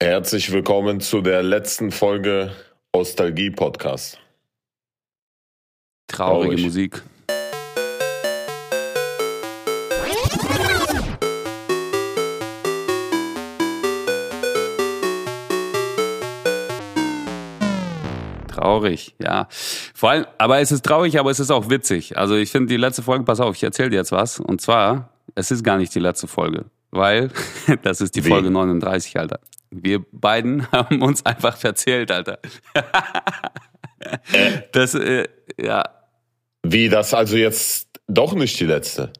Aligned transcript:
Herzlich 0.00 0.52
willkommen 0.52 1.00
zu 1.00 1.22
der 1.22 1.42
letzten 1.42 1.90
Folge 1.90 2.52
Nostalgie 2.94 3.50
Podcast. 3.50 4.20
Traurige 6.06 6.54
Traurig. 6.54 6.64
Musik. 6.64 7.02
Traurig, 18.46 19.16
ja. 19.18 19.48
Vor 19.50 20.10
allem, 20.10 20.26
aber 20.38 20.60
es 20.60 20.70
ist 20.70 20.84
traurig, 20.84 21.18
aber 21.18 21.32
es 21.32 21.40
ist 21.40 21.50
auch 21.50 21.68
witzig. 21.70 22.16
Also 22.16 22.36
ich 22.36 22.52
finde 22.52 22.68
die 22.68 22.76
letzte 22.76 23.02
Folge, 23.02 23.24
pass 23.24 23.40
auf, 23.40 23.56
ich 23.56 23.64
erzähle 23.64 23.90
dir 23.90 23.96
jetzt 23.96 24.12
was. 24.12 24.38
Und 24.38 24.60
zwar, 24.60 25.08
es 25.34 25.50
ist 25.50 25.64
gar 25.64 25.76
nicht 25.76 25.92
die 25.92 25.98
letzte 25.98 26.28
Folge, 26.28 26.66
weil 26.92 27.32
das 27.82 28.00
ist 28.00 28.14
die 28.14 28.24
Wie? 28.24 28.28
Folge 28.28 28.52
39, 28.52 29.18
Alter. 29.18 29.40
Wir 29.70 30.04
beiden 30.12 30.70
haben 30.72 31.02
uns 31.02 31.24
einfach 31.24 31.56
verzählt, 31.56 32.10
Alter. 32.10 32.38
Das, 34.72 34.94
äh, 34.94 35.24
ja, 35.60 35.84
Wie 36.62 36.88
das 36.88 37.12
also 37.14 37.36
jetzt 37.36 37.88
doch 38.06 38.34
nicht 38.34 38.58
die 38.60 38.64
letzte? 38.64 39.12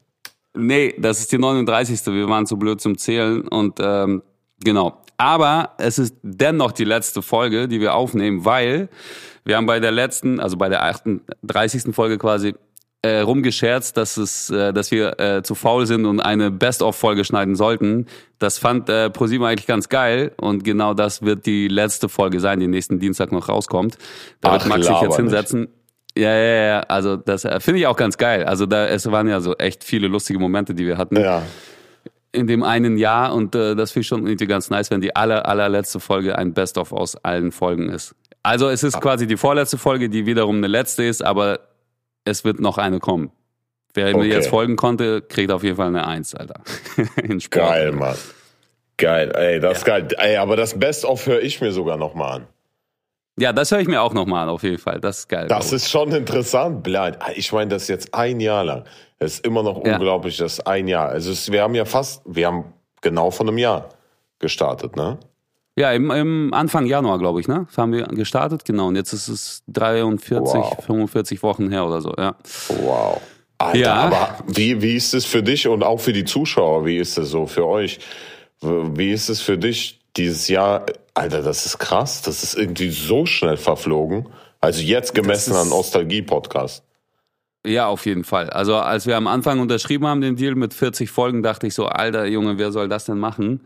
Nee, 0.53 0.95
das 0.97 1.19
ist 1.19 1.31
die 1.31 1.37
39. 1.37 2.05
Wir 2.07 2.27
waren 2.27 2.45
zu 2.45 2.57
blöd 2.57 2.81
zum 2.81 2.97
Zählen 2.97 3.47
und 3.47 3.79
ähm, 3.81 4.23
genau. 4.63 5.01
Aber 5.17 5.73
es 5.77 5.99
ist 5.99 6.15
dennoch 6.21 6.71
die 6.71 6.85
letzte 6.85 7.21
Folge, 7.21 7.67
die 7.67 7.81
wir 7.81 7.93
aufnehmen, 7.93 8.45
weil 8.45 8.89
wir 9.43 9.57
haben 9.57 9.65
bei 9.65 9.79
der 9.79 9.91
letzten, 9.91 10.39
also 10.39 10.57
bei 10.57 10.69
der 10.69 10.83
38. 10.83 11.93
Folge 11.93 12.17
quasi 12.17 12.55
äh, 13.01 13.19
rumgescherzt, 13.21 13.95
dass 13.95 14.17
es, 14.17 14.49
äh, 14.49 14.73
dass 14.73 14.91
wir 14.91 15.19
äh, 15.19 15.41
zu 15.41 15.55
faul 15.55 15.85
sind 15.85 16.05
und 16.05 16.19
eine 16.19 16.51
Best-of-Folge 16.51 17.23
schneiden 17.23 17.55
sollten. 17.55 18.07
Das 18.39 18.57
fand 18.57 18.89
äh, 18.89 19.09
ProSieben 19.09 19.45
eigentlich 19.47 19.67
ganz 19.67 19.87
geil 19.87 20.33
und 20.37 20.63
genau 20.65 20.93
das 20.93 21.21
wird 21.21 21.45
die 21.45 21.69
letzte 21.69 22.09
Folge 22.09 22.39
sein, 22.41 22.59
die 22.59 22.67
nächsten 22.67 22.99
Dienstag 22.99 23.31
noch 23.31 23.47
rauskommt. 23.47 23.97
Da 24.41 24.51
wird 24.53 24.65
Max 24.67 24.85
sich 24.87 25.01
jetzt 25.01 25.15
hinsetzen. 25.15 25.69
Ja, 26.17 26.33
ja, 26.35 26.65
ja, 26.65 26.79
also 26.81 27.15
das 27.15 27.45
äh, 27.45 27.59
finde 27.61 27.79
ich 27.79 27.87
auch 27.87 27.95
ganz 27.95 28.17
geil. 28.17 28.43
Also 28.43 28.65
da 28.65 28.87
es 28.87 29.09
waren 29.09 29.29
ja 29.29 29.39
so 29.39 29.55
echt 29.55 29.83
viele 29.85 30.07
lustige 30.07 30.39
Momente, 30.39 30.73
die 30.73 30.85
wir 30.85 30.97
hatten 30.97 31.15
Ja. 31.17 31.43
in 32.33 32.47
dem 32.47 32.63
einen 32.63 32.97
Jahr 32.97 33.33
und 33.33 33.55
äh, 33.55 33.75
das 33.75 33.91
finde 33.91 34.01
ich 34.01 34.07
schon 34.07 34.27
irgendwie 34.27 34.47
ganz 34.47 34.69
nice, 34.69 34.91
wenn 34.91 34.99
die 34.99 35.15
aller, 35.15 35.47
allerletzte 35.47 36.01
Folge 36.01 36.37
ein 36.37 36.53
Best-of 36.53 36.91
aus 36.91 37.15
allen 37.15 37.53
Folgen 37.53 37.89
ist. 37.89 38.13
Also 38.43 38.67
es 38.69 38.83
ist 38.83 38.99
quasi 38.99 39.27
die 39.27 39.37
vorletzte 39.37 39.77
Folge, 39.77 40.09
die 40.09 40.25
wiederum 40.25 40.57
eine 40.57 40.67
letzte 40.67 41.03
ist, 41.03 41.23
aber 41.23 41.59
es 42.29 42.43
wird 42.45 42.59
noch 42.59 42.77
eine 42.77 42.99
kommen. 42.99 43.31
Wer 43.93 44.07
mir 44.15 44.17
Okay. 44.17 44.29
jetzt 44.33 44.47
folgen 44.49 44.75
konnte, 44.75 45.21
kriegt 45.21 45.51
auf 45.51 45.63
jeden 45.63 45.75
Fall 45.75 45.87
eine 45.87 46.05
Eins, 46.05 46.35
Alter. 46.35 46.61
In 47.23 47.39
Sport. 47.41 47.67
Geil, 47.69 47.91
Mann. 47.91 48.15
Geil, 48.97 49.31
ey, 49.35 49.59
das 49.59 49.79
ist 49.79 49.85
geil. 49.85 50.07
Ey, 50.17 50.37
aber 50.37 50.55
das 50.57 50.77
Best-of 50.77 51.25
höre 51.25 51.41
ich 51.41 51.59
mir 51.61 51.71
sogar 51.71 51.97
nochmal 51.97 52.37
an. 52.41 52.47
Ja, 53.39 53.53
das 53.53 53.71
höre 53.71 53.79
ich 53.79 53.87
mir 53.87 54.01
auch 54.01 54.13
nochmal 54.13 54.43
an, 54.43 54.49
auf 54.49 54.63
jeden 54.63 54.77
Fall. 54.77 54.99
Das 54.99 55.19
ist 55.19 55.29
geil. 55.29 55.47
Das 55.47 55.71
ist 55.71 55.89
schon 55.89 56.11
interessant, 56.11 56.83
Blind. 56.83 57.17
Ich 57.35 57.51
meine, 57.53 57.69
das 57.69 57.83
ist 57.83 57.87
jetzt 57.87 58.13
ein 58.13 58.41
Jahr 58.41 58.65
lang. 58.65 58.83
Es 59.17 59.35
ist 59.35 59.45
immer 59.45 59.63
noch 59.63 59.83
Ja. 59.85 59.93
unglaublich, 59.95 60.35
das 60.37 60.53
ist 60.53 60.67
ein 60.67 60.87
Jahr. 60.89 61.07
Also 61.09 61.31
es, 61.31 61.49
wir 61.51 61.63
haben 61.63 61.73
ja 61.75 61.85
fast, 61.85 62.21
wir 62.25 62.47
haben 62.47 62.73
genau 63.01 63.31
von 63.31 63.47
einem 63.47 63.57
Jahr 63.57 63.89
gestartet, 64.39 64.95
ne? 64.97 65.17
Ja, 65.79 65.93
im, 65.93 66.11
im 66.11 66.53
Anfang 66.53 66.85
Januar, 66.85 67.17
glaube 67.19 67.39
ich, 67.39 67.47
ne? 67.47 67.65
Haben 67.77 67.93
wir 67.93 68.03
gestartet, 68.03 68.65
genau. 68.65 68.87
Und 68.89 68.95
jetzt 68.97 69.13
ist 69.13 69.29
es 69.29 69.63
43, 69.67 70.53
Wow. 70.53 70.85
45 70.85 71.41
Wochen 71.41 71.69
her 71.71 71.85
oder 71.85 72.01
so, 72.01 72.13
ja. 72.17 72.35
Wow. 72.83 73.21
Alter, 73.57 73.77
Ja. 73.79 73.93
aber 73.95 74.37
wie, 74.47 74.81
wie 74.81 74.95
ist 74.95 75.13
es 75.13 75.25
für 75.25 75.41
dich 75.41 75.67
und 75.67 75.83
auch 75.83 75.99
für 75.99 76.13
die 76.13 76.25
Zuschauer? 76.25 76.85
Wie 76.85 76.97
ist 76.97 77.17
es 77.17 77.29
so 77.29 77.47
für 77.47 77.65
euch? 77.65 77.99
Wie 78.61 79.11
ist 79.11 79.29
es 79.29 79.41
für 79.41 79.57
dich 79.57 79.99
dieses 80.17 80.47
Jahr? 80.49 80.85
Alter, 81.13 81.41
das 81.41 81.65
ist 81.65 81.77
krass. 81.79 82.21
Das 82.21 82.43
ist 82.43 82.55
irgendwie 82.55 82.89
so 82.89 83.25
schnell 83.25 83.57
verflogen. 83.57 84.27
Also 84.61 84.81
jetzt 84.81 85.15
gemessen 85.15 85.53
an 85.55 85.69
Nostalgie-Podcast. 85.69 86.83
Ja, 87.65 87.87
auf 87.87 88.05
jeden 88.05 88.23
Fall. 88.23 88.49
Also 88.49 88.75
als 88.75 89.05
wir 89.05 89.17
am 89.17 89.27
Anfang 89.27 89.59
unterschrieben 89.59 90.07
haben 90.07 90.21
den 90.21 90.35
Deal 90.37 90.55
mit 90.55 90.73
40 90.73 91.09
Folgen, 91.11 91.43
dachte 91.43 91.67
ich 91.67 91.73
so, 91.73 91.85
alter 91.87 92.25
Junge, 92.25 92.57
wer 92.57 92.71
soll 92.71 92.87
das 92.87 93.05
denn 93.05 93.19
machen? 93.19 93.61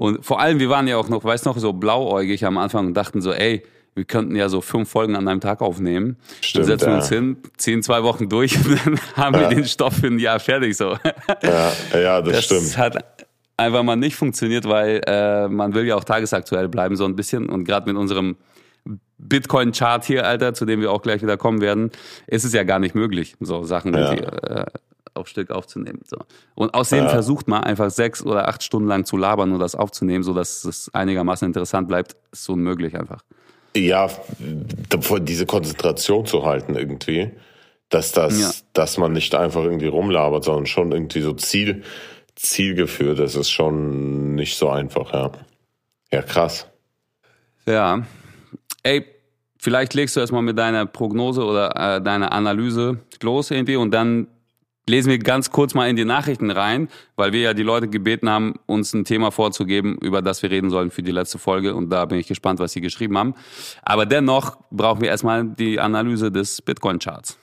Und 0.00 0.24
vor 0.24 0.40
allem, 0.40 0.58
wir 0.58 0.70
waren 0.70 0.88
ja 0.88 0.96
auch 0.96 1.10
noch, 1.10 1.24
weißt 1.24 1.44
noch, 1.44 1.58
so 1.58 1.74
blauäugig 1.74 2.46
am 2.46 2.56
Anfang 2.56 2.86
und 2.86 2.94
dachten 2.94 3.20
so, 3.20 3.34
ey, 3.34 3.62
wir 3.94 4.06
könnten 4.06 4.34
ja 4.34 4.48
so 4.48 4.62
fünf 4.62 4.88
Folgen 4.88 5.14
an 5.14 5.28
einem 5.28 5.42
Tag 5.42 5.60
aufnehmen. 5.60 6.16
Stimmt, 6.40 6.62
dann 6.62 6.66
setzen 6.66 6.86
wir 6.86 6.92
ja. 6.92 6.96
uns 7.00 7.08
hin, 7.10 7.36
ziehen 7.58 7.82
zwei 7.82 8.02
Wochen 8.02 8.30
durch 8.30 8.56
und 8.64 8.86
dann 8.86 8.98
haben 9.14 9.38
wir 9.38 9.48
den 9.48 9.66
Stoff 9.66 9.96
für 9.96 10.06
ein 10.06 10.18
Jahr 10.18 10.40
fertig. 10.40 10.74
So. 10.74 10.96
Ja, 11.42 11.72
ja 11.92 12.22
das, 12.22 12.32
Das 12.32 12.44
stimmt. 12.46 12.78
hat 12.78 13.26
einfach 13.58 13.82
mal 13.82 13.96
nicht 13.96 14.16
funktioniert, 14.16 14.66
weil 14.66 15.02
äh, 15.06 15.48
man 15.48 15.74
will 15.74 15.84
ja 15.84 15.96
auch 15.96 16.04
tagesaktuell 16.04 16.68
bleiben 16.68 16.96
so 16.96 17.04
ein 17.04 17.14
bisschen 17.14 17.50
und 17.50 17.64
gerade 17.64 17.86
mit 17.86 18.00
unserem 18.00 18.38
Bitcoin-Chart 19.18 20.02
hier, 20.02 20.26
Alter, 20.26 20.54
zu 20.54 20.64
dem 20.64 20.80
wir 20.80 20.92
auch 20.92 21.02
gleich 21.02 21.20
wieder 21.20 21.36
kommen 21.36 21.60
werden, 21.60 21.90
ist 22.26 22.44
es 22.44 22.54
ja 22.54 22.62
gar 22.62 22.78
nicht 22.78 22.94
möglich, 22.94 23.36
so 23.40 23.64
Sachen 23.64 23.92
Ja. 23.92 24.12
irgendwie, 24.14 24.24
äh, 24.46 24.64
auf 25.14 25.28
Stück 25.28 25.50
aufzunehmen. 25.50 26.00
So. 26.04 26.18
Und 26.54 26.74
außerdem 26.74 27.08
versucht 27.08 27.48
man 27.48 27.62
einfach 27.64 27.90
sechs 27.90 28.24
oder 28.24 28.48
acht 28.48 28.62
Stunden 28.62 28.88
lang 28.88 29.04
zu 29.04 29.16
labern 29.16 29.52
und 29.52 29.58
das 29.60 29.74
aufzunehmen, 29.74 30.22
so 30.24 30.34
dass 30.34 30.64
es 30.64 30.92
einigermaßen 30.94 31.46
interessant 31.46 31.88
bleibt, 31.88 32.16
ist 32.32 32.48
unmöglich 32.48 32.96
einfach. 32.96 33.22
Ja, 33.76 34.08
diese 35.20 35.46
Konzentration 35.46 36.26
zu 36.26 36.44
halten 36.44 36.74
irgendwie, 36.74 37.30
dass 37.88 38.12
das, 38.12 38.40
Ja. 38.40 38.50
dass 38.72 38.98
man 38.98 39.12
nicht 39.12 39.34
einfach 39.34 39.62
irgendwie 39.62 39.86
rumlabert, 39.86 40.44
sondern 40.44 40.66
schon 40.66 40.92
irgendwie 40.92 41.20
so 41.20 41.32
Ziel, 41.34 41.82
zielgeführt. 42.34 43.18
Das 43.18 43.34
ist 43.36 43.50
schon 43.50 44.34
nicht 44.34 44.56
so 44.56 44.68
einfach, 44.70 45.12
ja. 45.12 45.30
Ja, 46.12 46.22
krass. 46.22 46.66
Ja. 47.66 48.04
Ey, 48.82 49.04
vielleicht 49.58 49.94
legst 49.94 50.16
du 50.16 50.20
erstmal 50.20 50.42
mit 50.42 50.58
deiner 50.58 50.86
Prognose 50.86 51.44
oder 51.44 51.96
äh, 51.96 52.02
deiner 52.02 52.32
Analyse 52.32 52.98
los 53.22 53.50
irgendwie 53.50 53.76
und 53.76 53.92
dann 53.92 54.26
lesen 54.88 55.10
wir 55.10 55.18
ganz 55.18 55.50
kurz 55.50 55.74
mal 55.74 55.88
in 55.88 55.96
die 55.96 56.04
Nachrichten 56.04 56.50
rein, 56.50 56.88
weil 57.16 57.32
wir 57.32 57.40
ja 57.40 57.54
die 57.54 57.62
Leute 57.62 57.88
gebeten 57.88 58.28
haben, 58.28 58.54
uns 58.66 58.92
ein 58.92 59.04
Thema 59.04 59.30
vorzugeben, 59.30 59.98
über 60.00 60.22
das 60.22 60.42
wir 60.42 60.50
reden 60.50 60.70
sollen 60.70 60.90
für 60.90 61.02
die 61.02 61.12
letzte 61.12 61.38
Folge 61.38 61.74
und 61.74 61.90
da 61.90 62.04
bin 62.04 62.18
ich 62.18 62.26
gespannt, 62.26 62.58
was 62.58 62.72
sie 62.72 62.80
geschrieben 62.80 63.16
haben. 63.16 63.34
Aber 63.82 64.06
dennoch 64.06 64.56
brauchen 64.70 65.00
wir 65.00 65.08
erstmal 65.08 65.44
die 65.44 65.78
Analyse 65.80 66.32
des 66.32 66.62
Bitcoin-Charts. 66.62 67.38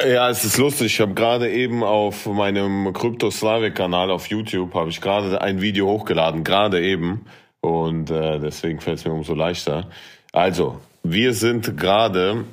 Ja, 0.00 0.28
es 0.30 0.44
ist 0.44 0.58
lustig. 0.58 0.86
Ich 0.86 1.00
habe 1.00 1.14
gerade 1.14 1.50
eben 1.50 1.84
auf 1.84 2.26
meinem 2.26 2.92
Krypto-Slavik-Kanal 2.92 4.10
auf 4.10 4.26
YouTube 4.26 4.74
habe 4.74 4.90
ich 4.90 5.00
gerade 5.00 5.40
ein 5.40 5.60
Video 5.60 5.86
hochgeladen, 5.86 6.42
gerade 6.42 6.82
eben. 6.82 7.26
Und 7.60 8.10
äh, 8.10 8.40
deswegen 8.40 8.80
fällt 8.80 8.98
es 8.98 9.04
mir 9.04 9.12
umso 9.12 9.34
leichter. 9.34 9.88
Also, 10.32 10.80
wir 11.04 11.34
sind 11.34 11.76
gerade 11.76 12.44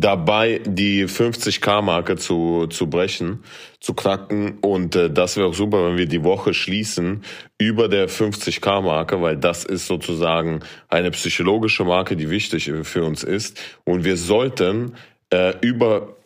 dabei, 0.00 0.60
die 0.64 1.06
50k-Marke 1.06 2.16
zu, 2.16 2.66
zu 2.68 2.88
brechen, 2.88 3.42
zu 3.80 3.94
knacken. 3.94 4.58
Und 4.60 4.96
äh, 4.96 5.10
das 5.10 5.36
wäre 5.36 5.48
auch 5.48 5.54
super, 5.54 5.86
wenn 5.86 5.98
wir 5.98 6.06
die 6.06 6.24
Woche 6.24 6.54
schließen 6.54 7.22
über 7.58 7.88
der 7.88 8.08
50k-Marke, 8.08 9.20
weil 9.20 9.36
das 9.36 9.64
ist 9.64 9.86
sozusagen 9.86 10.60
eine 10.88 11.10
psychologische 11.10 11.84
Marke, 11.84 12.16
die 12.16 12.30
wichtig 12.30 12.70
für 12.82 13.04
uns 13.04 13.22
ist. 13.22 13.60
Und 13.84 14.04
wir 14.04 14.16
sollten 14.16 14.94
äh, 15.30 15.54
über 15.60 16.16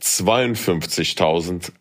52.000 0.00 1.72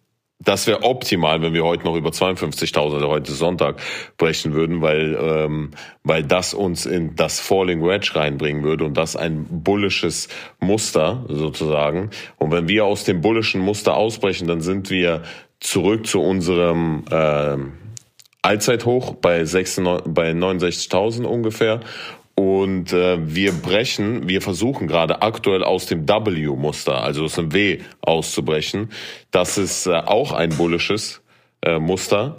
das 0.44 0.66
wäre 0.66 0.84
optimal, 0.84 1.42
wenn 1.42 1.54
wir 1.54 1.64
heute 1.64 1.84
noch 1.86 1.96
über 1.96 2.10
52.000 2.10 2.98
oder 2.98 3.08
heute 3.10 3.32
Sonntag 3.32 3.82
brechen 4.18 4.54
würden, 4.54 4.82
weil, 4.82 5.18
ähm, 5.22 5.72
weil 6.04 6.24
das 6.24 6.54
uns 6.54 6.86
in 6.86 7.16
das 7.16 7.40
Falling 7.40 7.84
Wedge 7.84 8.12
reinbringen 8.16 8.64
würde 8.64 8.86
und 8.86 8.98
das 8.98 9.16
ein 9.16 9.46
bullisches 9.50 10.30
Muster 10.60 11.26
sozusagen. 11.28 12.10
Und 12.38 12.52
wenn 12.52 12.68
wir 12.68 12.86
aus 12.86 13.04
dem 13.04 13.22
bullischen 13.22 13.62
Muster 13.62 13.96
ausbrechen, 13.96 14.48
dann 14.48 14.62
sind 14.62 14.90
wir 14.90 15.22
zurück 15.60 16.08
zu 16.08 16.22
unserem 16.22 17.06
ähm, 17.12 17.74
Allzeithoch 18.42 19.16
bei, 19.16 19.46
96 19.46 20.12
bei 20.12 20.32
69.000 20.32 21.24
ungefähr. 21.24 21.82
Und 22.36 22.94
äh, 22.94 23.18
wir 23.36 23.52
brechen, 23.52 24.28
wir 24.28 24.42
versuchen 24.42 24.88
gerade 24.88 25.22
aktuell 25.22 25.64
aus 25.64 25.86
dem 25.86 26.08
W-Muster, 26.08 27.04
also 27.04 27.26
aus 27.26 27.36
dem 27.36 27.54
W 27.54 27.80
auszubrechen. 28.02 28.90
Das 29.32 29.58
ist 29.58 29.86
äh, 29.86 29.92
auch 29.92 30.32
ein 30.32 30.50
bullisches 30.50 31.22
äh, 31.62 31.80
Muster. 31.80 32.36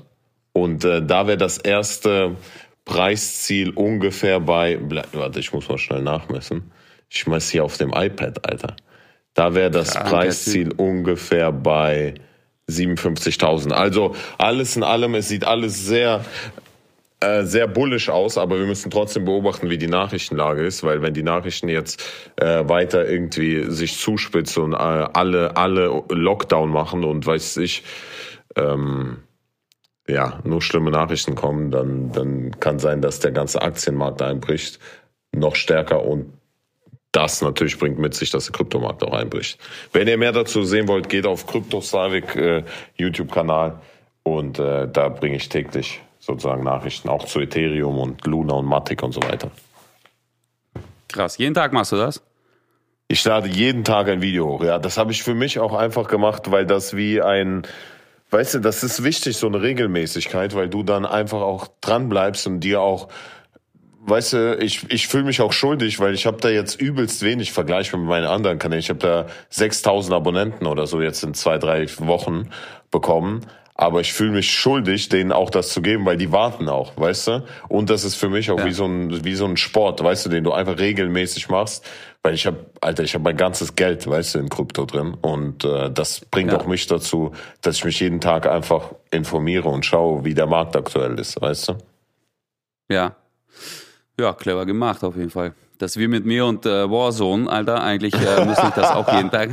Und 0.53 0.85
äh, 0.85 1.05
da 1.05 1.27
wäre 1.27 1.39
das 1.39 1.59
erste 1.59 2.37
Preisziel 2.85 3.71
ungefähr 3.71 4.41
bei, 4.41 4.79
warte, 5.12 5.41
ich 5.41 5.53
muss 5.53 5.69
mal 5.69 5.79
schnell 5.79 6.03
nachmessen. 6.03 6.73
Ich 7.09 7.21
schmeiß 7.21 7.50
hier 7.50 7.65
auf 7.65 7.77
dem 7.77 7.91
iPad, 7.91 8.49
Alter. 8.49 8.77
Da 9.35 9.55
wäre 9.55 9.71
das 9.71 9.93
Kranker 9.93 10.11
Preisziel 10.11 10.73
ungefähr 10.73 11.53
bei 11.53 12.15
57.000. 12.69 13.73
Also 13.73 14.15
alles 14.39 14.77
in 14.77 14.83
allem, 14.83 15.15
es 15.15 15.29
sieht 15.29 15.44
alles 15.44 15.87
sehr 15.87 16.25
äh, 17.22 17.44
sehr 17.44 17.69
bullisch 17.69 18.08
aus, 18.08 18.36
aber 18.36 18.58
wir 18.58 18.66
müssen 18.66 18.90
trotzdem 18.90 19.24
beobachten, 19.24 19.70
wie 19.70 19.78
die 19.78 19.86
Nachrichtenlage 19.86 20.64
ist, 20.64 20.82
weil 20.82 21.02
wenn 21.02 21.14
die 21.14 21.22
Nachrichten 21.22 21.69
jetzt 21.69 22.02
äh, 22.36 22.69
weiter 22.69 23.08
irgendwie 23.08 23.70
sich 23.70 23.98
zuspitzen 23.98 24.62
und 24.62 24.72
äh, 24.72 24.76
alle 24.76 25.56
alle 25.56 26.02
Lockdown 26.08 26.70
machen 26.70 27.04
und 27.04 27.24
weiß 27.24 27.58
ich, 27.58 27.84
ähm, 28.56 29.19
ja, 30.08 30.40
nur 30.44 30.60
schlimme 30.62 30.90
Nachrichten 30.90 31.34
kommen, 31.34 31.70
dann, 31.70 32.10
dann 32.12 32.58
kann 32.58 32.78
sein, 32.78 33.00
dass 33.00 33.20
der 33.20 33.30
ganze 33.30 33.62
Aktienmarkt 33.62 34.20
einbricht, 34.20 34.80
noch 35.32 35.54
stärker 35.54 36.04
und 36.04 36.32
das 37.12 37.42
natürlich 37.42 37.78
bringt 37.78 37.98
mit 37.98 38.14
sich, 38.14 38.30
dass 38.30 38.46
der 38.46 38.52
Kryptomarkt 38.52 39.02
auch 39.04 39.12
einbricht. 39.12 39.60
Wenn 39.92 40.08
ihr 40.08 40.19
mehr 40.19 40.32
dazu 40.32 40.64
sehen 40.64 40.88
wollt, 40.88 41.08
geht 41.08 41.26
auf 41.26 41.46
Kryptoslavik 41.46 42.36
äh, 42.36 42.64
YouTube-Kanal 42.96 43.80
und 44.24 44.58
äh, 44.58 44.88
da 44.88 45.08
bringe 45.08 45.36
ich 45.36 45.48
täglich 45.48 46.00
sozusagen 46.22 46.62
Nachrichten, 46.62 47.08
auch 47.08 47.26
zu 47.26 47.40
Ethereum 47.40 47.98
und 47.98 48.24
Luna 48.26 48.54
und 48.54 48.66
Matic 48.66 49.02
und 49.02 49.12
so 49.12 49.22
weiter. 49.24 49.50
Krass, 51.08 51.36
jeden 51.36 51.52
Tag 51.52 51.72
machst 51.72 51.92
du 51.92 51.96
das? 51.96 52.22
Ich 53.08 53.24
lade 53.24 53.48
jeden 53.48 53.84
Tag 53.84 54.08
ein 54.08 54.22
Video 54.22 54.46
hoch. 54.46 54.64
Ja, 54.64 54.78
das 54.78 54.96
habe 54.96 55.10
ich 55.10 55.22
für 55.22 55.34
mich 55.34 55.58
auch 55.58 55.74
einfach 55.74 56.08
gemacht, 56.08 56.50
weil 56.50 56.64
das 56.64 56.96
wie 56.96 57.20
ein, 57.20 57.62
weißt 58.30 58.54
du, 58.54 58.58
das 58.60 58.84
ist 58.84 59.02
wichtig, 59.02 59.36
so 59.36 59.48
eine 59.48 59.60
Regelmäßigkeit, 59.60 60.54
weil 60.54 60.69
du 60.69 60.84
dann 60.84 61.04
einfach 61.04 61.42
auch 61.42 61.69
dran 61.80 62.08
bleibst 62.08 62.46
und 62.46 62.60
dir 62.60 62.80
auch 62.80 63.08
weißt 64.04 64.32
du, 64.32 64.56
ich, 64.60 64.90
ich 64.90 65.06
fühle 65.06 65.24
mich 65.24 65.40
auch 65.40 65.52
schuldig, 65.52 66.00
weil 66.00 66.14
ich 66.14 66.26
habe 66.26 66.38
da 66.38 66.48
jetzt 66.48 66.80
übelst 66.80 67.22
wenig 67.22 67.52
Vergleich 67.52 67.92
mit 67.92 68.02
meinen 68.02 68.26
anderen 68.26 68.58
Kanälen. 68.58 68.80
Ich 68.80 68.90
habe 68.90 68.98
da 68.98 69.26
6000 69.50 70.14
Abonnenten 70.14 70.66
oder 70.66 70.86
so 70.86 71.00
jetzt 71.00 71.22
in 71.22 71.34
zwei, 71.34 71.58
drei 71.58 71.86
Wochen 71.98 72.48
bekommen. 72.90 73.46
Aber 73.74 74.00
ich 74.00 74.12
fühle 74.12 74.32
mich 74.32 74.50
schuldig, 74.50 75.08
denen 75.08 75.32
auch 75.32 75.48
das 75.48 75.70
zu 75.70 75.80
geben, 75.80 76.04
weil 76.04 76.16
die 76.16 76.30
warten 76.30 76.69
auch, 76.69 76.96
weißt 76.96 77.26
du? 77.28 77.44
Und 77.69 77.88
das 77.90 78.04
ist 78.04 78.16
für 78.16 78.28
mich 78.28 78.50
auch 78.50 78.58
ja. 78.58 78.66
wie 78.66 78.72
so 78.72 78.84
ein 78.84 79.24
wie 79.24 79.34
so 79.34 79.46
ein 79.46 79.56
Sport, 79.56 80.02
weißt 80.02 80.26
du, 80.26 80.30
den 80.30 80.44
du 80.44 80.52
einfach 80.52 80.78
regelmäßig 80.78 81.48
machst. 81.48 81.84
Weil 82.22 82.34
ich 82.34 82.46
habe, 82.46 82.66
Alter, 82.80 83.02
ich 83.02 83.14
habe 83.14 83.24
mein 83.24 83.36
ganzes 83.36 83.74
Geld, 83.74 84.06
weißt 84.06 84.34
du, 84.36 84.38
in 84.38 84.48
Krypto 84.48 84.84
drin. 84.84 85.16
Und 85.20 85.64
äh, 85.64 85.90
das 85.90 86.20
bringt 86.20 86.52
ja. 86.52 86.60
auch 86.60 86.66
mich 86.66 86.86
dazu, 86.86 87.32
dass 87.62 87.76
ich 87.76 87.84
mich 87.84 87.98
jeden 87.98 88.20
Tag 88.20 88.46
einfach 88.46 88.92
informiere 89.10 89.69
und 89.69 89.84
schaue, 89.84 90.24
wie 90.24 90.34
der 90.34 90.46
Markt 90.46 90.76
aktuell 90.76 91.19
ist, 91.19 91.40
weißt 91.40 91.70
du? 91.70 91.78
Ja, 92.88 93.16
ja, 94.19 94.32
clever 94.34 94.66
gemacht 94.66 95.02
auf 95.02 95.16
jeden 95.16 95.30
Fall. 95.30 95.54
Das 95.82 95.96
wie 95.96 96.06
mit 96.06 96.25
mir 96.25 96.46
und 96.46 96.64
äh, 96.64 96.88
Warzone, 96.88 97.50
Alter. 97.50 97.82
Eigentlich 97.82 98.14
äh, 98.14 98.44
müsste 98.44 98.69
ich 98.69 98.75
das 98.75 98.93
auch 98.93 99.12
jeden 99.17 99.32
Tag. 99.32 99.50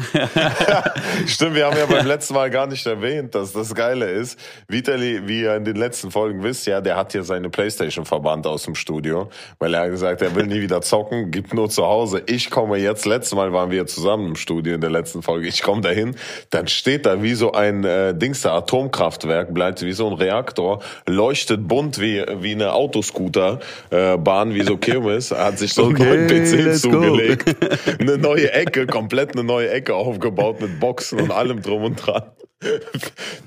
Stimmt, 1.26 1.56
wir 1.56 1.66
haben 1.66 1.76
ja 1.76 1.88
beim 1.88 2.06
letzten 2.06 2.36
Mal 2.36 2.52
gar 2.52 2.68
nicht 2.68 2.86
erwähnt, 2.86 3.34
dass 3.34 3.52
das 3.52 3.74
Geile 3.74 4.12
ist. 4.12 4.40
Vitali, 4.68 5.28
wie 5.28 5.42
ihr 5.42 5.56
in 5.56 5.66
den 5.66 5.76
letzten 5.76 6.12
Folgen 6.12 6.44
wisst, 6.44 6.68
ja, 6.68 6.82
der 6.82 6.98
hat 6.98 7.14
hier 7.14 7.24
seine 7.24 7.50
Playstation 7.50 8.06
verbannt 8.06 8.46
aus 8.46 8.62
dem 8.62 8.76
Studio, 8.76 9.30
weil 9.58 9.74
er 9.74 9.86
hat 9.86 9.90
gesagt, 9.90 10.22
er 10.22 10.36
will 10.36 10.46
nie 10.46 10.62
wieder 10.62 10.82
zocken, 10.82 11.32
gibt 11.32 11.52
nur 11.56 11.68
zu 11.68 11.84
Hause. 11.84 12.22
Ich 12.28 12.52
komme 12.52 12.78
jetzt, 12.78 13.08
letztes 13.08 13.34
Mal 13.34 13.52
waren 13.52 13.72
wir 13.72 13.88
zusammen 13.88 14.28
im 14.28 14.36
Studio 14.36 14.76
in 14.76 14.82
der 14.82 14.92
letzten 14.92 15.24
Folge, 15.24 15.48
ich 15.48 15.64
komme 15.64 15.82
dahin, 15.82 16.16
dann 16.52 16.68
steht 16.68 17.08
da 17.08 17.24
wie 17.24 17.34
so 17.34 17.54
ein 17.54 17.84
äh, 17.84 18.14
Dings 18.14 18.42
da, 18.42 18.56
Atomkraftwerk, 18.56 19.52
bleibt 19.52 19.82
wie 19.82 19.94
so 19.94 20.06
ein 20.06 20.14
Reaktor, 20.14 20.84
leuchtet 21.08 21.68
bunt 21.68 22.00
wie, 22.00 22.24
wie 22.40 22.52
eine 22.52 22.74
Autoscooter-Bahn, 22.74 24.52
äh, 24.52 24.54
wie 24.54 24.62
so 24.62 24.78
Kirmes, 24.78 25.32
hat 25.32 25.58
sich 25.58 25.74
so 25.74 25.86
okay 25.88 26.19
PC 26.28 26.76
zugelegt. 26.76 27.56
eine 28.00 28.18
neue 28.18 28.52
Ecke, 28.52 28.88
komplett 28.88 29.34
eine 29.34 29.44
neue 29.44 29.70
Ecke 29.70 29.96
aufgebaut 29.96 30.62
mit 30.62 30.80
Boxen 30.80 31.20
und 31.20 31.32
allem 31.32 31.62
drum 31.62 31.84
und 31.84 31.96
dran. 31.96 32.32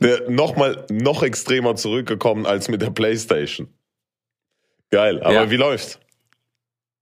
Der 0.01 0.31
nochmal 0.31 0.87
noch 0.91 1.23
extremer 1.23 1.77
zurückgekommen 1.77 2.47
als 2.47 2.69
mit 2.69 2.83
der 2.83 2.91
Playstation. 2.91 3.69
Geil, 4.91 5.23
aber 5.23 5.35
ja. 5.35 5.51
wie 5.51 5.57
läuft's? 5.57 5.99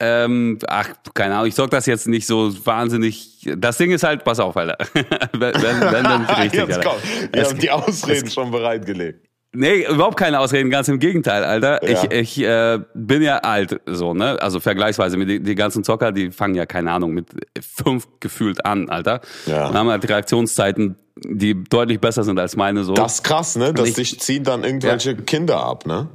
Ähm, 0.02 0.58
ach, 0.66 0.94
keine 1.12 1.34
Ahnung, 1.34 1.48
ich 1.48 1.54
sag 1.54 1.70
das 1.70 1.84
jetzt 1.84 2.08
nicht 2.08 2.26
so 2.26 2.54
wahnsinnig. 2.64 3.46
Das 3.56 3.76
Ding 3.76 3.90
ist 3.90 4.02
halt, 4.02 4.24
pass 4.24 4.40
auf, 4.40 4.56
Alter. 4.56 4.78
wenn, 5.32 5.54
wenn, 5.54 6.04
dann 6.04 6.24
richtig, 6.24 6.60
Jetzt 6.60 6.78
Alter. 6.78 6.90
Komm, 6.90 7.30
ihr 7.34 7.44
habt 7.44 7.62
die 7.62 7.70
Ausreden 7.70 8.30
schon 8.30 8.50
bereitgelegt. 8.50 9.29
Nee, 9.52 9.84
überhaupt 9.88 10.16
keine 10.16 10.38
Ausreden, 10.38 10.70
ganz 10.70 10.86
im 10.86 11.00
Gegenteil, 11.00 11.42
Alter. 11.42 11.84
Ja. 11.84 12.04
Ich, 12.04 12.12
ich 12.12 12.42
äh, 12.44 12.78
bin 12.94 13.20
ja 13.20 13.38
alt, 13.38 13.80
so, 13.86 14.14
ne? 14.14 14.40
Also 14.40 14.60
vergleichsweise 14.60 15.16
mit 15.16 15.28
die, 15.28 15.40
die 15.40 15.54
ganzen 15.56 15.82
Zocker, 15.82 16.12
die 16.12 16.30
fangen 16.30 16.54
ja, 16.54 16.66
keine 16.66 16.92
Ahnung, 16.92 17.12
mit 17.12 17.26
fünf 17.60 18.06
gefühlt 18.20 18.64
an, 18.64 18.88
Alter. 18.88 19.20
Ja. 19.46 19.68
Und 19.68 19.74
haben 19.74 19.88
halt 19.88 20.08
Reaktionszeiten, 20.08 20.94
die 21.16 21.64
deutlich 21.64 22.00
besser 22.00 22.22
sind 22.22 22.38
als 22.38 22.54
meine, 22.54 22.84
so. 22.84 22.94
Das 22.94 23.14
ist 23.14 23.24
krass, 23.24 23.56
ne? 23.56 23.74
Dass 23.74 23.94
sich 23.94 24.20
ziehen 24.20 24.44
dann 24.44 24.62
irgendwelche 24.62 25.12
ja. 25.12 25.20
Kinder 25.20 25.64
ab, 25.64 25.84
ne? 25.84 26.08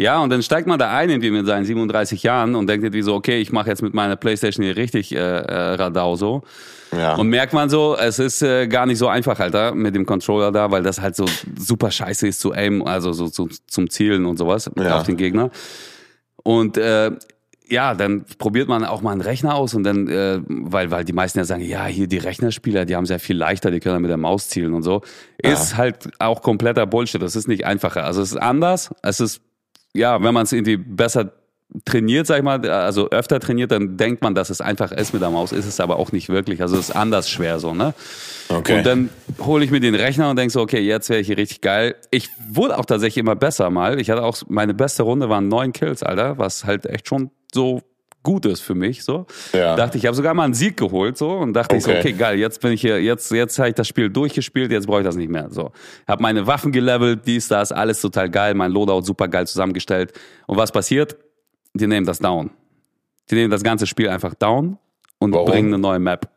Ja, 0.00 0.20
und 0.20 0.30
dann 0.30 0.42
steigt 0.42 0.66
man 0.66 0.78
da 0.78 0.90
ein 0.90 1.10
irgendwie 1.10 1.30
mit 1.30 1.46
seinen 1.46 1.64
37 1.64 2.22
Jahren 2.22 2.54
und 2.54 2.66
denkt 2.68 2.84
irgendwie 2.84 3.02
so, 3.02 3.14
okay, 3.14 3.40
ich 3.40 3.52
mache 3.52 3.68
jetzt 3.68 3.82
mit 3.82 3.94
meiner 3.94 4.16
Playstation 4.16 4.64
hier 4.64 4.76
richtig 4.76 5.14
äh, 5.14 5.18
äh, 5.18 5.74
Radau 5.74 6.16
so. 6.16 6.42
Ja. 6.92 7.14
Und 7.14 7.28
merkt 7.28 7.52
man 7.52 7.70
so, 7.70 7.96
es 7.96 8.18
ist 8.18 8.42
äh, 8.42 8.66
gar 8.66 8.86
nicht 8.86 8.98
so 8.98 9.06
einfach, 9.06 9.38
Alter, 9.38 9.74
mit 9.74 9.94
dem 9.94 10.06
Controller 10.06 10.50
da, 10.50 10.70
weil 10.70 10.82
das 10.82 11.00
halt 11.00 11.14
so 11.14 11.26
super 11.56 11.90
scheiße 11.90 12.26
ist 12.26 12.40
zu 12.40 12.52
aim, 12.52 12.82
also 12.82 13.12
so 13.12 13.28
zu, 13.28 13.48
zum 13.68 13.90
Zielen 13.90 14.26
und 14.26 14.38
sowas 14.38 14.70
ja. 14.76 14.96
auf 14.96 15.04
den 15.04 15.16
Gegner. 15.16 15.50
Und 16.42 16.78
äh, 16.78 17.12
ja, 17.70 17.94
dann 17.94 18.24
probiert 18.38 18.68
man 18.68 18.84
auch 18.84 19.00
mal 19.00 19.12
einen 19.12 19.20
Rechner 19.20 19.54
aus 19.54 19.74
und 19.74 19.84
dann, 19.84 20.08
äh, 20.08 20.40
weil, 20.48 20.90
weil 20.90 21.04
die 21.04 21.12
meisten 21.12 21.38
ja 21.38 21.44
sagen, 21.44 21.62
ja, 21.62 21.86
hier 21.86 22.08
die 22.08 22.18
Rechnerspieler, 22.18 22.84
die 22.84 22.96
haben 22.96 23.06
sehr 23.06 23.20
viel 23.20 23.36
leichter, 23.36 23.70
die 23.70 23.78
können 23.78 23.94
dann 23.94 24.02
mit 24.02 24.10
der 24.10 24.16
Maus 24.16 24.48
zielen 24.48 24.74
und 24.74 24.82
so. 24.82 25.02
Ja. 25.42 25.52
Ist 25.52 25.76
halt 25.76 26.10
auch 26.18 26.42
kompletter 26.42 26.86
Bullshit. 26.86 27.22
Das 27.22 27.36
ist 27.36 27.46
nicht 27.46 27.64
einfacher. 27.64 28.04
Also 28.04 28.22
es 28.22 28.32
ist 28.32 28.38
anders. 28.38 28.90
Es 29.02 29.20
ist, 29.20 29.40
ja, 29.94 30.22
wenn 30.22 30.34
man 30.34 30.44
es 30.44 30.52
irgendwie 30.52 30.76
besser 30.76 31.32
trainiert, 31.84 32.26
sag 32.26 32.38
ich 32.38 32.42
mal, 32.42 32.68
also 32.68 33.10
öfter 33.10 33.38
trainiert, 33.38 33.70
dann 33.70 33.96
denkt 33.96 34.22
man, 34.22 34.34
dass 34.34 34.50
es 34.50 34.60
einfach 34.60 34.90
ist 34.90 35.12
mit 35.12 35.22
der 35.22 35.30
Maus, 35.30 35.52
ist 35.52 35.66
es 35.66 35.78
aber 35.78 35.96
auch 35.96 36.10
nicht 36.10 36.28
wirklich. 36.28 36.62
Also 36.62 36.76
es 36.76 36.88
ist 36.88 36.96
anders 36.96 37.30
schwer 37.30 37.60
so, 37.60 37.74
ne? 37.74 37.94
Okay. 38.48 38.78
Und 38.78 38.86
dann 38.86 39.10
hole 39.38 39.64
ich 39.64 39.70
mir 39.70 39.78
den 39.78 39.94
Rechner 39.94 40.30
und 40.30 40.36
denke 40.36 40.52
so, 40.52 40.60
okay, 40.60 40.80
jetzt 40.80 41.08
wäre 41.08 41.20
ich 41.20 41.28
hier 41.28 41.36
richtig 41.36 41.60
geil. 41.60 41.94
Ich 42.10 42.28
wurde 42.48 42.76
auch 42.76 42.84
tatsächlich 42.84 43.18
immer 43.18 43.36
besser 43.36 43.70
mal. 43.70 44.00
Ich 44.00 44.10
hatte 44.10 44.24
auch, 44.24 44.36
meine 44.48 44.74
beste 44.74 45.04
Runde 45.04 45.28
waren 45.28 45.46
neun 45.46 45.72
Kills, 45.72 46.02
Alter, 46.02 46.38
was 46.38 46.64
halt 46.64 46.86
echt 46.86 47.06
schon 47.06 47.30
so 47.52 47.82
gut 48.22 48.46
ist 48.46 48.60
für 48.60 48.74
mich. 48.74 49.02
So 49.02 49.26
ja. 49.52 49.76
dachte 49.76 49.96
ich, 49.96 50.04
ich 50.04 50.06
habe 50.06 50.16
sogar 50.16 50.34
mal 50.34 50.44
einen 50.44 50.54
Sieg 50.54 50.76
geholt 50.76 51.16
so 51.16 51.30
und 51.30 51.52
dachte 51.52 51.74
okay. 51.74 51.78
ich 51.78 51.84
so, 51.84 51.90
okay, 51.90 52.12
geil, 52.12 52.38
jetzt 52.38 52.60
bin 52.60 52.72
ich 52.72 52.80
hier, 52.80 53.02
jetzt 53.02 53.30
jetzt 53.30 53.58
habe 53.58 53.70
ich 53.70 53.74
das 53.74 53.88
Spiel 53.88 54.10
durchgespielt, 54.10 54.70
jetzt 54.70 54.86
brauche 54.86 55.00
ich 55.00 55.06
das 55.06 55.16
nicht 55.16 55.30
mehr. 55.30 55.48
So, 55.50 55.72
habe 56.06 56.22
meine 56.22 56.46
Waffen 56.46 56.72
gelevelt, 56.72 57.20
dies, 57.26 57.48
das, 57.48 57.72
alles 57.72 58.00
total 58.00 58.28
geil, 58.28 58.54
mein 58.54 58.72
Loadout 58.72 59.02
super 59.02 59.28
geil 59.28 59.46
zusammengestellt. 59.46 60.12
Und 60.46 60.56
was 60.56 60.70
passiert? 60.70 61.16
die 61.74 61.86
nehmen 61.86 62.06
das 62.06 62.18
down. 62.18 62.50
Die 63.30 63.34
nehmen 63.34 63.50
das 63.50 63.62
ganze 63.62 63.86
Spiel 63.86 64.08
einfach 64.08 64.34
down 64.34 64.78
und 65.18 65.32
Warum? 65.32 65.46
bringen 65.46 65.68
eine 65.68 65.78
neue 65.78 65.98
Map. 65.98 66.28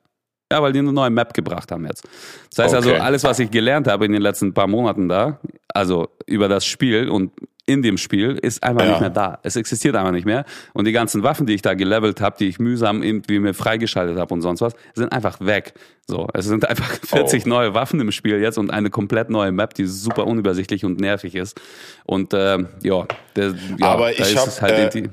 Ja, 0.51 0.61
weil 0.61 0.71
die 0.71 0.79
eine 0.79 0.93
neue 0.93 1.09
Map 1.09 1.33
gebracht 1.33 1.71
haben 1.71 1.85
jetzt. 1.85 2.03
Das 2.51 2.65
heißt 2.65 2.75
also, 2.75 2.89
okay. 2.89 2.97
also, 2.97 3.07
alles, 3.07 3.23
was 3.23 3.39
ich 3.39 3.49
gelernt 3.49 3.87
habe 3.87 4.05
in 4.05 4.11
den 4.11 4.21
letzten 4.21 4.53
paar 4.53 4.67
Monaten 4.67 5.09
da, 5.09 5.39
also 5.69 6.09
über 6.27 6.47
das 6.47 6.65
Spiel 6.65 7.09
und 7.09 7.31
in 7.65 7.81
dem 7.81 7.97
Spiel, 7.97 8.31
ist 8.41 8.61
einfach 8.61 8.83
ja. 8.83 8.91
nicht 8.91 9.01
mehr 9.01 9.09
da. 9.09 9.39
Es 9.43 9.55
existiert 9.55 9.95
einfach 9.95 10.11
nicht 10.11 10.25
mehr. 10.25 10.45
Und 10.73 10.85
die 10.85 10.91
ganzen 10.91 11.23
Waffen, 11.23 11.45
die 11.45 11.53
ich 11.53 11.61
da 11.61 11.73
gelevelt 11.73 12.19
habe, 12.19 12.35
die 12.37 12.47
ich 12.47 12.59
mühsam 12.59 13.03
irgendwie 13.03 13.39
mir 13.39 13.53
freigeschaltet 13.53 14.17
habe 14.17 14.33
und 14.33 14.41
sonst 14.41 14.61
was, 14.61 14.73
sind 14.93 15.11
einfach 15.13 15.39
weg. 15.39 15.73
So, 16.05 16.27
es 16.33 16.45
sind 16.45 16.67
einfach 16.67 16.99
40 17.05 17.45
oh. 17.45 17.49
neue 17.49 17.73
Waffen 17.73 17.99
im 18.01 18.11
Spiel 18.11 18.41
jetzt 18.41 18.57
und 18.57 18.69
eine 18.69 18.89
komplett 18.89 19.29
neue 19.29 19.51
Map, 19.51 19.73
die 19.75 19.85
super 19.85 20.27
unübersichtlich 20.27 20.83
und 20.83 20.99
nervig 20.99 21.35
ist. 21.35 21.59
Und 22.05 22.33
äh, 22.33 22.59
ja, 22.83 23.07
der, 23.35 23.55
ja, 23.79 23.87
aber 23.87 24.11
ich 24.11 24.35
habe 24.35 24.51
halt 24.61 24.95
äh, 24.95 25.09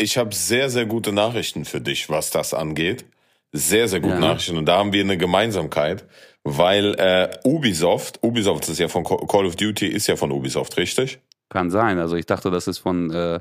ich 0.00 0.16
habe 0.16 0.34
sehr, 0.34 0.70
sehr 0.70 0.86
gute 0.86 1.12
Nachrichten 1.12 1.64
für 1.64 1.80
dich, 1.80 2.08
was 2.08 2.30
das 2.30 2.54
angeht. 2.54 3.04
Sehr, 3.52 3.88
sehr 3.88 4.00
gute 4.00 4.14
ja. 4.14 4.20
Nachrichten. 4.20 4.56
Und 4.56 4.66
da 4.66 4.78
haben 4.78 4.92
wir 4.92 5.02
eine 5.02 5.18
Gemeinsamkeit, 5.18 6.04
weil 6.44 6.94
äh, 6.94 7.28
Ubisoft, 7.44 8.20
Ubisoft 8.22 8.68
ist 8.68 8.78
ja 8.78 8.88
von 8.88 9.04
Call 9.04 9.44
of 9.44 9.56
Duty, 9.56 9.86
ist 9.86 10.06
ja 10.06 10.16
von 10.16 10.30
Ubisoft, 10.30 10.76
richtig? 10.76 11.18
Kann 11.50 11.70
sein. 11.70 11.98
Also 11.98 12.16
ich 12.16 12.26
dachte, 12.26 12.50
das 12.50 12.66
ist 12.66 12.78
von 12.78 13.10
äh, 13.10 13.40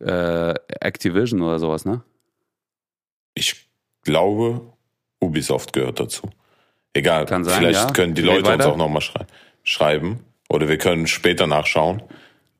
äh, 0.00 0.54
Activision 0.80 1.42
oder 1.42 1.58
sowas, 1.58 1.84
ne? 1.84 2.02
Ich 3.34 3.68
glaube, 4.02 4.72
Ubisoft 5.20 5.72
gehört 5.72 6.00
dazu. 6.00 6.30
Egal, 6.94 7.26
Kann 7.26 7.44
sein, 7.44 7.58
vielleicht 7.58 7.88
ja. 7.88 7.92
können 7.92 8.14
die 8.14 8.22
Leute 8.22 8.52
uns 8.52 8.64
auch 8.64 8.76
nochmal 8.76 9.02
schrei 9.02 9.26
schreiben. 9.62 10.24
Oder 10.48 10.68
wir 10.68 10.78
können 10.78 11.06
später 11.06 11.46
nachschauen. 11.46 12.02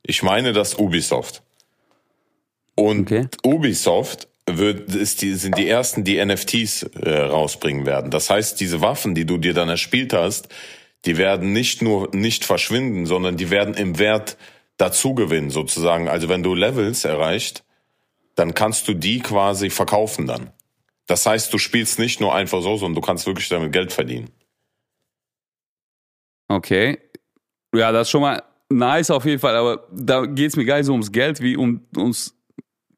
Ich 0.03 0.21
meine, 0.21 0.53
dass 0.53 0.75
Ubisoft. 0.75 1.41
Und 2.75 3.11
okay. 3.11 3.27
Ubisoft 3.43 4.27
wird, 4.45 4.93
ist 4.93 5.21
die, 5.21 5.33
sind 5.33 5.57
die 5.57 5.67
ersten, 5.67 6.03
die 6.03 6.23
NFTs 6.23 6.83
äh, 6.83 7.17
rausbringen 7.17 7.85
werden. 7.85 8.11
Das 8.11 8.29
heißt, 8.29 8.59
diese 8.59 8.81
Waffen, 8.81 9.15
die 9.15 9.25
du 9.25 9.37
dir 9.37 9.53
dann 9.53 9.69
erspielt 9.69 10.13
hast, 10.13 10.49
die 11.05 11.17
werden 11.17 11.53
nicht 11.53 11.81
nur 11.81 12.09
nicht 12.13 12.45
verschwinden, 12.45 13.05
sondern 13.05 13.37
die 13.37 13.49
werden 13.49 13.73
im 13.73 13.99
Wert 13.99 14.37
dazugewinnen, 14.77 15.49
sozusagen. 15.49 16.09
Also 16.09 16.29
wenn 16.29 16.43
du 16.43 16.53
Levels 16.53 17.05
erreicht, 17.05 17.63
dann 18.35 18.53
kannst 18.53 18.87
du 18.87 18.93
die 18.93 19.19
quasi 19.19 19.69
verkaufen 19.69 20.27
dann. 20.27 20.51
Das 21.07 21.25
heißt, 21.25 21.53
du 21.53 21.57
spielst 21.57 21.99
nicht 21.99 22.21
nur 22.21 22.33
einfach 22.33 22.61
so, 22.61 22.77
sondern 22.77 22.95
du 22.95 23.01
kannst 23.01 23.25
wirklich 23.25 23.49
damit 23.49 23.71
Geld 23.71 23.91
verdienen. 23.91 24.29
Okay. 26.47 26.97
Ja, 27.73 27.91
das 27.91 28.07
ist 28.07 28.11
schon 28.11 28.21
mal 28.21 28.41
nice 28.69 29.11
auf 29.11 29.25
jeden 29.25 29.39
Fall, 29.39 29.55
aber 29.55 29.87
da 29.91 30.25
geht 30.25 30.49
es 30.49 30.55
mir 30.55 30.65
gar 30.65 30.77
nicht 30.77 30.85
so 30.85 30.91
ums 30.91 31.11
Geld 31.11 31.41
wie 31.41 31.55
um, 31.55 31.81
ums 31.95 32.35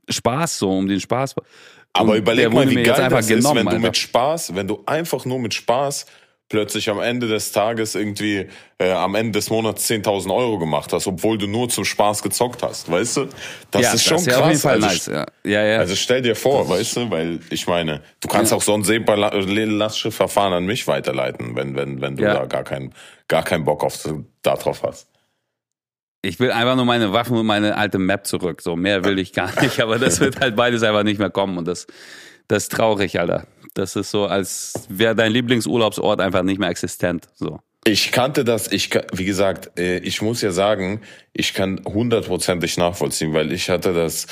Spaß, 0.09 0.59
so 0.59 0.77
um 0.77 0.87
den 0.87 0.99
Spaß. 0.99 1.35
Aber 1.93 2.15
überleg 2.15 2.51
mal, 2.51 2.69
wie 2.69 2.83
geil 2.83 3.09
das 3.09 3.29
ist, 3.29 3.43
wenn 3.43 3.65
du 3.65 3.71
Alter. 3.71 3.79
mit 3.79 3.97
Spaß, 3.97 4.55
wenn 4.55 4.67
du 4.67 4.83
einfach 4.85 5.25
nur 5.25 5.39
mit 5.39 5.53
Spaß 5.53 6.05
plötzlich 6.51 6.89
am 6.89 6.99
Ende 6.99 7.29
des 7.29 7.53
Tages 7.53 7.95
irgendwie 7.95 8.45
äh, 8.77 8.91
am 8.91 9.15
Ende 9.15 9.39
des 9.39 9.49
Monats 9.49 9.89
10.000 9.89 10.35
Euro 10.35 10.59
gemacht 10.59 10.91
hast, 10.91 11.07
obwohl 11.07 11.37
du 11.37 11.47
nur 11.47 11.69
zum 11.69 11.85
Spaß 11.85 12.21
gezockt 12.21 12.61
hast, 12.61 12.91
weißt 12.91 13.17
du? 13.17 13.27
Das 13.71 13.81
ja, 13.81 13.93
ist 13.93 14.03
schon 14.03 14.17
das 14.17 14.25
krass. 14.25 14.37
Auf 14.37 14.47
jeden 14.49 14.59
Fall 14.59 14.83
also, 14.83 14.87
nice, 14.87 15.05
ja. 15.07 15.25
Ja, 15.45 15.65
ja. 15.65 15.77
also 15.79 15.95
stell 15.95 16.21
dir 16.21 16.35
vor, 16.35 16.67
weißt 16.67 16.97
du, 16.97 17.09
weil 17.09 17.39
ich 17.49 17.67
meine, 17.67 18.01
du 18.19 18.27
kannst 18.27 18.51
ja. 18.51 18.57
auch 18.57 18.61
so 18.61 18.73
ein 18.73 18.83
SEPA-Lastschriftverfahren 18.83 20.51
an 20.51 20.65
mich 20.65 20.87
weiterleiten, 20.87 21.55
wenn 21.55 21.75
wenn 21.77 22.01
wenn 22.01 22.17
du 22.17 22.23
ja. 22.23 22.33
da 22.33 22.45
gar 22.45 22.65
keinen 22.65 22.93
gar 23.29 23.43
keinen 23.43 23.63
Bock 23.63 23.85
auf 23.85 23.97
darauf 24.41 24.83
hast. 24.83 25.07
Ich 26.21 26.39
will 26.41 26.51
einfach 26.51 26.75
nur 26.75 26.85
meine 26.85 27.13
Waffen 27.13 27.37
und 27.37 27.45
meine 27.45 27.77
alte 27.77 27.97
Map 27.97 28.27
zurück. 28.27 28.61
So 28.61 28.75
mehr 28.75 29.05
will 29.05 29.17
ich 29.19 29.31
gar 29.31 29.61
nicht, 29.61 29.79
aber 29.79 29.99
das 29.99 30.19
wird 30.19 30.41
halt 30.41 30.57
beides 30.57 30.83
einfach 30.83 31.03
nicht 31.03 31.17
mehr 31.17 31.29
kommen 31.29 31.57
und 31.57 31.65
das 31.65 31.87
das 32.49 32.63
ist 32.63 32.73
traurig, 32.73 33.17
Alter. 33.17 33.47
Das 33.73 33.95
ist 33.95 34.11
so, 34.11 34.25
als 34.25 34.73
wäre 34.89 35.15
dein 35.15 35.31
Lieblingsurlaubsort 35.31 36.19
einfach 36.19 36.43
nicht 36.43 36.59
mehr 36.59 36.69
existent. 36.69 37.27
So. 37.35 37.59
Ich 37.83 38.11
kannte 38.11 38.43
das, 38.43 38.71
ich, 38.71 38.91
wie 39.13 39.25
gesagt, 39.25 39.79
äh, 39.79 39.97
ich 39.99 40.21
muss 40.21 40.41
ja 40.41 40.51
sagen, 40.51 41.01
ich 41.33 41.53
kann 41.53 41.81
hundertprozentig 41.85 42.77
nachvollziehen, 42.77 43.33
weil 43.33 43.51
ich 43.51 43.69
hatte 43.69 43.93
das 43.93 44.27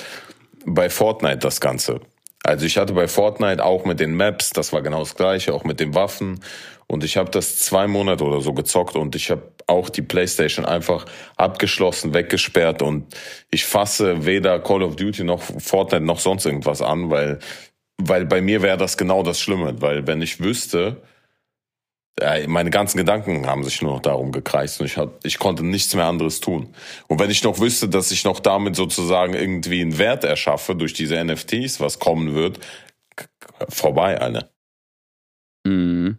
bei 0.65 0.89
Fortnite 0.89 1.39
das 1.39 1.59
Ganze. 1.59 2.01
Also 2.43 2.65
ich 2.65 2.77
hatte 2.77 2.93
bei 2.93 3.07
Fortnite 3.07 3.63
auch 3.63 3.85
mit 3.85 3.99
den 3.99 4.13
Maps, 4.15 4.51
das 4.51 4.71
war 4.71 4.81
genau 4.81 4.99
das 4.99 5.15
gleiche, 5.15 5.53
auch 5.53 5.63
mit 5.63 5.79
den 5.79 5.95
Waffen. 5.95 6.41
Und 6.87 7.03
ich 7.03 7.17
habe 7.17 7.29
das 7.29 7.59
zwei 7.59 7.87
Monate 7.87 8.23
oder 8.23 8.41
so 8.41 8.53
gezockt 8.53 8.95
und 8.95 9.15
ich 9.15 9.29
habe 9.29 9.43
auch 9.67 9.89
die 9.89 10.01
PlayStation 10.01 10.65
einfach 10.65 11.05
abgeschlossen, 11.37 12.15
weggesperrt 12.15 12.81
und 12.81 13.05
ich 13.51 13.65
fasse 13.65 14.25
weder 14.25 14.59
Call 14.59 14.81
of 14.81 14.95
Duty 14.95 15.23
noch 15.23 15.41
Fortnite 15.41 16.03
noch 16.03 16.19
sonst 16.19 16.45
irgendwas 16.45 16.81
an, 16.81 17.11
weil 17.11 17.39
weil 17.99 18.25
bei 18.25 18.41
mir 18.41 18.61
wäre 18.61 18.77
das 18.77 18.97
genau 18.97 19.23
das 19.23 19.39
Schlimme, 19.39 19.81
weil 19.81 20.07
wenn 20.07 20.21
ich 20.21 20.39
wüsste, 20.39 21.01
meine 22.47 22.69
ganzen 22.69 22.97
Gedanken 22.97 23.47
haben 23.47 23.63
sich 23.63 23.81
nur 23.81 23.93
noch 23.93 24.01
darum 24.01 24.31
gekreist 24.31 24.81
und 24.81 24.87
ich, 24.87 24.97
hab, 24.97 25.23
ich 25.25 25.39
konnte 25.39 25.65
nichts 25.65 25.93
mehr 25.95 26.05
anderes 26.05 26.41
tun. 26.41 26.73
Und 27.07 27.19
wenn 27.19 27.29
ich 27.29 27.43
noch 27.43 27.59
wüsste, 27.59 27.87
dass 27.87 28.11
ich 28.11 28.25
noch 28.25 28.41
damit 28.41 28.75
sozusagen 28.75 29.33
irgendwie 29.33 29.81
einen 29.81 29.97
Wert 29.97 30.25
erschaffe 30.25 30.75
durch 30.75 30.93
diese 30.93 31.23
NFTs, 31.23 31.79
was 31.79 31.99
kommen 31.99 32.35
wird, 32.35 32.59
vorbei, 33.69 34.19
eine. 34.19 34.49
Mhm. 35.65 36.17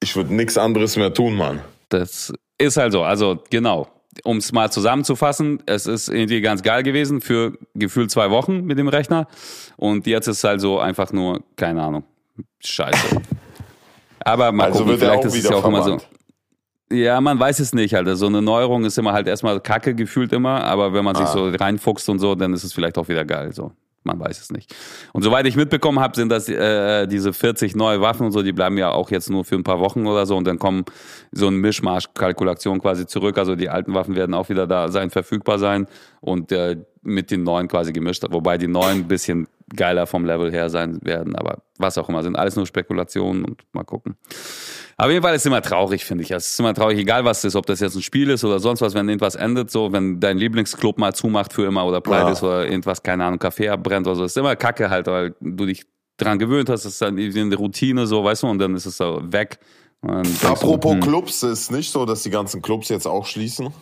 Ich 0.00 0.14
würde 0.14 0.34
nichts 0.34 0.56
anderes 0.56 0.96
mehr 0.96 1.12
tun, 1.12 1.34
Mann. 1.34 1.62
Das 1.88 2.32
ist 2.58 2.76
halt 2.76 2.92
so. 2.92 3.02
Also 3.02 3.42
genau 3.50 3.93
um 4.22 4.36
es 4.36 4.52
mal 4.52 4.70
zusammenzufassen, 4.70 5.62
es 5.66 5.86
ist 5.86 6.08
irgendwie 6.08 6.40
ganz 6.40 6.62
geil 6.62 6.82
gewesen 6.82 7.20
für 7.20 7.58
gefühlt 7.74 8.10
zwei 8.10 8.30
Wochen 8.30 8.64
mit 8.64 8.78
dem 8.78 8.88
Rechner. 8.88 9.26
Und 9.76 10.06
jetzt 10.06 10.28
ist 10.28 10.38
es 10.38 10.44
halt 10.44 10.60
so 10.60 10.78
einfach 10.78 11.12
nur, 11.12 11.42
keine 11.56 11.82
Ahnung, 11.82 12.04
scheiße. 12.60 13.20
Aber 14.20 14.52
mal 14.52 14.66
also 14.66 14.84
gucken, 14.84 14.98
vielleicht 14.98 15.24
ist 15.24 15.36
es 15.36 15.44
ja 15.44 15.56
auch 15.56 15.66
immer 15.66 15.82
so. 15.82 15.98
Ja, 16.90 17.20
man 17.20 17.38
weiß 17.38 17.60
es 17.60 17.74
nicht 17.74 17.94
halt. 17.94 18.06
Also 18.06 18.20
so 18.20 18.26
eine 18.26 18.40
Neuerung 18.40 18.84
ist 18.84 18.96
immer 18.98 19.12
halt 19.12 19.26
erstmal 19.26 19.60
kacke 19.60 19.94
gefühlt 19.94 20.32
immer, 20.32 20.64
aber 20.64 20.92
wenn 20.92 21.04
man 21.04 21.16
ah. 21.16 21.20
sich 21.20 21.28
so 21.28 21.48
reinfuchst 21.48 22.08
und 22.08 22.18
so, 22.18 22.34
dann 22.34 22.52
ist 22.52 22.62
es 22.62 22.72
vielleicht 22.72 22.96
auch 22.98 23.08
wieder 23.08 23.24
geil. 23.24 23.52
So 23.52 23.72
man 24.04 24.20
weiß 24.20 24.40
es 24.40 24.50
nicht. 24.50 24.74
Und 25.12 25.22
soweit 25.22 25.46
ich 25.46 25.56
mitbekommen 25.56 26.00
habe, 26.00 26.14
sind 26.14 26.28
das 26.30 26.48
äh, 26.48 27.06
diese 27.06 27.32
40 27.32 27.74
neue 27.74 28.00
Waffen 28.00 28.26
und 28.26 28.32
so, 28.32 28.42
die 28.42 28.52
bleiben 28.52 28.78
ja 28.78 28.90
auch 28.90 29.10
jetzt 29.10 29.30
nur 29.30 29.44
für 29.44 29.56
ein 29.56 29.64
paar 29.64 29.80
Wochen 29.80 30.06
oder 30.06 30.26
so 30.26 30.36
und 30.36 30.46
dann 30.46 30.58
kommen 30.58 30.84
so 31.32 31.48
ein 31.48 31.56
Mischmasch-Kalkulation 31.56 32.80
quasi 32.80 33.06
zurück. 33.06 33.38
Also 33.38 33.56
die 33.56 33.68
alten 33.68 33.94
Waffen 33.94 34.14
werden 34.14 34.34
auch 34.34 34.48
wieder 34.48 34.66
da 34.66 34.88
sein, 34.88 35.10
verfügbar 35.10 35.58
sein 35.58 35.86
und 36.20 36.52
äh, 36.52 36.76
mit 37.02 37.30
den 37.30 37.42
neuen 37.42 37.68
quasi 37.68 37.92
gemischt, 37.92 38.24
wobei 38.30 38.58
die 38.58 38.68
neuen 38.68 39.00
ein 39.00 39.08
bisschen 39.08 39.46
geiler 39.74 40.06
vom 40.06 40.24
Level 40.24 40.52
her 40.52 40.70
sein 40.70 40.98
werden, 41.02 41.36
aber 41.36 41.62
was 41.78 41.98
auch 41.98 42.08
immer, 42.08 42.22
sind 42.22 42.36
alles 42.36 42.56
nur 42.56 42.66
Spekulationen 42.66 43.44
und 43.44 43.62
mal 43.72 43.84
gucken. 43.84 44.16
Auf 44.96 45.10
jeden 45.10 45.22
Fall 45.22 45.34
ist 45.34 45.42
es 45.42 45.46
immer 45.46 45.62
traurig, 45.62 46.04
finde 46.04 46.22
ich. 46.22 46.30
Es 46.30 46.52
ist 46.52 46.60
immer 46.60 46.74
traurig, 46.74 46.98
egal 46.98 47.24
was 47.24 47.38
es 47.38 47.46
ist, 47.46 47.56
ob 47.56 47.66
das 47.66 47.80
jetzt 47.80 47.96
ein 47.96 48.02
Spiel 48.02 48.30
ist 48.30 48.44
oder 48.44 48.60
sonst 48.60 48.80
was, 48.80 48.94
wenn 48.94 49.08
irgendwas 49.08 49.34
endet, 49.34 49.70
so, 49.70 49.92
wenn 49.92 50.20
dein 50.20 50.38
Lieblingsclub 50.38 50.98
mal 50.98 51.14
zumacht 51.14 51.52
für 51.52 51.66
immer 51.66 51.84
oder 51.84 52.00
pleite 52.00 52.26
ja. 52.26 52.32
ist 52.32 52.42
oder 52.42 52.66
irgendwas, 52.66 53.02
keine 53.02 53.24
Ahnung, 53.24 53.38
Kaffee 53.38 53.68
abbrennt 53.68 54.06
oder 54.06 54.16
so, 54.16 54.24
ist 54.24 54.36
immer 54.36 54.54
kacke 54.56 54.90
halt, 54.90 55.06
weil 55.06 55.34
du 55.40 55.66
dich 55.66 55.84
dran 56.16 56.38
gewöhnt 56.38 56.68
hast, 56.68 56.84
es 56.84 56.92
ist 56.92 57.02
dann 57.02 57.18
eine 57.18 57.56
Routine, 57.56 58.06
so, 58.06 58.22
weißt 58.22 58.44
du, 58.44 58.46
und 58.46 58.58
dann 58.58 58.74
ist 58.76 58.86
es 58.86 58.96
so 58.96 59.20
weg. 59.24 59.58
Apropos 60.02 60.92
du, 60.92 60.92
hm. 60.92 61.00
Clubs, 61.00 61.42
ist 61.42 61.72
nicht 61.72 61.90
so, 61.90 62.04
dass 62.04 62.22
die 62.22 62.30
ganzen 62.30 62.62
Clubs 62.62 62.88
jetzt 62.88 63.06
auch 63.06 63.26
schließen? 63.26 63.72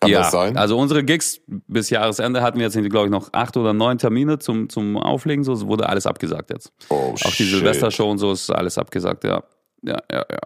Kann 0.00 0.10
ja, 0.10 0.20
das 0.20 0.30
sein? 0.30 0.56
Also 0.56 0.78
unsere 0.78 1.02
Gigs 1.02 1.40
bis 1.46 1.90
Jahresende 1.90 2.40
hatten 2.40 2.58
wir 2.58 2.66
jetzt, 2.66 2.76
glaube 2.90 3.06
ich, 3.06 3.10
noch 3.10 3.32
acht 3.32 3.56
oder 3.56 3.72
neun 3.72 3.98
Termine 3.98 4.38
zum, 4.38 4.68
zum 4.68 4.96
Auflegen. 4.96 5.42
So 5.42 5.52
es 5.52 5.66
wurde 5.66 5.88
alles 5.88 6.06
abgesagt 6.06 6.50
jetzt. 6.50 6.72
Oh, 6.88 7.14
Auch 7.14 7.34
die 7.34 7.44
Silvestershow 7.44 8.08
und 8.08 8.18
so 8.18 8.32
ist 8.32 8.48
alles 8.50 8.78
abgesagt, 8.78 9.24
ja. 9.24 9.42
Ja, 9.82 9.98
ja, 10.10 10.24
ja. 10.30 10.40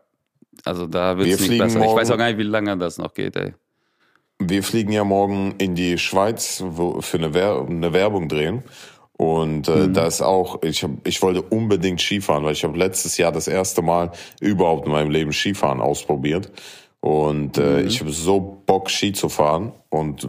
Also 0.64 0.86
da 0.86 1.18
wird 1.18 1.28
es 1.28 1.40
nicht 1.40 1.58
besser. 1.58 1.78
Morgen, 1.78 1.90
ich 1.90 1.96
weiß 1.96 2.10
auch 2.12 2.18
gar 2.18 2.28
nicht, 2.28 2.38
wie 2.38 2.44
lange 2.44 2.76
das 2.78 2.98
noch 2.98 3.12
geht, 3.12 3.36
ey. 3.36 3.54
Wir 4.38 4.62
fliegen 4.62 4.92
ja 4.92 5.04
morgen 5.04 5.54
in 5.58 5.74
die 5.74 5.98
Schweiz 5.98 6.62
wo, 6.66 7.00
für 7.00 7.18
eine, 7.18 7.34
Wer 7.34 7.66
eine 7.68 7.92
Werbung 7.92 8.28
drehen. 8.28 8.62
Und 9.12 9.68
äh, 9.68 9.88
mhm. 9.88 9.94
da 9.94 10.06
ist 10.06 10.22
auch, 10.22 10.62
ich, 10.62 10.82
hab, 10.82 11.06
ich 11.06 11.22
wollte 11.22 11.42
unbedingt 11.42 12.00
Skifahren, 12.00 12.44
weil 12.44 12.54
ich 12.54 12.64
habe 12.64 12.76
letztes 12.76 13.18
Jahr 13.18 13.30
das 13.30 13.46
erste 13.46 13.82
Mal 13.82 14.10
überhaupt 14.40 14.86
in 14.86 14.92
meinem 14.92 15.10
Leben 15.10 15.32
Skifahren 15.32 15.80
ausprobiert. 15.80 16.50
Und 17.02 17.58
äh, 17.58 17.80
mhm. 17.82 17.88
ich 17.88 18.00
habe 18.00 18.12
so 18.12 18.62
Bock, 18.64 18.88
Ski 18.88 19.12
zu 19.12 19.28
fahren. 19.28 19.72
Und 19.90 20.28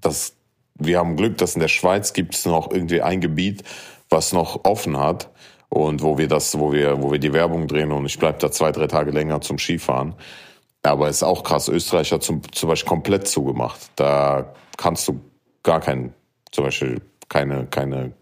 das, 0.00 0.36
wir 0.78 0.98
haben 0.98 1.16
Glück, 1.16 1.36
dass 1.38 1.54
in 1.54 1.60
der 1.60 1.68
Schweiz 1.68 2.12
gibt 2.12 2.34
es 2.36 2.46
noch 2.46 2.70
irgendwie 2.70 3.02
ein 3.02 3.20
Gebiet, 3.20 3.64
was 4.08 4.32
noch 4.32 4.64
offen 4.64 4.98
hat 4.98 5.30
und 5.68 6.02
wo 6.02 6.16
wir 6.16 6.28
das, 6.28 6.56
wo 6.60 6.72
wir, 6.72 7.02
wo 7.02 7.10
wir 7.10 7.18
die 7.18 7.32
Werbung 7.32 7.66
drehen 7.66 7.90
und 7.90 8.06
ich 8.06 8.20
bleib 8.20 8.38
da 8.38 8.52
zwei, 8.52 8.70
drei 8.70 8.86
Tage 8.86 9.10
länger 9.10 9.40
zum 9.40 9.58
Skifahren. 9.58 10.14
Aber 10.84 11.08
es 11.08 11.16
ist 11.16 11.22
auch 11.24 11.42
krass, 11.42 11.66
Österreich 11.66 12.12
hat 12.12 12.22
zum, 12.22 12.40
zum 12.52 12.68
Beispiel 12.68 12.88
komplett 12.88 13.26
zugemacht. 13.26 13.80
Da 13.96 14.54
kannst 14.76 15.08
du 15.08 15.20
gar 15.64 15.80
kein, 15.80 16.14
zum 16.52 16.66
Beispiel 16.66 17.00
keine, 17.28 17.66
keine, 17.66 18.12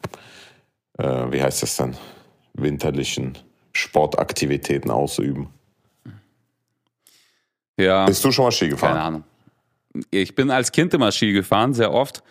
äh, 0.97 1.27
wie 1.31 1.43
heißt 1.43 1.63
das 1.63 1.77
denn, 1.77 1.95
winterlichen 2.55 3.37
Sportaktivitäten 3.73 4.91
ausüben. 4.91 5.51
Ja. 7.77 8.07
Bist 8.07 8.25
du 8.25 8.31
schon 8.31 8.47
mal 8.47 8.53
Ski 8.53 8.69
gefahren? 8.69 8.93
Keine 8.93 9.05
Ahnung. 9.05 9.25
Ich 10.11 10.35
bin 10.35 10.51
als 10.51 10.73
Kind 10.73 10.93
immer 10.95 11.13
Ski 11.13 11.33
gefahren, 11.33 11.75
sehr 11.75 11.93
oft. 11.93 12.23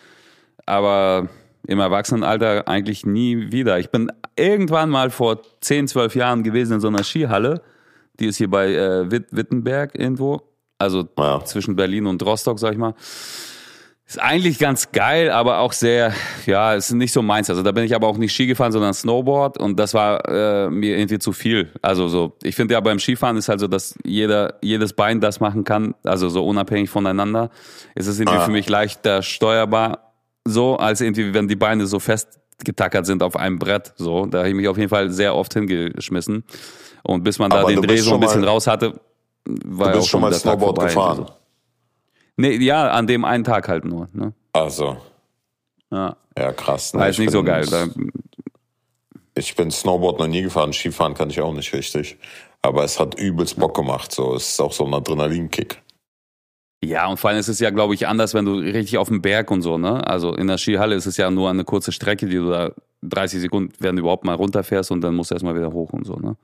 Aber 0.66 1.30
im 1.68 1.80
Erwachsenenalter 1.80 2.68
eigentlich 2.68 3.06
nie 3.06 3.52
wieder. 3.52 3.80
Ich 3.80 3.90
bin 3.90 4.12
irgendwann 4.36 4.90
mal 4.90 5.10
vor 5.10 5.42
10, 5.62 5.88
12 5.88 6.16
Jahren 6.16 6.44
gewesen 6.44 6.74
in 6.74 6.80
so 6.80 6.88
einer 6.88 7.04
Skihalle. 7.04 7.62
Die 8.20 8.28
ist 8.28 8.38
hier 8.38 8.50
bei 8.50 8.74
äh, 8.74 9.10
Wittenberg 9.12 9.98
irgendwo. 9.98 10.42
Also 10.78 11.08
ja. 11.18 11.44
zwischen 11.46 11.76
Berlin 11.76 12.06
und 12.06 12.22
Rostock, 12.24 12.60
sag 12.60 12.74
ich 12.74 12.78
mal. 12.78 12.94
Ist 14.14 14.22
eigentlich 14.22 14.60
ganz 14.60 14.92
geil, 14.92 15.32
aber 15.32 15.58
auch 15.58 15.74
sehr, 15.74 16.14
ja, 16.46 16.76
ist 16.76 16.92
nicht 16.92 17.12
so 17.12 17.24
meins. 17.24 17.50
Also 17.50 17.64
da 17.64 17.72
bin 17.72 17.84
ich 17.84 17.96
aber 17.96 18.08
auch 18.08 18.18
nicht 18.18 18.32
Ski 18.32 18.46
gefahren, 18.46 18.72
sondern 18.72 18.94
Snowboard 18.94 19.58
und 19.58 19.80
das 19.80 19.96
war 19.96 20.30
äh, 20.30 20.70
mir 20.70 21.00
irgendwie 21.00 21.18
zu 21.18 21.32
viel. 21.32 21.72
Also 21.82 22.08
so, 22.08 22.38
ich 22.44 22.56
finde 22.56 22.76
ja 22.76 22.80
beim 22.80 23.00
Skifahren 23.00 23.38
ist 23.38 23.50
halt 23.50 23.60
so, 23.60 23.68
dass 23.68 23.96
jeder, 24.06 24.60
jedes 24.62 24.94
Bein 24.94 25.20
das 25.20 25.40
machen 25.40 25.64
kann, 25.64 25.96
also 26.04 26.30
so 26.30 26.46
unabhängig 26.46 26.92
voneinander. 26.92 27.50
Es 27.96 28.06
ist 28.06 28.20
irgendwie 28.20 28.38
ah. 28.38 28.46
für 28.46 28.52
mich 28.52 28.70
leichter 28.70 29.24
steuerbar 29.24 30.14
so, 30.46 30.76
als 30.76 31.02
irgendwie, 31.02 31.34
wenn 31.34 31.48
die 31.48 31.56
Beine 31.56 31.88
so 31.88 32.00
festgetackert 32.00 33.08
sind 33.08 33.24
auf 33.24 33.36
einem 33.36 33.58
Brett. 33.58 33.94
So, 33.96 34.28
da 34.28 34.40
habe 34.40 34.50
ich 34.50 34.56
mich 34.56 34.68
auf 34.68 34.78
jeden 34.78 34.90
Fall 34.90 35.10
sehr 35.10 35.36
oft 35.36 35.56
hingeschmissen. 35.56 36.44
Und 37.02 37.24
bis 37.24 37.40
man 37.40 37.50
da 37.50 37.62
Aber 37.62 37.70
den 37.70 37.82
Dreh 37.82 37.98
so 37.98 38.14
ein 38.14 38.20
bisschen 38.20 38.44
raus 38.44 38.68
hatte, 38.68 38.94
war 39.46 39.88
du 39.88 39.98
bist 39.98 40.06
auch 40.06 40.10
schon 40.12 40.22
mal 40.22 40.32
Snowboard 40.34 40.82
gefahren. 40.82 41.22
Also. 41.22 41.43
Nee, 42.38 42.58
ja, 42.58 42.90
an 42.90 43.08
dem 43.08 43.26
einen 43.26 43.44
Tag 43.44 43.68
halt 43.68 43.86
nur. 43.86 44.10
Ne? 44.14 44.34
Also. 44.54 44.98
Ja. 45.92 46.16
Ja, 46.38 46.52
krass. 46.52 46.94
Ne? 46.94 47.02
War 47.02 47.08
jetzt 47.08 47.20
nicht 47.20 47.32
so 47.32 47.44
geil. 47.44 47.66
Da, 47.70 47.88
ich 49.36 49.56
bin 49.56 49.72
Snowboard 49.72 50.20
noch 50.20 50.28
nie 50.28 50.42
gefahren, 50.42 50.74
Skifahren 50.74 51.14
kann 51.14 51.30
ich 51.30 51.42
auch 51.42 51.54
nicht 51.54 51.74
richtig. 51.74 52.18
Aber 52.62 52.84
es 52.84 53.00
hat 53.00 53.16
übelst 53.16 53.60
Bock 53.60 53.76
gemacht. 53.76 54.12
So, 54.12 54.36
es 54.36 54.50
ist 54.50 54.62
auch 54.62 54.72
so 54.72 54.86
ein 54.86 54.94
Adrenalinkick. 54.94 55.82
Ja, 56.84 57.08
und 57.08 57.18
vor 57.18 57.30
allem 57.30 57.40
ist 57.40 57.48
es 57.48 57.60
ja, 57.60 57.70
glaube 57.70 57.94
ich, 57.94 58.08
anders, 58.08 58.34
wenn 58.34 58.46
du 58.46 58.56
richtig 58.56 58.98
auf 58.98 59.08
dem 59.08 59.22
Berg 59.22 59.52
und 59.52 59.62
so, 59.62 59.78
ne? 59.78 60.06
Also 60.06 60.36
in 60.36 60.48
der 60.48 60.58
Skihalle 60.58 60.96
ist 60.96 61.06
es 61.06 61.16
ja 61.18 61.32
nur 61.32 61.50
eine 61.50 61.64
kurze 61.64 61.92
Strecke, 61.92 62.26
die 62.26 62.36
du 62.36 62.50
da 62.50 62.72
30 63.04 63.42
Sekunden, 63.42 63.74
du 63.80 63.90
überhaupt 63.90 64.26
mal 64.26 64.36
runterfährst 64.36 64.92
und 64.92 65.02
dann 65.02 65.16
musst 65.16 65.32
du 65.32 65.36
erstmal 65.36 65.56
wieder 65.56 65.72
hoch 65.72 65.92
und 65.92 66.06
so, 66.06 66.16
ne? 66.16 66.36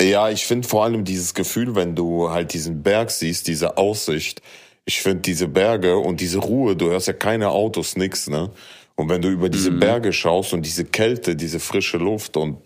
Ja, 0.00 0.28
ich 0.28 0.46
finde 0.46 0.66
vor 0.66 0.84
allem 0.84 1.04
dieses 1.04 1.34
Gefühl, 1.34 1.74
wenn 1.76 1.94
du 1.94 2.30
halt 2.30 2.52
diesen 2.52 2.82
Berg 2.82 3.10
siehst, 3.10 3.46
diese 3.46 3.76
Aussicht. 3.76 4.42
Ich 4.86 5.00
finde 5.00 5.22
diese 5.22 5.48
Berge 5.48 5.96
und 5.96 6.20
diese 6.20 6.38
Ruhe, 6.38 6.76
du 6.76 6.90
hörst 6.90 7.06
ja 7.06 7.14
keine 7.14 7.50
Autos, 7.50 7.96
nix, 7.96 8.28
ne? 8.28 8.50
Und 8.96 9.08
wenn 9.08 9.22
du 9.22 9.28
über 9.28 9.48
diese 9.48 9.70
mhm. 9.70 9.80
Berge 9.80 10.12
schaust 10.12 10.52
und 10.52 10.64
diese 10.64 10.84
Kälte, 10.84 11.34
diese 11.34 11.58
frische 11.58 11.98
Luft 11.98 12.36
und 12.36 12.58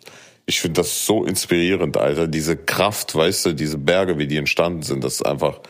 ich 0.49 0.61
finde 0.61 0.81
das 0.81 1.05
so 1.07 1.25
inspirierend, 1.25 1.97
Alter. 1.97 2.27
Diese 2.27 2.57
Kraft, 2.57 3.15
weißt 3.15 3.47
du, 3.47 3.53
diese 3.53 3.77
Berge, 3.77 4.19
wie 4.19 4.27
die 4.27 4.39
entstanden 4.39 4.83
sind, 4.83 5.05
das 5.05 5.17
ist 5.17 5.27
einfach, 5.27 5.61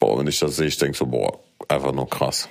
boah, 0.00 0.18
wenn 0.18 0.26
ich 0.26 0.40
das 0.40 0.56
sehe, 0.56 0.66
ich 0.66 0.76
denke 0.76 0.96
so, 0.96 1.06
boah, 1.06 1.38
einfach 1.68 1.92
nur 1.92 2.08
krass. 2.08 2.48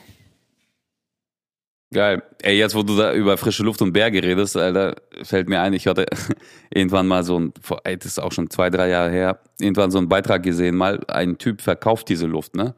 Geil. 1.93 2.24
Ey, 2.41 2.57
jetzt 2.57 2.74
wo 2.74 2.83
du 2.83 2.98
da 2.98 3.13
über 3.13 3.38
frische 3.38 3.63
Luft 3.63 3.81
und 3.81 3.91
Berge 3.91 4.24
redest, 4.24 4.55
Alter, 4.57 4.95
fällt 5.24 5.50
mir 5.50 5.60
ein, 5.60 5.74
ich 5.74 5.86
hatte 5.86 6.05
irgendwann 6.74 7.05
mal 7.05 7.24
so 7.24 7.38
ein, 7.38 7.53
ey, 7.83 7.98
das 7.98 8.07
ist 8.07 8.19
auch 8.19 8.31
schon 8.31 8.50
zwei, 8.50 8.69
drei 8.69 8.88
Jahre 8.88 9.12
her, 9.12 9.39
irgendwann 9.60 9.91
so 9.91 9.98
einen 9.98 10.10
Beitrag 10.10 10.41
gesehen, 10.41 10.75
mal 10.75 11.01
ein 11.07 11.38
Typ 11.38 11.62
verkauft 11.62 12.10
diese 12.10 12.25
Luft, 12.25 12.55
ne? 12.55 12.74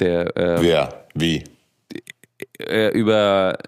Der, 0.00 0.36
äh, 0.36 0.62
Wer? 0.62 1.04
Wie? 1.14 1.44
Äh, 2.58 2.90
über, 2.90 3.58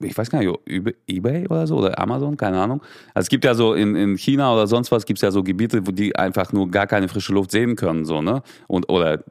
ich 0.00 0.16
weiß 0.16 0.30
gar 0.30 0.40
nicht, 0.40 0.54
über 0.66 0.92
Ebay 1.06 1.46
oder 1.48 1.66
so 1.66 1.76
oder 1.76 1.98
Amazon, 1.98 2.36
keine 2.36 2.60
Ahnung. 2.60 2.82
Also 3.14 3.26
es 3.26 3.28
gibt 3.28 3.44
ja 3.44 3.54
so 3.54 3.74
in, 3.74 3.96
in 3.96 4.16
China 4.16 4.52
oder 4.52 4.66
sonst 4.66 4.92
was, 4.92 5.06
gibt 5.06 5.18
es 5.18 5.22
ja 5.22 5.30
so 5.30 5.42
Gebiete, 5.42 5.86
wo 5.86 5.90
die 5.90 6.14
einfach 6.16 6.52
nur 6.52 6.70
gar 6.70 6.86
keine 6.86 7.08
frische 7.08 7.32
Luft 7.32 7.50
sehen 7.50 7.76
können, 7.76 8.04
so, 8.04 8.20
ne? 8.20 8.42
Und, 8.66 8.88
oder, 8.88 9.24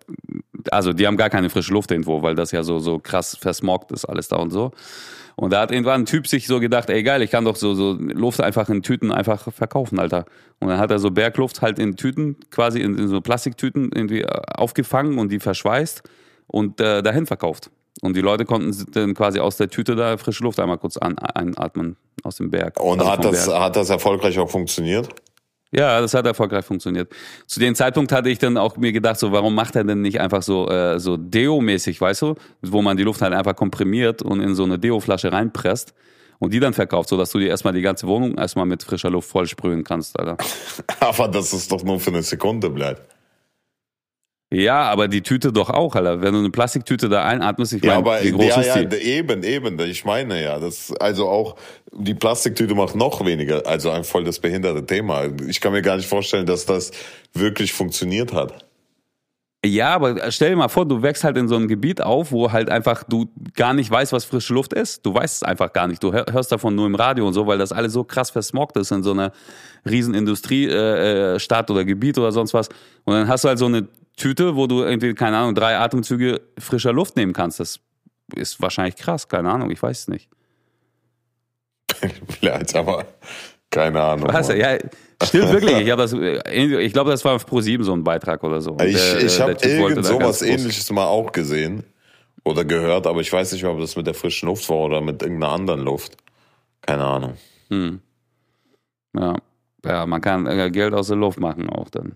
also 0.72 0.94
die 0.94 1.06
haben 1.08 1.18
gar 1.18 1.30
keine 1.30 1.50
frische 1.50 1.74
Luft 1.74 1.92
irgendwo, 1.92 2.22
weil 2.22 2.36
das 2.36 2.52
ja 2.52 2.64
so, 2.64 2.80
so 2.80 3.00
krass 3.00 3.38
versmoggt 3.40 3.92
ist 3.92 4.06
alles 4.06 4.28
da 4.28 4.38
und 4.38 4.52
so. 4.52 4.72
Und 5.36 5.54
da 5.54 5.62
hat 5.62 5.72
irgendwann 5.72 6.02
ein 6.02 6.06
Typ 6.08 6.26
sich 6.28 6.48
so 6.48 6.60
gedacht, 6.60 6.90
ey 6.90 7.04
geil, 7.04 7.22
ich 7.22 7.30
kann 7.30 7.46
doch 7.46 7.58
so, 7.58 7.76
so 7.76 7.94
Luft 7.94 8.42
einfach 8.42 8.70
in 8.70 8.82
Tüten 8.82 9.12
einfach 9.12 9.54
verkaufen, 9.54 10.00
Alter. 10.00 10.26
Und 10.60 10.70
dann 10.70 10.80
hat 10.80 10.90
er 10.90 10.98
so 10.98 11.12
Bergluft 11.12 11.62
halt 11.62 11.78
in 11.78 11.96
Tüten, 11.96 12.38
quasi 12.50 12.82
in, 12.82 12.98
in 12.98 13.08
so 13.08 13.22
Plastiktüten 13.22 13.92
irgendwie 13.94 14.26
aufgefangen 14.26 15.20
und 15.20 15.32
die 15.32 15.40
verschweißt 15.40 16.02
und 16.48 16.80
äh, 16.82 17.04
dahin 17.04 17.26
verkauft. 17.26 17.70
Und 18.02 18.16
die 18.16 18.22
Leute 18.22 18.46
konnten 18.46 18.76
dann 18.92 19.14
quasi 19.14 19.40
aus 19.40 19.58
der 19.58 19.70
Tüte 19.70 19.96
da 19.96 20.18
frische 20.18 20.44
Luft 20.44 20.60
einmal 20.60 20.78
kurz 20.78 20.98
an, 20.98 21.18
einatmen 21.18 21.98
aus 22.24 22.36
dem 22.36 22.52
Berg. 22.52 22.80
Und 22.80 23.00
also 23.00 23.12
hat, 23.12 23.26
das, 23.26 23.46
Berg. 23.48 23.60
hat 23.60 23.76
das 23.76 23.90
erfolgreich 23.90 24.38
auch 24.40 24.50
funktioniert? 24.50 25.10
Ja, 25.72 26.00
das 26.00 26.14
hat 26.14 26.26
erfolgreich 26.26 26.64
funktioniert. 26.64 27.12
Zu 27.46 27.60
dem 27.60 27.76
Zeitpunkt 27.76 28.12
hatte 28.12 28.30
ich 28.30 28.40
dann 28.40 28.58
auch 28.58 28.78
mir 28.78 28.94
gedacht, 28.94 29.20
so 29.20 29.32
warum 29.32 29.54
macht 29.54 29.76
er 29.76 29.84
denn 29.84 30.02
nicht 30.02 30.22
einfach 30.22 30.42
so 30.42 30.70
äh, 30.70 31.00
so 31.00 31.18
Deo-mäßig, 31.18 32.00
weißt 32.00 32.22
du, 32.22 32.36
wo 32.62 32.82
man 32.82 32.96
die 32.96 33.04
Luft 33.04 33.22
halt 33.22 33.34
einfach 33.34 33.56
komprimiert 33.56 34.22
und 34.22 34.40
in 34.40 34.56
so 34.56 34.64
eine 34.64 34.80
Deo-Flasche 34.80 35.32
reinpresst 35.32 35.94
und 36.40 36.54
die 36.54 36.60
dann 36.62 36.74
verkauft, 36.74 37.10
so 37.10 37.18
dass 37.18 37.32
du 37.32 37.40
dir 37.40 37.50
erstmal 37.50 37.74
die 37.74 37.82
ganze 37.82 38.08
Wohnung 38.08 38.38
erstmal 38.38 38.66
mit 38.66 38.84
frischer 38.84 39.10
Luft 39.10 39.30
vollsprühen 39.30 39.84
kannst, 39.84 40.18
Alter. 40.18 40.38
Aber 41.02 41.28
das 41.28 41.52
ist 41.52 41.72
doch 41.72 41.84
nur 41.84 42.00
für 42.00 42.12
eine 42.12 42.24
Sekunde 42.24 42.70
bleibt. 42.70 43.17
Ja, 44.50 44.84
aber 44.84 45.10
die 45.10 45.22
Tüte 45.22 45.52
doch 45.52 45.70
auch, 45.70 45.96
Alter. 45.96 46.22
Wenn 46.22 46.32
du 46.32 46.40
eine 46.40 46.50
Plastiktüte 46.50 47.10
da 47.10 47.26
einatmest, 47.26 47.74
ich 47.74 47.84
meine, 47.84 48.08
ja, 48.08 48.24
wie 48.24 48.32
groß 48.32 48.46
ja, 48.46 48.62
ist 48.62 48.76
die? 48.76 48.96
Ja, 48.96 49.04
eben, 49.04 49.44
eben. 49.44 49.78
Ich 49.82 50.06
meine 50.06 50.42
ja, 50.42 50.58
das 50.58 50.94
also 51.00 51.28
auch 51.28 51.58
die 51.92 52.14
Plastiktüte 52.14 52.74
macht 52.74 52.96
noch 52.96 53.26
weniger. 53.26 53.68
Also 53.68 53.90
ein 53.92 54.06
voll 54.06 54.24
das 54.24 54.40
behinderte 54.40 54.86
Thema. 54.86 55.26
Ich 55.48 55.60
kann 55.60 55.74
mir 55.74 55.82
gar 55.82 55.98
nicht 55.98 56.08
vorstellen, 56.08 56.46
dass 56.46 56.66
das 56.66 56.92
wirklich 57.34 57.74
funktioniert 57.74 58.32
hat. 58.32 58.66
Ja, 59.66 59.96
aber 59.96 60.32
stell 60.32 60.52
dir 60.52 60.56
mal 60.56 60.70
vor, 60.70 60.88
du 60.88 61.02
wächst 61.02 61.26
halt 61.26 61.36
in 61.36 61.50
so 61.50 61.56
einem 61.56 61.68
Gebiet 61.68 62.02
auf, 62.02 62.32
wo 62.32 62.52
halt 62.52 62.70
einfach 62.70 63.04
du 63.04 63.28
gar 63.54 63.74
nicht 63.74 63.92
weißt, 63.92 64.14
was 64.14 64.24
frische 64.24 64.54
Luft 64.54 64.72
ist. 64.72 65.06
Du 65.06 65.14
weißt 65.14 65.38
es 65.38 65.44
einfach 65.44 65.74
gar 65.74 65.88
nicht. 65.88 66.02
Du 66.02 66.14
hörst 66.14 66.52
davon 66.54 66.74
nur 66.76 66.86
im 66.86 66.96
Radio 66.96 67.28
und 67.28 67.34
so, 67.34 67.48
weil 67.48 67.58
das 67.58 67.74
alles 67.74 67.92
so 67.92 68.06
krass 68.06 68.30
versmoggt 68.30 68.78
ist 68.78 68.92
in 68.92 69.04
so 69.04 69.12
einer 69.12 69.34
riesen 69.84 70.14
Industriestadt 70.14 71.70
äh, 71.70 71.74
oder 71.74 71.84
Gebiet 71.84 72.18
oder 72.18 72.32
sonst 72.32 72.54
was. 72.54 72.70
Und 73.04 73.16
dann 73.16 73.28
hast 73.28 73.44
du 73.44 73.50
halt 73.50 73.60
so 73.60 73.66
eine 73.66 73.88
Tüte, 74.18 74.56
wo 74.56 74.68
du 74.68 74.84
irgendwie, 74.84 75.14
keine 75.14 75.38
Ahnung, 75.38 75.56
drei 75.56 75.78
Atemzüge 75.78 76.42
frischer 76.58 76.92
Luft 76.92 77.16
nehmen 77.16 77.34
kannst. 77.34 77.60
Das 77.60 77.80
ist 78.36 78.62
wahrscheinlich 78.62 78.96
krass, 78.96 79.28
keine 79.28 79.50
Ahnung, 79.50 79.72
ich 79.72 79.82
weiß 79.82 80.02
es 80.02 80.08
nicht. 80.08 80.30
Vielleicht, 82.28 82.76
aber 82.76 83.06
keine 83.70 84.02
Ahnung. 84.02 84.28
Was? 84.32 84.50
Ja, 84.50 84.78
stimmt 85.24 85.52
wirklich. 85.52 85.78
Ich, 85.78 85.96
das, 85.96 86.14
ich 86.52 86.94
glaube, 86.94 87.12
das 87.12 87.24
war 87.24 87.36
auf 87.36 87.46
Pro7 87.46 87.84
so 87.84 87.94
ein 87.94 88.04
Beitrag 88.04 88.44
oder 88.44 88.60
so. 88.60 88.76
Ich, 88.84 88.96
der, 88.96 89.24
ich 89.24 89.40
habe 89.40 89.54
irgend 89.62 90.06
sowas 90.06 90.42
ähnliches 90.42 90.92
mal 90.92 91.06
auch 91.06 91.32
gesehen 91.32 91.84
oder 92.44 92.66
gehört, 92.66 93.06
aber 93.06 93.22
ich 93.22 93.32
weiß 93.32 93.52
nicht 93.52 93.62
mehr, 93.62 93.72
ob 93.72 93.80
das 93.80 93.96
mit 93.96 94.08
der 94.08 94.14
frischen 94.14 94.48
Luft 94.48 94.68
war 94.70 94.78
oder 94.78 95.00
mit 95.00 95.22
irgendeiner 95.22 95.54
anderen 95.54 95.82
Luft. 95.82 96.18
Keine 96.82 97.06
Ahnung. 97.06 97.34
Hm. 97.70 98.02
Ja. 99.16 99.36
ja, 99.86 100.06
man 100.06 100.22
kann 100.22 100.48
äh, 100.48 100.72
Geld 100.72 100.94
aus 100.94 101.08
der 101.08 101.18
Luft 101.18 101.40
machen 101.40 101.70
auch 101.70 101.90
dann. 101.90 102.16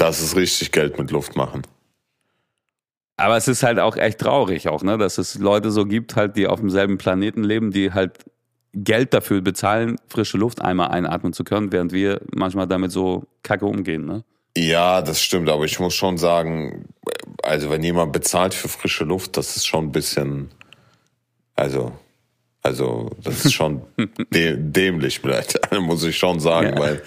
Das 0.00 0.22
ist 0.22 0.34
richtig 0.34 0.72
Geld 0.72 0.98
mit 0.98 1.10
Luft 1.10 1.36
machen. 1.36 1.60
Aber 3.18 3.36
es 3.36 3.48
ist 3.48 3.62
halt 3.62 3.78
auch 3.78 3.98
echt 3.98 4.18
traurig 4.18 4.66
auch, 4.66 4.82
ne, 4.82 4.96
dass 4.96 5.18
es 5.18 5.34
Leute 5.34 5.70
so 5.70 5.84
gibt, 5.84 6.16
halt, 6.16 6.38
die 6.38 6.46
auf 6.46 6.60
demselben 6.60 6.96
Planeten 6.96 7.44
leben, 7.44 7.70
die 7.70 7.92
halt 7.92 8.24
Geld 8.72 9.12
dafür 9.12 9.42
bezahlen, 9.42 9.96
frische 10.08 10.38
Luft 10.38 10.62
einmal 10.62 10.88
einatmen 10.88 11.34
zu 11.34 11.44
können, 11.44 11.70
während 11.70 11.92
wir 11.92 12.22
manchmal 12.34 12.66
damit 12.66 12.92
so 12.92 13.24
kacke 13.42 13.66
umgehen, 13.66 14.06
ne? 14.06 14.24
Ja, 14.56 15.02
das 15.02 15.20
stimmt, 15.20 15.50
aber 15.50 15.66
ich 15.66 15.78
muss 15.78 15.94
schon 15.94 16.16
sagen, 16.16 16.88
also 17.42 17.68
wenn 17.68 17.82
jemand 17.82 18.14
bezahlt 18.14 18.54
für 18.54 18.68
frische 18.68 19.04
Luft, 19.04 19.36
das 19.36 19.54
ist 19.54 19.66
schon 19.66 19.88
ein 19.88 19.92
bisschen, 19.92 20.48
also 21.56 21.92
also 22.62 23.10
das 23.22 23.46
ist 23.46 23.54
schon 23.54 23.82
dämlich 24.30 25.20
vielleicht, 25.20 25.58
muss 25.80 26.04
ich 26.04 26.18
schon 26.18 26.40
sagen, 26.40 26.74
ja. 26.74 26.78
weil 26.78 27.02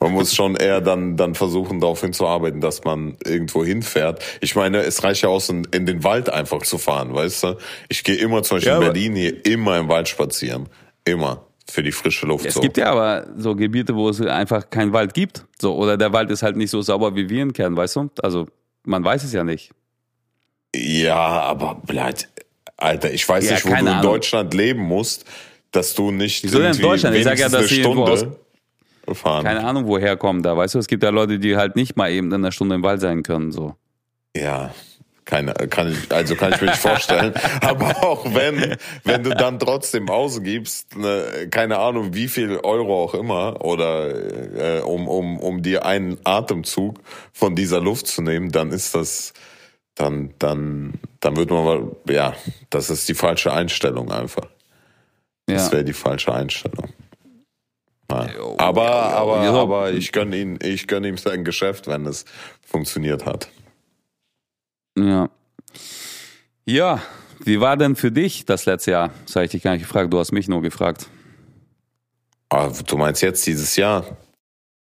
man 0.00 0.12
muss 0.12 0.34
schon 0.34 0.56
eher 0.56 0.80
dann 0.80 1.16
dann 1.16 1.34
versuchen 1.34 1.80
darauf 1.80 2.00
hinzuarbeiten, 2.00 2.60
dass 2.60 2.84
man 2.84 3.16
irgendwo 3.24 3.64
hinfährt. 3.64 4.22
Ich 4.40 4.56
meine, 4.56 4.78
es 4.78 5.04
reicht 5.04 5.22
ja 5.22 5.28
aus, 5.28 5.50
in, 5.50 5.64
in 5.72 5.84
den 5.84 6.04
Wald 6.04 6.30
einfach 6.30 6.62
zu 6.62 6.78
fahren, 6.78 7.14
weißt 7.14 7.44
du? 7.44 7.58
Ich 7.88 8.02
gehe 8.02 8.16
immer 8.16 8.42
zum 8.42 8.56
Beispiel 8.56 8.72
ja, 8.72 8.78
in 8.78 8.84
Berlin 8.84 9.14
hier 9.14 9.44
immer 9.44 9.78
im 9.78 9.88
Wald 9.88 10.08
spazieren, 10.08 10.68
immer 11.04 11.44
für 11.68 11.82
die 11.82 11.92
frische 11.92 12.26
Luft. 12.26 12.46
Es 12.46 12.54
so. 12.54 12.60
gibt 12.60 12.78
ja 12.78 12.90
aber 12.90 13.26
so 13.36 13.54
Gebiete, 13.54 13.94
wo 13.94 14.08
es 14.08 14.20
einfach 14.22 14.70
keinen 14.70 14.92
Wald 14.92 15.12
gibt, 15.12 15.44
so 15.58 15.74
oder 15.76 15.98
der 15.98 16.12
Wald 16.12 16.30
ist 16.30 16.42
halt 16.42 16.56
nicht 16.56 16.70
so 16.70 16.80
sauber 16.80 17.14
wie 17.14 17.28
wir 17.28 17.42
in 17.42 17.52
Kern, 17.52 17.76
weißt 17.76 17.96
du? 17.96 18.10
Also 18.22 18.46
man 18.84 19.04
weiß 19.04 19.24
es 19.24 19.32
ja 19.32 19.44
nicht. 19.44 19.72
Ja, 20.74 21.16
aber 21.16 21.76
bleibt 21.86 22.28
Alter, 22.84 23.12
ich 23.12 23.28
weiß 23.28 23.44
ja, 23.44 23.52
nicht, 23.52 23.64
wo 23.64 23.70
du 23.70 23.76
in 23.76 23.88
Ahnung. 23.88 24.02
Deutschland 24.02 24.54
leben 24.54 24.82
musst, 24.82 25.24
dass 25.72 25.94
du 25.94 26.10
nicht 26.10 26.44
Wieso 26.44 26.60
denn 26.60 26.74
in 26.74 26.80
Deutschland? 26.80 27.16
Ich 27.16 27.24
sag 27.24 27.38
ja, 27.38 27.48
dass 27.48 27.68
sie 27.68 27.84
aus, 27.84 28.26
fahren. 29.12 29.44
Keine 29.44 29.64
Ahnung, 29.64 29.86
woher 29.86 30.16
kommen 30.16 30.42
da. 30.42 30.56
Weißt 30.56 30.74
du, 30.74 30.78
es 30.78 30.86
gibt 30.86 31.02
ja 31.02 31.10
Leute, 31.10 31.38
die 31.38 31.56
halt 31.56 31.76
nicht 31.76 31.96
mal 31.96 32.10
eben 32.10 32.28
in 32.28 32.34
einer 32.34 32.52
Stunde 32.52 32.76
im 32.76 32.82
Wald 32.82 33.00
sein 33.00 33.22
können, 33.22 33.52
so. 33.52 33.74
Ja, 34.36 34.74
keine, 35.24 35.54
kann 35.54 35.90
ich, 35.90 36.12
also 36.12 36.36
kann 36.36 36.52
ich 36.52 36.60
mir 36.60 36.68
nicht 36.68 36.80
vorstellen. 36.80 37.32
Aber 37.62 38.04
auch 38.04 38.34
wenn, 38.34 38.76
wenn 39.04 39.22
du 39.22 39.30
dann 39.30 39.58
trotzdem 39.58 40.10
ausgibst, 40.10 40.96
ne, 40.96 41.48
keine 41.50 41.78
Ahnung, 41.78 42.14
wie 42.14 42.28
viel 42.28 42.58
Euro 42.62 43.02
auch 43.02 43.14
immer, 43.14 43.64
oder 43.64 44.78
äh, 44.78 44.80
um, 44.80 45.08
um, 45.08 45.38
um 45.38 45.62
dir 45.62 45.86
einen 45.86 46.18
Atemzug 46.24 47.00
von 47.32 47.56
dieser 47.56 47.80
Luft 47.80 48.06
zu 48.06 48.22
nehmen, 48.22 48.52
dann 48.52 48.70
ist 48.70 48.94
das, 48.94 49.32
dann, 49.94 50.34
dann, 50.38 50.94
dann 51.20 51.36
wird 51.36 51.50
man 51.50 51.64
mal, 51.64 51.96
ja, 52.08 52.34
das 52.70 52.90
ist 52.90 53.08
die 53.08 53.14
falsche 53.14 53.52
Einstellung 53.52 54.10
einfach. 54.10 54.48
Das 55.46 55.66
ja. 55.66 55.72
wäre 55.72 55.84
die 55.84 55.92
falsche 55.92 56.32
Einstellung. 56.34 56.88
Jo, 58.36 58.54
aber, 58.58 58.90
aber, 58.90 59.40
aber 59.40 59.92
ich 59.92 60.12
gönne 60.12 60.36
ihn, 60.36 60.58
ich 60.62 60.86
gönne 60.86 61.08
ihm 61.08 61.16
sein 61.16 61.44
Geschäft, 61.44 61.86
wenn 61.86 62.06
es 62.06 62.24
funktioniert 62.62 63.24
hat. 63.24 63.48
Ja. 64.96 65.30
Ja, 66.64 67.02
wie 67.40 67.60
war 67.60 67.76
denn 67.76 67.96
für 67.96 68.12
dich 68.12 68.44
das 68.44 68.66
letzte 68.66 68.92
Jahr? 68.92 69.10
Das 69.26 69.36
habe 69.36 69.46
ich 69.46 69.50
dich 69.50 69.62
gar 69.62 69.72
nicht 69.72 69.82
gefragt, 69.82 70.12
du 70.12 70.18
hast 70.18 70.32
mich 70.32 70.48
nur 70.48 70.62
gefragt. 70.62 71.08
Ah, 72.50 72.70
du 72.86 72.96
meinst 72.96 73.22
jetzt 73.22 73.46
dieses 73.46 73.74
Jahr? 73.76 74.16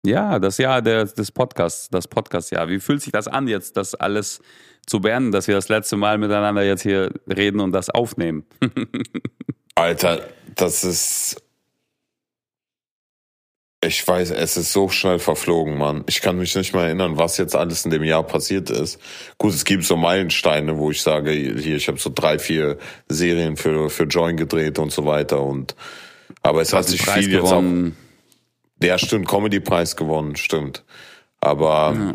Ja, 0.06 0.38
das 0.38 0.58
Jahr 0.58 0.82
des 0.82 1.32
Podcasts, 1.32 1.90
das 1.90 2.08
Podcast-Jahr. 2.08 2.68
Wie 2.70 2.80
fühlt 2.80 3.02
sich 3.02 3.12
das 3.12 3.28
an, 3.28 3.48
jetzt 3.48 3.78
das 3.78 3.96
alles 3.96 4.42
zu 4.86 5.00
beenden, 5.00 5.32
dass 5.32 5.48
wir 5.48 5.56
das 5.56 5.70
letzte 5.70 5.98
Mal 5.98 6.18
miteinander 6.18 6.64
jetzt 6.64 6.84
hier 6.84 7.12
reden 7.28 7.60
und 7.60 7.72
das 7.72 7.90
aufnehmen. 7.90 8.46
Alter, 9.76 10.28
das 10.56 10.84
ist. 10.84 11.42
Ich 13.84 14.08
weiß, 14.08 14.32
es 14.32 14.58
ist 14.58 14.74
so 14.74 14.90
schnell 14.90 15.20
verflogen, 15.20 15.78
Mann. 15.78 16.04
Ich 16.08 16.22
kann 16.22 16.38
mich 16.38 16.56
nicht 16.56 16.74
mehr 16.74 16.84
erinnern, 16.86 17.18
was 17.18 17.38
jetzt 17.38 17.56
alles 17.56 17.86
in 17.86 17.92
dem 17.92 18.04
Jahr 18.04 18.24
passiert 18.24 18.72
ist. 18.72 19.00
Gut, 19.38 19.54
es 19.54 19.64
gibt 19.64 19.84
so 19.84 19.96
Meilensteine, 19.96 20.80
wo 20.80 20.90
ich 20.90 21.04
sage, 21.04 21.32
hier, 21.32 21.76
ich 21.76 21.88
habe 21.88 22.00
so 22.00 22.10
drei, 22.14 22.40
vier 22.40 22.80
Serien 23.10 23.58
für, 23.58 23.92
für 23.92 24.06
Join 24.06 24.38
gedreht 24.38 24.80
und 24.80 24.92
so 24.92 25.06
weiter. 25.06 25.42
Und 25.44 25.76
aber 26.42 26.62
es 26.62 26.74
hat 26.74 26.86
sich 26.86 27.06
viel 27.06 27.30
gewonnen. 27.30 27.86
jetzt 27.86 27.96
auch. 27.96 28.82
Der 28.82 28.98
stimmt, 28.98 29.28
Comedy-Preis 29.28 29.96
gewonnen, 29.96 30.36
stimmt. 30.36 30.84
Aber 31.40 31.94
ja. 31.96 32.14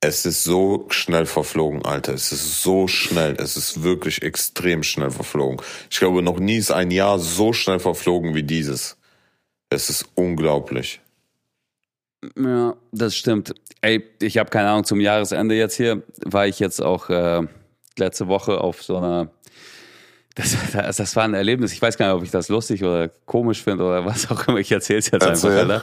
Es 0.00 0.24
ist 0.24 0.44
so 0.44 0.86
schnell 0.90 1.26
verflogen, 1.26 1.84
Alter. 1.84 2.14
Es 2.14 2.30
ist 2.30 2.62
so 2.62 2.86
schnell. 2.86 3.34
Es 3.38 3.56
ist 3.56 3.82
wirklich 3.82 4.22
extrem 4.22 4.84
schnell 4.84 5.10
verflogen. 5.10 5.60
Ich 5.90 5.98
glaube, 5.98 6.22
noch 6.22 6.38
nie 6.38 6.56
ist 6.58 6.70
ein 6.70 6.92
Jahr 6.92 7.18
so 7.18 7.52
schnell 7.52 7.80
verflogen 7.80 8.34
wie 8.36 8.44
dieses. 8.44 8.96
Es 9.70 9.90
ist 9.90 10.06
unglaublich. 10.14 11.00
Ja, 12.36 12.76
das 12.92 13.16
stimmt. 13.16 13.54
Ey, 13.80 14.04
ich 14.20 14.38
habe 14.38 14.50
keine 14.50 14.70
Ahnung, 14.70 14.84
zum 14.84 15.00
Jahresende 15.00 15.56
jetzt 15.56 15.76
hier 15.76 16.02
war 16.24 16.46
ich 16.46 16.58
jetzt 16.58 16.80
auch 16.80 17.10
äh, 17.10 17.42
letzte 17.96 18.28
Woche 18.28 18.60
auf 18.60 18.82
so 18.82 18.98
einer. 18.98 19.30
Das, 20.36 20.56
das, 20.72 20.96
das 20.96 21.16
war 21.16 21.24
ein 21.24 21.34
Erlebnis. 21.34 21.72
Ich 21.72 21.82
weiß 21.82 21.98
gar 21.98 22.06
nicht, 22.06 22.16
ob 22.16 22.22
ich 22.22 22.30
das 22.30 22.48
lustig 22.48 22.84
oder 22.84 23.08
komisch 23.08 23.64
finde 23.64 23.82
oder 23.84 24.04
was 24.04 24.30
auch 24.30 24.46
immer. 24.46 24.58
Ich 24.58 24.70
erzähle 24.70 25.00
es 25.00 25.10
jetzt 25.10 25.24
Erzähl. 25.24 25.50
einfach, 25.50 25.74
Alter. 25.74 25.82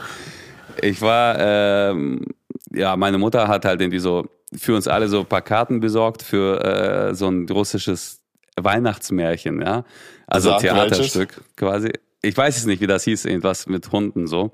Ich 0.80 1.00
war 1.00 1.36
ähm, 1.38 2.26
ja, 2.72 2.96
meine 2.96 3.18
Mutter 3.18 3.48
hat 3.48 3.64
halt 3.64 3.80
irgendwie 3.80 3.98
so 3.98 4.26
für 4.54 4.74
uns 4.74 4.86
alle 4.86 5.08
so 5.08 5.20
ein 5.20 5.26
paar 5.26 5.42
Karten 5.42 5.80
besorgt 5.80 6.22
für 6.22 6.62
äh, 6.64 7.14
so 7.14 7.28
ein 7.28 7.48
russisches 7.48 8.20
Weihnachtsmärchen, 8.56 9.60
ja. 9.60 9.84
Also 10.26 10.50
Sag 10.50 10.60
Theaterstück 10.60 11.42
quasi. 11.56 11.92
Ich 12.22 12.36
weiß 12.36 12.56
es 12.56 12.66
nicht, 12.66 12.80
wie 12.80 12.86
das 12.86 13.04
hieß, 13.04 13.24
irgendwas 13.26 13.66
mit 13.66 13.92
Hunden 13.92 14.26
so. 14.26 14.52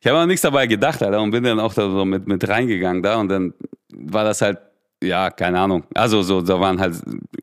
Ich 0.00 0.06
habe 0.06 0.18
aber 0.18 0.26
nichts 0.26 0.42
dabei 0.42 0.66
gedacht, 0.66 1.02
Alter, 1.02 1.20
und 1.20 1.32
bin 1.32 1.44
dann 1.44 1.60
auch 1.60 1.74
da 1.74 1.82
so 1.82 2.04
mit, 2.04 2.26
mit 2.26 2.48
reingegangen 2.48 3.02
da 3.02 3.16
und 3.16 3.28
dann 3.28 3.54
war 3.92 4.24
das 4.24 4.40
halt, 4.40 4.58
ja, 5.02 5.30
keine 5.30 5.58
Ahnung. 5.60 5.84
Also 5.94 6.22
so, 6.22 6.40
da 6.40 6.60
waren 6.60 6.80
halt 6.80 6.94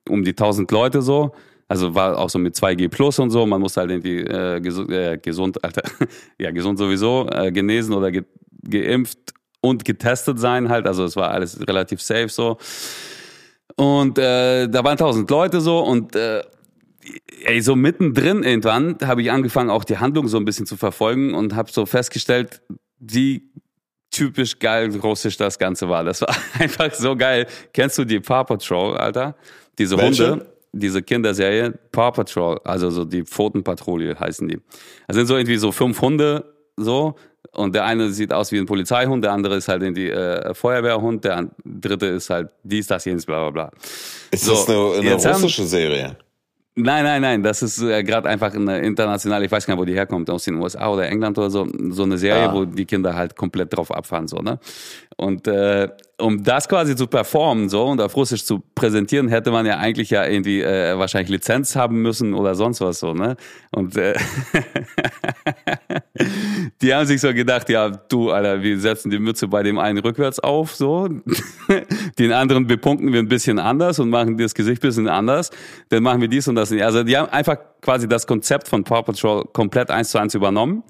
um 0.09 0.23
die 0.23 0.33
tausend 0.33 0.71
Leute 0.71 1.01
so. 1.01 1.33
Also 1.67 1.93
war 1.93 2.17
auch 2.17 2.29
so 2.29 2.39
mit 2.39 2.55
2G 2.55 2.87
Plus 2.89 3.19
und 3.19 3.29
so. 3.29 3.45
Man 3.45 3.59
muss 3.59 3.75
halt 3.75 3.91
irgendwie 3.91 4.19
äh, 4.19 4.61
gesund, 4.61 4.89
äh, 4.91 5.17
gesund, 5.17 5.63
Alter, 5.63 5.83
ja, 6.39 6.51
gesund 6.51 6.79
sowieso, 6.79 7.27
äh, 7.29 7.51
genesen 7.51 7.93
oder 7.93 8.11
ge 8.11 8.23
geimpft 8.69 9.33
und 9.61 9.85
getestet 9.85 10.39
sein 10.39 10.69
halt. 10.69 10.87
Also 10.87 11.05
es 11.05 11.15
war 11.15 11.31
alles 11.31 11.59
relativ 11.67 12.01
safe 12.01 12.29
so. 12.29 12.57
Und 13.75 14.17
äh, 14.17 14.67
da 14.67 14.83
waren 14.83 14.97
tausend 14.97 15.29
Leute 15.29 15.61
so 15.61 15.79
und 15.79 16.15
äh, 16.15 16.41
ey, 17.43 17.61
so 17.61 17.75
mittendrin 17.75 18.43
irgendwann 18.43 18.97
habe 19.03 19.21
ich 19.21 19.31
angefangen, 19.31 19.69
auch 19.69 19.83
die 19.83 19.97
Handlung 19.97 20.27
so 20.27 20.37
ein 20.37 20.45
bisschen 20.45 20.65
zu 20.65 20.77
verfolgen 20.77 21.33
und 21.33 21.55
habe 21.55 21.71
so 21.71 21.85
festgestellt, 21.85 22.61
wie 22.99 23.49
typisch 24.11 24.57
geil 24.59 24.95
russisch 24.97 25.37
das 25.37 25.59
Ganze 25.59 25.89
war. 25.89 26.03
Das 26.03 26.21
war 26.21 26.35
einfach 26.59 26.93
so 26.93 27.15
geil. 27.15 27.45
Kennst 27.73 27.97
du 27.97 28.05
die 28.05 28.19
Paw 28.19 28.43
Patrol, 28.43 28.97
Alter? 28.97 29.35
Diese 29.77 29.97
Welche? 29.97 30.31
Hunde, 30.31 30.56
diese 30.71 31.01
Kinderserie, 31.01 31.73
Paw 31.91 32.11
Patrol, 32.11 32.59
also 32.63 32.89
so 32.89 33.05
die 33.05 33.23
Pfotenpatrouille 33.23 34.19
heißen 34.19 34.47
die. 34.47 34.59
Das 35.07 35.15
sind 35.15 35.27
so 35.27 35.35
irgendwie 35.37 35.57
so 35.57 35.71
fünf 35.71 36.01
Hunde, 36.01 36.43
so. 36.75 37.15
Und 37.53 37.73
der 37.73 37.85
eine 37.85 38.09
sieht 38.11 38.33
aus 38.33 38.51
wie 38.51 38.57
ein 38.59 38.65
Polizeihund, 38.65 39.23
der 39.23 39.31
andere 39.31 39.55
ist 39.55 39.67
halt 39.67 39.81
irgendwie 39.81 40.09
äh, 40.09 40.53
Feuerwehrhund, 40.53 41.23
der 41.23 41.49
dritte 41.65 42.07
ist 42.07 42.29
halt 42.29 42.49
dies, 42.63 42.85
das, 42.87 43.05
jenes, 43.05 43.25
bla 43.25 43.49
bla 43.49 43.69
bla. 43.69 43.71
Ist 44.31 44.43
So, 44.45 44.51
das 44.51 44.69
eine, 44.69 44.77
eine 44.99 45.09
jetzt 45.11 45.25
haben- 45.25 45.33
russische 45.33 45.63
Serie? 45.63 46.17
Nein, 46.79 47.03
nein, 47.05 47.21
nein, 47.23 47.41
das 47.41 47.63
ist 47.63 47.81
äh, 47.81 48.03
gerade 48.03 48.29
einfach 48.29 48.53
eine 48.53 48.79
internationale, 48.81 49.45
ich 49.45 49.51
weiß 49.51 49.65
gar 49.65 49.73
nicht, 49.73 49.81
wo 49.81 49.85
die 49.85 49.95
herkommt, 49.95 50.29
aus 50.29 50.43
den 50.43 50.55
USA 50.57 50.87
oder 50.89 51.07
England 51.09 51.35
oder 51.39 51.49
so, 51.49 51.65
so 51.89 52.03
eine 52.03 52.19
Serie, 52.19 52.49
Ah. 52.49 52.53
wo 52.53 52.65
die 52.65 52.85
Kinder 52.85 53.15
halt 53.15 53.35
komplett 53.35 53.75
drauf 53.75 53.91
abfahren, 53.91 54.27
so, 54.27 54.37
ne? 54.37 54.59
Und 55.15 55.47
äh, 55.47 55.89
um 56.19 56.43
das 56.43 56.67
quasi 56.67 56.95
zu 56.95 57.07
performen, 57.07 57.69
so, 57.69 57.85
und 57.85 58.01
auf 58.01 58.15
Russisch 58.15 58.43
zu 58.43 58.63
präsentieren, 58.73 59.27
hätte 59.27 59.51
man 59.51 59.65
ja 59.65 59.77
eigentlich 59.77 60.09
ja 60.09 60.25
irgendwie 60.25 60.61
äh, 60.61 60.97
wahrscheinlich 60.97 61.29
Lizenz 61.29 61.75
haben 61.75 62.01
müssen 62.01 62.33
oder 62.33 62.55
sonst 62.55 62.81
was, 62.81 62.99
so, 62.99 63.13
ne? 63.13 63.35
Und 63.71 63.95
äh, 63.97 64.15
die 66.81 66.93
haben 66.93 67.05
sich 67.05 67.21
so 67.21 67.33
gedacht, 67.33 67.69
ja, 67.69 67.89
du, 67.89 68.31
Alter, 68.31 68.63
wir 68.63 68.79
setzen 68.79 69.11
die 69.11 69.19
Mütze 69.19 69.47
bei 69.47 69.61
dem 69.61 69.77
einen 69.77 69.99
rückwärts 69.99 70.39
auf, 70.39 70.73
so. 70.75 71.07
Den 72.19 72.31
anderen 72.31 72.65
bepunkten 72.65 73.13
wir 73.13 73.19
ein 73.19 73.27
bisschen 73.27 73.59
anders 73.59 73.99
und 73.99 74.09
machen 74.09 74.37
das 74.37 74.55
Gesicht 74.55 74.83
ein 74.83 74.87
bisschen 74.87 75.07
anders. 75.07 75.51
Dann 75.89 76.01
machen 76.01 76.21
wir 76.21 76.27
dies 76.27 76.47
und 76.47 76.55
das. 76.55 76.71
nicht. 76.71 76.83
Also 76.83 77.03
die 77.03 77.15
haben 77.15 77.29
einfach 77.29 77.57
quasi 77.81 78.07
das 78.07 78.25
Konzept 78.25 78.67
von 78.67 78.83
Paw 78.83 79.03
Patrol 79.03 79.43
komplett 79.53 79.91
eins 79.91 80.09
zu 80.09 80.17
eins 80.17 80.33
übernommen. 80.33 80.83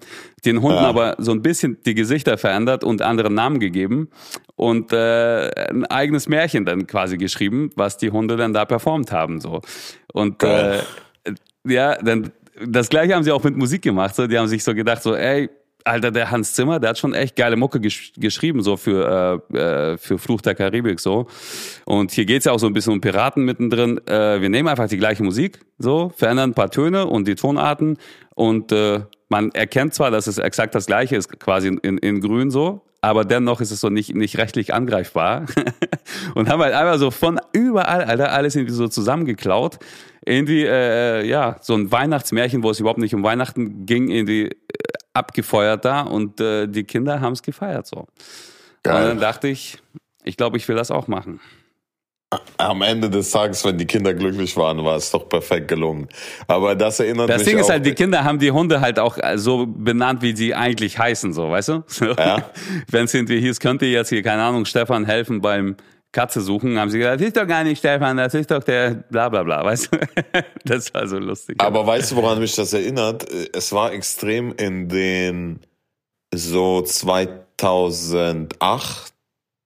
Den 0.45 0.61
Hunden 0.61 0.83
Ja. 0.83 0.89
aber 0.89 1.15
so 1.17 1.31
ein 1.31 1.41
bisschen 1.41 1.77
die 1.85 1.95
Gesichter 1.95 2.37
verändert 2.37 2.83
und 2.83 3.01
andere 3.01 3.29
Namen 3.29 3.59
gegeben 3.59 4.09
und 4.57 4.91
äh, 4.91 5.69
ein 5.69 5.85
eigenes 5.85 6.27
Märchen 6.27 6.65
dann 6.65 6.85
quasi 6.87 7.17
geschrieben, 7.17 7.69
was 7.75 7.97
die 7.97 8.11
Hunde 8.11 8.35
dann 8.35 8.53
da 8.53 8.65
performt 8.65 9.13
haben, 9.13 9.39
so. 9.39 9.61
Und 10.11 10.43
äh, 10.43 10.81
ja, 11.63 11.95
dann 11.95 12.31
das 12.65 12.89
gleiche 12.89 13.13
haben 13.13 13.23
sie 13.23 13.31
auch 13.31 13.43
mit 13.43 13.55
Musik 13.55 13.83
gemacht. 13.83 14.15
So. 14.15 14.27
Die 14.27 14.37
haben 14.37 14.47
sich 14.47 14.63
so 14.63 14.73
gedacht, 14.73 15.03
so, 15.03 15.15
ey, 15.15 15.47
Alter, 15.83 16.11
der 16.11 16.31
Hans 16.31 16.53
Zimmer, 16.53 16.79
der 16.79 16.89
hat 16.89 16.97
schon 16.97 17.13
echt 17.13 17.35
geile 17.35 17.55
Mucke 17.55 17.79
gesch 17.79 18.11
geschrieben, 18.17 18.61
so 18.61 18.75
für, 18.75 19.43
äh, 19.53 19.57
äh, 19.57 19.97
für 19.97 20.17
Fluch 20.17 20.41
der 20.41 20.53
Karibik, 20.55 20.99
so. 20.99 21.27
Und 21.85 22.11
hier 22.11 22.25
geht's 22.25 22.45
ja 22.45 22.51
auch 22.51 22.59
so 22.59 22.67
ein 22.67 22.73
bisschen 22.73 22.93
um 22.93 23.01
Piraten 23.01 23.45
mittendrin. 23.45 23.99
Äh, 24.05 24.41
wir 24.41 24.49
nehmen 24.49 24.67
einfach 24.67 24.89
die 24.89 24.97
gleiche 24.97 25.23
Musik, 25.23 25.59
so, 25.77 26.11
verändern 26.15 26.49
ein 26.49 26.53
paar 26.55 26.71
Töne 26.71 27.05
und 27.05 27.27
die 27.27 27.35
Tonarten 27.35 27.97
und 28.35 28.71
äh, 28.71 29.01
man 29.29 29.51
erkennt 29.51 29.93
zwar, 29.93 30.11
dass 30.11 30.27
es 30.27 30.37
exakt 30.37 30.75
das 30.75 30.87
gleiche 30.87 31.15
ist, 31.15 31.39
quasi 31.39 31.67
in, 31.67 31.97
in 31.97 32.21
grün 32.21 32.51
so, 32.51 32.81
aber 33.01 33.25
dennoch 33.25 33.61
ist 33.61 33.71
es 33.71 33.79
so 33.79 33.89
nicht, 33.89 34.15
nicht 34.15 34.37
rechtlich 34.37 34.73
angreifbar. 34.73 35.45
und 36.35 36.49
haben 36.49 36.61
halt 36.61 36.73
einfach 36.73 36.97
so 36.97 37.11
von 37.11 37.39
überall, 37.53 38.03
Alter, 38.03 38.31
alles 38.31 38.55
irgendwie 38.55 38.73
so 38.73 38.87
zusammengeklaut. 38.87 39.79
Irgendwie, 40.25 40.65
äh, 40.65 41.25
ja, 41.25 41.57
so 41.61 41.75
ein 41.75 41.91
Weihnachtsmärchen, 41.91 42.63
wo 42.63 42.69
es 42.69 42.79
überhaupt 42.79 42.99
nicht 42.99 43.15
um 43.15 43.23
Weihnachten 43.23 43.85
ging, 43.85 44.09
irgendwie 44.09 44.47
äh, 44.47 44.53
abgefeuert 45.13 45.85
da 45.85 46.01
und 46.01 46.41
äh, 46.41 46.67
die 46.67 46.83
Kinder 46.83 47.21
haben 47.21 47.33
es 47.33 47.41
gefeiert 47.41 47.87
so. 47.87 48.07
Geil. 48.83 48.95
Und 48.95 49.07
dann 49.09 49.19
dachte 49.19 49.47
ich, 49.47 49.77
ich 50.23 50.35
glaube, 50.35 50.57
ich 50.57 50.67
will 50.67 50.75
das 50.75 50.91
auch 50.91 51.07
machen. 51.07 51.39
Am 52.57 52.81
Ende 52.81 53.09
des 53.09 53.31
Tages, 53.31 53.63
wenn 53.63 53.77
die 53.77 53.85
Kinder 53.85 54.13
glücklich 54.13 54.57
waren, 54.57 54.83
war 54.83 54.97
es 54.97 55.09
doch 55.11 55.29
perfekt 55.29 55.69
gelungen. 55.69 56.09
Aber 56.47 56.75
das 56.75 56.99
erinnert 56.99 57.29
Das 57.29 57.37
mich 57.37 57.47
Ding 57.47 57.59
ist 57.59 57.69
halt, 57.69 57.85
die 57.85 57.93
Kinder 57.93 58.25
haben 58.25 58.37
die 58.37 58.51
Hunde 58.51 58.81
halt 58.81 58.99
auch 58.99 59.17
äh, 59.17 59.37
so 59.37 59.65
benannt, 59.65 60.21
wie 60.21 60.35
sie 60.35 60.53
eigentlich 60.53 60.99
heißen, 60.99 61.31
so, 61.31 61.49
weißt 61.49 61.69
du? 61.69 61.83
Ja. 62.17 62.51
Wenn 62.91 63.05
es 63.05 63.13
irgendwie 63.13 63.39
hieß, 63.39 63.61
könnte 63.61 63.85
jetzt 63.85 64.09
hier, 64.09 64.23
keine 64.23 64.43
Ahnung, 64.43 64.65
Stefan 64.65 65.05
helfen 65.05 65.39
beim 65.39 65.77
Katze 66.11 66.41
suchen, 66.41 66.77
haben 66.77 66.89
sie 66.89 66.97
gesagt, 66.97 67.21
das 67.21 67.27
ist 67.27 67.37
doch 67.37 67.47
gar 67.47 67.63
nicht 67.63 67.79
Stefan, 67.79 68.17
das 68.17 68.33
ist 68.33 68.51
doch 68.51 68.63
der 68.63 69.05
bla 69.09 69.29
bla 69.29 69.43
bla, 69.43 69.63
weißt 69.63 69.93
du? 69.93 69.97
Das 70.65 70.93
war 70.93 71.07
so 71.07 71.19
lustig. 71.19 71.55
Aber 71.61 71.87
weißt 71.87 72.11
du, 72.11 72.17
woran 72.17 72.39
mich 72.39 72.55
das 72.55 72.73
erinnert? 72.73 73.25
Es 73.53 73.71
war 73.71 73.93
extrem 73.93 74.53
in 74.57 74.89
den 74.89 75.61
so 76.33 76.81
2008, 76.81 79.13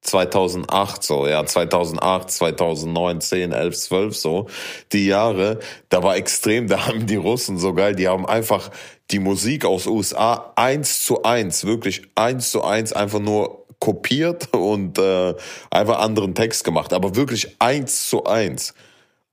2008 0.02 1.04
so, 1.04 1.28
ja, 1.28 1.46
2008, 1.46 2.32
2009, 2.32 3.22
10, 3.22 3.52
11, 3.52 3.78
12 3.78 4.18
so, 4.18 4.48
die 4.92 5.08
Jahre, 5.08 5.60
da 5.90 6.02
war 6.04 6.16
extrem, 6.16 6.68
da 6.68 6.88
haben 6.88 7.06
die 7.06 7.16
Russen 7.16 7.58
so 7.58 7.74
geil, 7.74 7.96
die 7.96 8.08
haben 8.08 8.26
einfach 8.26 8.72
die 9.12 9.20
Musik 9.20 9.66
aus 9.66 9.88
USA 9.88 10.54
eins 10.56 11.04
zu 11.06 11.24
eins, 11.24 11.66
wirklich 11.66 12.04
eins 12.16 12.52
zu 12.52 12.64
eins 12.64 12.94
einfach 12.94 13.20
nur 13.20 13.66
kopiert 13.80 14.54
und 14.56 14.98
äh, 14.98 15.36
einfach 15.70 16.00
anderen 16.00 16.36
Text 16.36 16.64
gemacht, 16.64 16.94
aber 16.94 17.16
wirklich 17.16 17.56
eins 17.60 18.10
zu 18.10 18.26
eins 18.26 18.74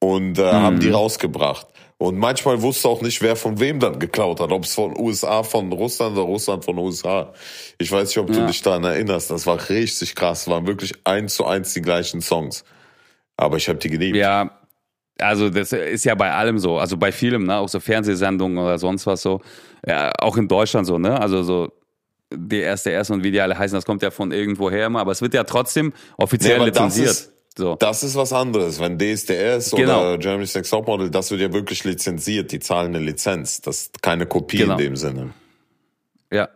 und 0.01 0.39
äh, 0.39 0.53
haben 0.53 0.81
die 0.81 0.91
rausgebracht. 0.91 1.67
Und 2.01 2.17
manchmal 2.17 2.63
wusste 2.63 2.89
auch 2.89 3.03
nicht, 3.03 3.21
wer 3.23 3.35
von 3.35 3.59
wem 3.59 3.81
dann 3.81 3.99
geklaut 3.99 4.39
hat. 4.39 4.53
Ob 4.53 4.63
es 4.65 4.73
von 4.75 4.97
USA, 4.99 5.43
von 5.43 5.73
Russland 5.73 6.17
oder 6.17 6.27
Russland 6.27 6.65
von 6.65 6.79
USA. 6.79 7.33
Ich 7.79 7.91
weiß 7.91 8.09
nicht, 8.09 8.19
ob 8.19 8.29
du 8.29 8.39
Ja. 8.39 8.47
dich 8.47 8.63
daran 8.63 8.85
erinnerst. 8.85 9.31
Das 9.33 9.47
war 9.47 9.69
richtig 9.69 10.15
krass. 10.15 10.47
Waren 10.47 10.67
wirklich 10.69 10.93
eins 11.03 11.35
zu 11.35 11.45
eins 11.45 11.75
die 11.75 11.83
gleichen 11.83 12.21
Songs. 12.21 12.63
Aber 13.37 13.57
ich 13.57 13.69
habe 13.69 13.81
die 13.81 13.91
geliebt. 13.91 14.17
Ja, 14.17 14.59
also 15.19 15.51
das 15.51 15.73
ist 15.73 16.05
ja 16.05 16.15
bei 16.15 16.33
allem 16.33 16.61
so, 16.61 16.79
also 16.79 16.97
bei 16.97 17.11
vielem, 17.11 17.47
ne, 17.47 17.57
auch 17.57 17.69
so 17.69 17.81
Fernsehsendungen 17.81 18.59
oder 18.59 18.79
sonst 18.79 19.05
was 19.07 19.21
so, 19.23 19.41
ja, 19.85 20.13
auch 20.21 20.37
in 20.37 20.47
Deutschland 20.47 20.87
so, 20.87 20.99
ne, 20.99 21.21
also 21.21 21.43
so 21.43 21.73
die 22.33 22.61
erste, 22.61 22.91
erste 22.91 23.13
und 23.15 23.25
wie 23.25 23.33
die 23.33 23.41
alle 23.41 23.59
heißen, 23.59 23.75
das 23.77 23.85
kommt 23.87 24.03
ja 24.03 24.13
von 24.13 24.31
irgendwoher 24.31 24.87
immer, 24.87 25.01
aber 25.01 25.11
es 25.13 25.21
wird 25.23 25.35
ja 25.35 25.43
trotzdem 25.45 25.93
offiziell 26.17 26.59
Nee, 26.59 26.63
aber 26.63 26.71
das 26.71 26.97
lizenziert. 26.97 27.11
ist- 27.11 27.33
so. 27.59 27.75
Das 27.77 28.03
ist 28.03 28.17
was 28.17 28.33
anderes. 28.33 28.81
Wenn 28.81 28.99
DSDS 28.99 29.73
Genau. 29.73 30.01
oder 30.01 30.19
Germany's 30.19 30.55
Next 30.55 30.71
Topmodel, 30.71 31.11
das 31.11 31.31
wird 31.31 31.41
ja 31.43 31.53
wirklich 31.53 31.85
lizenziert. 31.85 32.51
Die 32.53 32.61
zahlen 32.61 32.95
eine 32.95 33.05
Lizenz. 33.05 33.61
Das 33.61 33.83
ist 33.83 34.03
keine 34.03 34.25
Kopie 34.27 34.59
Genau. 34.59 34.73
in 34.75 34.79
dem 34.79 34.97
Sinne. 34.97 35.31
Ja. 36.33 36.49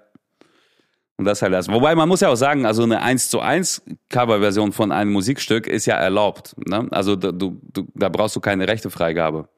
Und 1.18 1.26
das 1.26 1.38
ist 1.38 1.42
halt 1.42 1.52
das. 1.52 1.68
Wobei 1.68 1.94
man 1.94 2.08
muss 2.08 2.20
ja 2.20 2.28
auch 2.30 2.36
sagen, 2.36 2.64
also 2.66 2.82
eine 2.84 3.02
1 3.02 3.28
zu 3.28 3.40
1 3.40 3.82
Coverversion 4.08 4.72
von 4.72 4.90
einem 4.92 5.12
Musikstück 5.12 5.66
ist 5.66 5.86
ja 5.86 5.96
erlaubt. 5.96 6.54
Ne? 6.66 6.88
Also 6.90 7.16
da, 7.16 7.30
du, 7.32 7.60
du, 7.72 7.86
da 7.94 8.08
brauchst 8.08 8.34
du 8.36 8.40
keine 8.40 8.66
Rechtefreigabe. 8.66 9.48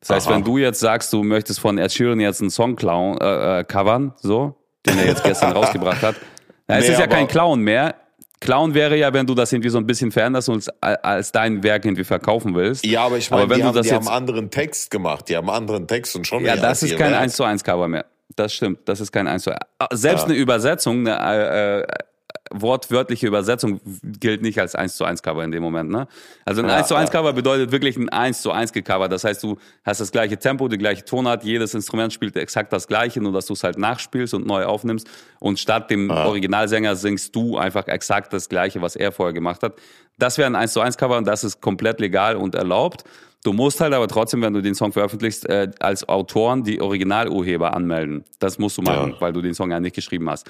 Das 0.00 0.10
heißt, 0.10 0.26
Aha. 0.26 0.34
wenn 0.36 0.44
du 0.44 0.58
jetzt 0.58 0.80
sagst, 0.80 1.12
du 1.12 1.22
möchtest 1.22 1.60
von 1.60 1.78
Ed 1.78 1.92
Sheeran 1.92 2.20
jetzt 2.20 2.40
einen 2.40 2.50
Song 2.50 2.76
klauen, 2.76 3.18
äh, 3.20 3.60
äh, 3.60 3.64
covern, 3.64 4.14
so, 4.16 4.56
den 4.84 4.98
er 4.98 5.06
jetzt 5.06 5.22
gestern 5.24 5.52
rausgebracht 5.56 6.02
hat, 6.02 6.16
ist 6.16 6.22
Nee, 6.68 6.78
es 6.78 6.88
ja 6.88 6.96
aber- 7.04 7.06
kein 7.06 7.28
Clown 7.28 7.60
mehr. 7.60 7.94
Clown 8.42 8.74
wäre 8.74 8.96
ja, 8.96 9.12
wenn 9.12 9.26
du 9.26 9.34
das 9.34 9.52
irgendwie 9.52 9.68
so 9.70 9.78
ein 9.78 9.86
bisschen 9.86 10.10
veränderst 10.10 10.48
und 10.48 10.68
als, 10.80 11.30
dein 11.30 11.62
Werk 11.62 11.84
irgendwie 11.84 12.02
verkaufen 12.04 12.54
willst. 12.54 12.84
Ja, 12.84 13.04
aber 13.04 13.16
ich 13.16 13.30
meine, 13.30 13.48
wenn 13.48 13.56
die, 13.56 13.62
du 13.62 13.68
haben, 13.68 13.74
das 13.76 13.86
die 13.86 13.92
jetzt 13.94 14.08
haben 14.08 14.14
anderen 14.14 14.50
Text 14.50 14.90
gemacht. 14.90 15.28
Die 15.28 15.36
haben 15.36 15.48
anderen 15.48 15.86
Text 15.86 16.16
und 16.16 16.26
schon 16.26 16.44
Ja, 16.44 16.56
das 16.56 16.82
ist 16.82 16.96
kein 16.98 17.12
Werk. 17.12 17.22
1 17.22 17.36
zu 17.36 17.44
1 17.44 17.62
Cover 17.62 17.86
mehr. 17.86 18.04
Das 18.34 18.52
stimmt, 18.52 18.80
das 18.86 19.00
ist 19.00 19.12
kein 19.12 19.26
1 19.28 19.44
zu 19.44 19.52
1. 19.52 19.60
Selbst 19.92 20.22
Ja. 20.22 20.28
eine 20.28 20.34
Übersetzung, 20.34 21.06
eine 21.06 21.18
äh, 21.18 21.80
äh, 21.82 21.86
wortwörtliche 22.52 23.26
Übersetzung 23.26 23.80
gilt 24.02 24.42
nicht 24.42 24.60
als 24.60 24.74
1 24.74 24.96
zu 24.96 25.04
1 25.04 25.22
Cover 25.22 25.42
in 25.44 25.50
dem 25.50 25.62
Moment. 25.62 25.90
Ne? 25.90 26.06
Also 26.44 26.62
ein 26.62 26.68
Ja, 26.68 26.76
1 26.76 26.88
zu 26.88 26.94
1 26.94 27.10
ja. 27.10 27.18
Cover 27.18 27.32
bedeutet 27.32 27.72
wirklich 27.72 27.96
ein 27.96 28.08
1 28.08 28.42
zu 28.42 28.52
1 28.52 28.72
gecovert. 28.72 29.12
Das 29.12 29.24
heißt, 29.24 29.42
du 29.42 29.58
hast 29.84 30.00
das 30.00 30.12
gleiche 30.12 30.38
Tempo, 30.38 30.68
die 30.68 30.78
gleiche 30.78 31.04
Tonart, 31.04 31.44
jedes 31.44 31.74
Instrument 31.74 32.12
spielt 32.12 32.36
exakt 32.36 32.72
das 32.72 32.86
gleiche, 32.86 33.20
nur 33.20 33.32
dass 33.32 33.46
du 33.46 33.54
es 33.54 33.64
halt 33.64 33.78
nachspielst 33.78 34.34
und 34.34 34.46
neu 34.46 34.64
aufnimmst. 34.64 35.08
Und 35.40 35.58
statt 35.58 35.90
dem 35.90 36.10
Originalsänger 36.10 36.96
singst 36.96 37.34
du 37.34 37.56
einfach 37.56 37.86
exakt 37.88 38.32
das 38.32 38.48
gleiche, 38.48 38.82
was 38.82 38.96
er 38.96 39.12
vorher 39.12 39.32
gemacht 39.32 39.62
hat. 39.62 39.74
Das 40.18 40.38
wäre 40.38 40.46
ein 40.46 40.56
1 40.56 40.72
zu 40.72 40.80
1 40.80 40.96
Cover 40.96 41.16
und 41.16 41.26
das 41.26 41.44
ist 41.44 41.60
komplett 41.60 42.00
legal 42.00 42.36
und 42.36 42.54
erlaubt. 42.54 43.04
Du 43.44 43.52
musst 43.52 43.80
halt 43.80 43.92
aber 43.92 44.06
trotzdem, 44.06 44.40
wenn 44.42 44.52
du 44.52 44.60
den 44.60 44.76
Song 44.76 44.92
veröffentlichst, 44.92 45.48
äh, 45.48 45.68
als 45.80 46.08
Autoren 46.08 46.62
die 46.62 46.80
Originalurheber 46.80 47.74
anmelden. 47.74 48.24
Das 48.38 48.58
musst 48.58 48.78
du 48.78 48.82
machen, 48.82 49.14
ja. 49.14 49.20
weil 49.20 49.32
du 49.32 49.42
den 49.42 49.54
Song 49.54 49.72
ja 49.72 49.80
nicht 49.80 49.96
geschrieben 49.96 50.30
hast. 50.30 50.48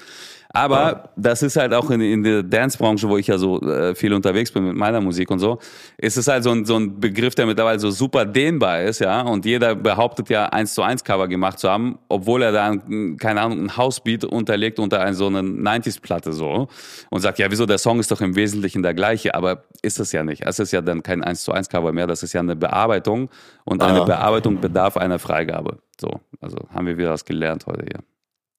Aber 0.55 1.09
das 1.15 1.41
ist 1.41 1.55
halt 1.55 1.73
auch 1.73 1.89
in, 1.89 1.99
in 1.99 2.23
der 2.23 2.43
Dance-Branche, 2.43 3.09
wo 3.09 3.17
ich 3.17 3.25
ja 3.25 3.39
so 3.39 3.59
äh, 3.61 3.95
viel 3.95 4.13
unterwegs 4.13 4.51
bin 4.51 4.67
mit 4.67 4.75
meiner 4.75 5.01
Musik 5.01 5.31
und 5.31 5.39
so, 5.39 5.57
ist 5.97 6.15
es 6.15 6.27
halt 6.27 6.43
so 6.43 6.51
ein, 6.51 6.63
so 6.63 6.77
ein 6.77 6.99
Begriff, 6.99 7.33
der 7.33 7.47
mittlerweile 7.47 7.79
so 7.79 7.89
super 7.89 8.23
dehnbar 8.23 8.83
ist, 8.83 8.99
ja. 8.99 9.21
Und 9.21 9.45
jeder 9.45 9.73
behauptet 9.73 10.29
ja, 10.29 10.45
eins 10.45 10.75
zu 10.75 10.83
eins 10.83 11.03
Cover 11.03 11.27
gemacht 11.27 11.57
zu 11.57 11.71
haben, 11.71 11.97
obwohl 12.07 12.43
er 12.43 12.51
da, 12.51 12.75
keine 13.17 13.41
Ahnung, 13.41 13.65
ein 13.65 13.77
Housebeat 13.77 14.25
unterlegt 14.25 14.77
unter 14.77 15.01
ein, 15.01 15.15
so 15.15 15.25
eine 15.25 15.39
90s-Platte 15.39 16.33
so 16.33 16.67
und 17.09 17.21
sagt, 17.21 17.39
ja, 17.39 17.49
wieso, 17.49 17.65
der 17.65 17.79
Song 17.79 17.99
ist 17.99 18.11
doch 18.11 18.21
im 18.21 18.35
Wesentlichen 18.35 18.83
der 18.83 18.93
gleiche, 18.93 19.33
aber 19.33 19.63
ist 19.81 19.99
es 19.99 20.11
ja 20.11 20.23
nicht. 20.23 20.43
Es 20.45 20.59
ist 20.59 20.71
ja 20.71 20.81
dann 20.81 21.01
kein 21.01 21.23
eins 21.23 21.43
zu 21.43 21.51
eins 21.51 21.67
Cover 21.67 21.91
mehr, 21.93 22.05
das 22.05 22.21
ist 22.21 22.33
ja 22.33 22.41
eine 22.41 22.55
Bearbeitung 22.55 23.31
und 23.65 23.81
eine 23.81 24.01
ah. 24.01 24.05
Bearbeitung 24.05 24.61
bedarf 24.61 24.97
einer 24.97 25.17
Freigabe. 25.17 25.79
So, 25.99 26.11
also 26.41 26.57
haben 26.71 26.85
wir 26.85 26.95
wieder 26.95 27.09
was 27.09 27.25
gelernt 27.25 27.65
heute 27.65 27.85
hier. 27.85 28.03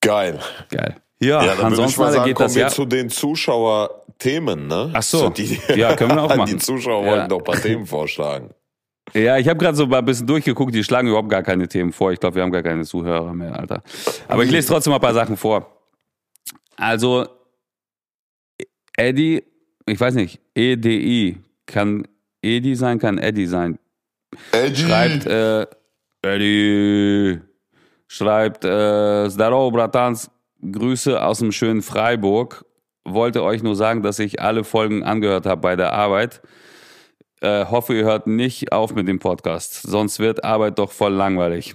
Geil. 0.01 0.41
Geil. 0.71 0.97
Ja, 1.22 1.44
ja 1.44 1.56
dann 1.56 1.66
ansonsten 1.66 1.80
würde 1.80 1.90
ich 1.90 1.98
mal 1.98 2.12
sagen, 2.14 2.26
geht 2.26 2.36
kommen 2.36 2.48
das, 2.48 2.56
wir 2.56 2.62
ja. 2.64 2.70
zu 2.70 2.86
den 2.86 3.10
Zuschauerthemen, 3.10 4.68
ne? 4.68 4.92
Ach 4.94 5.04
so. 5.04 5.30
Die, 5.30 5.60
ja, 5.76 5.96
können 5.96 6.16
wir 6.16 6.24
auch 6.24 6.36
machen. 6.36 6.46
Die 6.46 6.58
Zuschauer 6.58 7.06
ja. 7.06 7.12
wollten 7.12 7.30
doch 7.30 7.40
ein 7.40 7.44
paar 7.44 7.62
Themen 7.62 7.86
vorschlagen. 7.86 8.52
Ja, 9.14 9.38
ich 9.38 9.48
habe 9.48 9.58
gerade 9.58 9.76
so 9.76 9.88
mal 9.88 10.00
ein 10.00 10.06
bisschen 10.06 10.28
durchgeguckt, 10.28 10.74
die 10.74 10.84
schlagen 10.84 11.08
überhaupt 11.08 11.30
gar 11.30 11.44
keine 11.44 11.68
Themen 11.68 11.92
vor. 11.92 12.12
Ich 12.12 12.20
glaube, 12.20 12.36
wir 12.36 12.44
haben 12.44 12.52
gar 12.52 12.64
keine 12.64 12.84
Zuhörer 12.84 13.34
mehr, 13.34 13.58
Alter. 13.58 13.82
Aber 14.28 14.44
ich 14.44 14.52
lese 14.52 14.68
trotzdem 14.68 14.92
mal 14.92 14.98
ein 14.98 15.02
paar 15.02 15.14
Sachen 15.14 15.36
vor. 15.36 15.68
Also, 16.78 17.28
Eddie, 18.96 19.44
ich 19.86 20.00
weiß 20.00 20.14
nicht, 20.14 20.40
EDI, 20.56 21.38
kann 21.66 22.08
Edi 22.42 22.76
sein, 22.76 23.00
kann 23.00 23.18
Eddie 23.18 23.48
sein. 23.48 23.80
Eddie. 24.52 24.82
Schreibt, 24.82 25.26
äh, 25.26 25.66
Eddie, 26.22 27.40
schreibt, 28.08 28.64
äh, 28.64 29.30
Здорово, 29.30 29.72
Bratans, 29.72 30.30
Grüße 30.71 31.23
aus 31.23 31.39
dem 31.39 31.53
schönen 31.53 31.83
Freiburg. 31.83 32.65
Wollte 33.05 33.43
euch 33.43 33.63
nur 33.63 33.77
sagen, 33.77 34.03
dass 34.03 34.19
ich 34.19 34.41
alle 34.41 34.65
Folgen 34.65 35.03
angehört 35.03 35.47
habe 35.47 35.61
bei 35.61 35.77
der 35.77 35.93
Arbeit. 35.93 36.41
Äh, 37.41 37.67
hoffe, 37.67 37.95
ihr 37.95 38.05
hört 38.05 38.27
nicht 38.27 38.73
auf 38.73 38.95
mit 38.95 39.07
dem 39.07 39.19
Podcast, 39.19 39.83
sonst 39.83 40.19
wird 40.19 40.45
Arbeit 40.45 40.79
doch 40.79 40.91
voll 40.91 41.13
langweilig. 41.13 41.75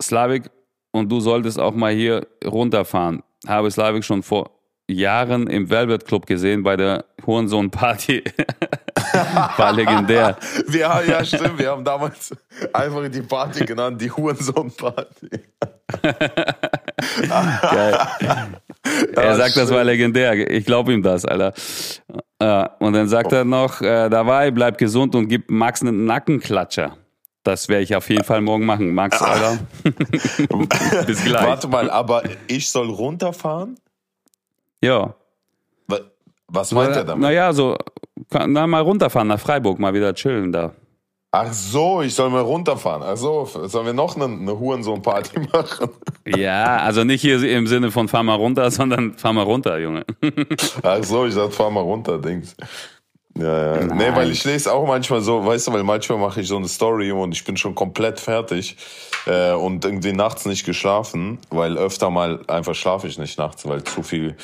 Slavik, 0.00 0.50
und 0.92 1.10
du 1.10 1.20
solltest 1.20 1.58
auch 1.58 1.74
mal 1.74 1.92
hier 1.92 2.26
runterfahren. 2.44 3.22
Habe 3.46 3.70
Slavik 3.70 4.04
schon 4.04 4.22
vor 4.22 4.61
Jahren 4.92 5.46
im 5.46 5.70
Velvet 5.70 6.06
Club 6.06 6.26
gesehen 6.26 6.62
bei 6.62 6.76
der 6.76 7.04
Hurensohn 7.26 7.70
Party. 7.70 8.22
War 9.56 9.72
legendär. 9.72 10.36
Wir, 10.66 11.02
ja, 11.06 11.24
stimmt. 11.24 11.58
Wir 11.58 11.70
haben 11.70 11.84
damals 11.84 12.34
einfach 12.72 13.08
die 13.08 13.22
Party 13.22 13.64
genannt, 13.64 14.00
die 14.00 14.10
Hurensohn 14.10 14.70
Party. 14.70 15.28
Geil. 17.62 17.98
Er 19.14 19.36
sagt, 19.36 19.56
das 19.56 19.70
war 19.70 19.84
legendär. 19.84 20.50
Ich 20.50 20.64
glaube 20.64 20.92
ihm 20.92 21.02
das, 21.02 21.24
Alter. 21.24 21.52
Und 22.78 22.92
dann 22.94 23.08
sagt 23.08 23.32
er 23.32 23.44
noch, 23.44 23.80
äh, 23.80 24.08
dabei, 24.08 24.50
bleib 24.50 24.78
gesund 24.78 25.14
und 25.14 25.28
gib 25.28 25.50
Max 25.50 25.82
einen 25.82 26.04
Nackenklatscher. 26.06 26.96
Das 27.44 27.68
werde 27.68 27.82
ich 27.82 27.96
auf 27.96 28.08
jeden 28.08 28.24
Fall 28.24 28.40
morgen 28.40 28.64
machen. 28.66 28.94
Max, 28.94 29.20
Alter. 29.20 29.58
Bis 31.06 31.24
gleich. 31.24 31.46
Warte 31.46 31.68
mal, 31.68 31.90
aber 31.90 32.22
ich 32.46 32.70
soll 32.70 32.88
runterfahren? 32.88 33.76
Ja. 34.82 35.14
Was 36.48 36.70
meint 36.70 36.90
na, 36.90 36.96
er 36.96 37.04
damit? 37.04 37.22
Naja, 37.22 37.52
so, 37.52 37.76
na, 38.30 38.66
mal 38.66 38.82
runterfahren 38.82 39.28
nach 39.28 39.40
Freiburg, 39.40 39.78
mal 39.78 39.94
wieder 39.94 40.12
chillen 40.14 40.52
da. 40.52 40.72
Ach 41.34 41.50
so, 41.50 42.02
ich 42.02 42.14
soll 42.14 42.28
mal 42.28 42.42
runterfahren. 42.42 43.02
Ach 43.02 43.16
so, 43.16 43.46
sollen 43.46 43.86
wir 43.86 43.94
noch 43.94 44.16
eine, 44.16 44.26
eine 44.26 44.58
Hurensohn-Party 44.58 45.40
machen? 45.52 45.88
Ja, 46.26 46.76
also 46.76 47.04
nicht 47.04 47.22
hier 47.22 47.42
im 47.42 47.66
Sinne 47.66 47.90
von 47.90 48.06
fahr 48.08 48.22
mal 48.22 48.34
runter, 48.34 48.70
sondern 48.70 49.14
fahr 49.14 49.32
mal 49.32 49.44
runter, 49.44 49.78
Junge. 49.78 50.04
Ach 50.82 51.02
so, 51.02 51.24
ich 51.24 51.32
sag 51.32 51.50
fahr 51.54 51.70
mal 51.70 51.80
runter, 51.80 52.18
Dings. 52.18 52.54
Ja, 53.34 53.76
ja. 53.76 53.84
Nein. 53.86 53.96
Nee, 53.96 54.14
weil 54.14 54.30
ich 54.30 54.44
lese 54.44 54.70
auch 54.70 54.86
manchmal 54.86 55.22
so, 55.22 55.42
weißt 55.46 55.68
du, 55.68 55.72
weil 55.72 55.84
manchmal 55.84 56.18
mache 56.18 56.42
ich 56.42 56.48
so 56.48 56.56
eine 56.58 56.68
Story 56.68 57.12
und 57.12 57.32
ich 57.32 57.44
bin 57.44 57.56
schon 57.56 57.74
komplett 57.74 58.20
fertig 58.20 58.76
äh, 59.24 59.52
und 59.52 59.86
irgendwie 59.86 60.12
nachts 60.12 60.44
nicht 60.44 60.66
geschlafen, 60.66 61.38
weil 61.48 61.78
öfter 61.78 62.10
mal 62.10 62.40
einfach 62.46 62.74
schlafe 62.74 63.06
ich 63.06 63.16
nicht 63.16 63.38
nachts, 63.38 63.66
weil 63.66 63.82
zu 63.84 64.02
viel 64.02 64.36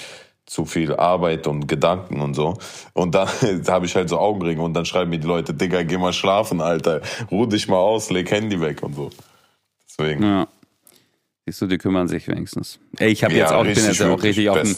zu 0.48 0.64
viel 0.64 0.94
Arbeit 0.94 1.46
und 1.46 1.68
Gedanken 1.68 2.20
und 2.20 2.34
so. 2.34 2.56
Und 2.94 3.14
dann 3.14 3.28
habe 3.68 3.86
ich 3.86 3.94
halt 3.94 4.08
so 4.08 4.18
Augenringe 4.18 4.62
und 4.62 4.74
dann 4.74 4.86
schreiben 4.86 5.10
mir 5.10 5.18
die 5.18 5.26
Leute, 5.26 5.52
Digga, 5.54 5.82
geh 5.82 5.98
mal 5.98 6.12
schlafen, 6.12 6.60
Alter. 6.60 7.02
Ruh 7.30 7.46
dich 7.46 7.68
mal 7.68 7.76
aus, 7.76 8.10
leg 8.10 8.30
Handy 8.30 8.60
weg 8.60 8.82
und 8.82 8.94
so. 8.94 9.10
Deswegen. 9.86 10.22
Ja. 10.22 10.48
Siehst 11.44 11.60
du, 11.60 11.66
die 11.66 11.78
kümmern 11.78 12.08
sich 12.08 12.26
wenigstens. 12.28 12.78
Ey, 12.98 13.10
ich 13.10 13.24
habe 13.24 13.34
ja, 13.34 13.40
jetzt 13.40 13.52
auch, 13.52 13.62
bin 13.62 13.74
jetzt 13.74 14.02
auch 14.02 14.22
richtig 14.22 14.48
auf 14.48 14.56
einem 14.56 14.76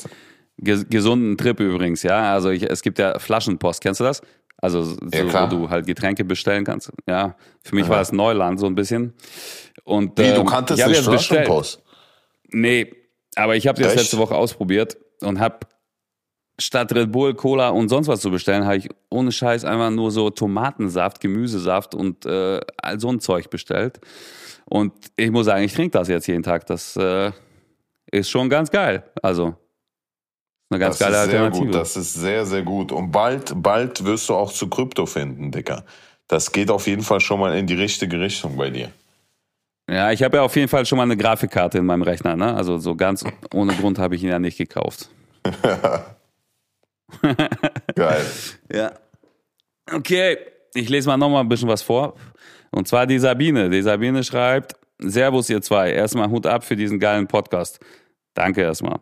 gesunden 0.91 1.37
Trip 1.37 1.59
übrigens, 1.61 2.03
ja. 2.03 2.33
Also 2.33 2.51
ich, 2.51 2.65
es 2.65 2.83
gibt 2.83 2.99
ja 2.99 3.19
Flaschenpost, 3.19 3.81
kennst 3.81 4.01
du 4.01 4.05
das? 4.05 4.23
Also 4.59 4.83
so, 4.83 4.99
ja, 5.13 5.51
wo 5.51 5.57
du 5.57 5.71
halt 5.71 5.87
Getränke 5.87 6.25
bestellen 6.25 6.65
kannst. 6.65 6.91
Ja, 7.09 7.37
für 7.63 7.77
mich 7.77 7.85
Aha. 7.85 7.93
war 7.93 7.99
das 7.99 8.13
Neuland 8.13 8.61
so 8.61 8.67
ein 8.67 8.75
bisschen. 8.75 9.15
Und, 9.85 10.19
Wie, 10.19 10.33
du 10.33 10.41
ähm, 10.41 10.47
kanntest 10.47 10.85
nicht 10.85 11.01
Flaschenpost? 11.01 11.83
Nee, 12.49 12.93
aber 13.37 13.57
ich 13.57 13.69
habe 13.69 13.81
das 13.81 13.95
letzte 13.95 14.19
Woche 14.19 14.35
ausprobiert 14.35 14.99
und 15.23 15.41
habe 15.41 15.61
statt 16.59 16.93
Red 16.93 17.11
Bull, 17.11 17.35
Cola 17.35 17.71
und 17.71 17.89
sonst 17.89 18.09
was 18.09 18.21
zu 18.21 18.31
bestellen, 18.31 18.65
habe 18.65 18.77
ich 18.77 18.89
ohne 19.09 19.33
Scheiß 19.33 19.65
einfach 19.65 19.91
nur 19.91 20.11
so 20.11 20.31
Tomatensaft, 20.31 21.21
Gemüsesaft 21.21 21.95
und 21.95 22.27
äh, 22.27 22.61
all 22.77 23.01
so 23.01 23.11
ein 23.11 23.21
Zeug 23.21 23.51
bestellt. 23.51 24.01
Und 24.67 24.93
ich 25.17 25.31
muss 25.31 25.47
sagen, 25.47 25.65
ich 25.65 25.73
trinke 25.73 25.99
das 25.99 26.09
jetzt 26.09 26.27
jeden 26.27 26.43
Tag. 26.43 26.67
Das 26.67 26.97
äh, 26.97 27.33
ist 28.11 28.31
schon 28.31 28.49
ganz 28.49 28.71
geil. 28.71 29.05
Also 29.23 29.55
eine 30.71 30.79
ganz 30.79 30.99
das 30.99 31.07
geile 31.07 31.17
ist 31.17 31.23
Alternative. 31.23 31.57
Sehr 31.57 31.67
gut. 31.67 31.75
Das 31.75 31.97
ist 31.97 32.15
sehr, 32.15 32.47
sehr 32.47 32.63
gut. 32.63 32.93
Und 32.93 33.11
bald, 33.11 33.53
bald 33.57 34.05
wirst 34.05 34.29
du 34.29 34.35
auch 34.35 34.53
zu 34.53 34.69
Krypto 34.69 35.07
finden, 35.07 35.51
Dicker. 35.51 35.85
Das 36.29 36.53
geht 36.53 36.71
auf 36.71 36.87
jeden 36.87 37.03
Fall 37.03 37.21
schon 37.21 37.41
mal 37.41 37.57
in 37.57 37.67
die 37.67 37.75
richtige 37.75 38.21
Richtung 38.21 38.57
bei 38.57 38.71
dir. 38.71 38.93
Ja, 39.91 40.13
ich 40.13 40.23
habe 40.23 40.37
ja 40.37 40.45
auf 40.45 40.55
jeden 40.55 40.69
Fall 40.69 40.87
schon 40.87 40.99
mal 40.99 41.03
eine 41.03 41.17
Grafikkarte 41.17 41.79
in 41.79 41.87
meinem 41.87 42.03
Rechner, 42.03 42.37
ne? 42.37 42.55
Also 42.55 42.79
so 42.79 42.95
ganz 42.95 43.25
ohne 43.53 43.75
Grund 43.75 43.99
habe 43.99 44.15
ich 44.15 44.23
ihn 44.23 44.29
ja 44.29 44.39
nicht 44.39 44.57
gekauft. 44.57 45.11
Geil. 47.95 48.25
Ja. 48.73 48.93
Okay, 49.93 50.39
ich 50.75 50.89
lese 50.89 51.09
mal 51.09 51.17
nochmal 51.17 51.43
ein 51.43 51.49
bisschen 51.49 51.69
was 51.69 51.83
vor. 51.83 52.15
Und 52.71 52.87
zwar 52.87 53.05
die 53.09 53.19
Sabine. 53.19 53.69
Die 53.69 53.83
Sabine 53.83 54.23
schreibt, 54.23 54.77
Servus 55.01 55.51
ihr 55.51 55.61
zwei. 55.61 55.91
Erstmal 55.91 56.31
Hut 56.31 56.47
ab 56.47 56.63
für 56.63 56.77
diesen 56.77 57.01
geilen 57.01 57.27
Podcast. 57.27 57.81
Danke 58.35 58.61
erstmal. 58.63 59.01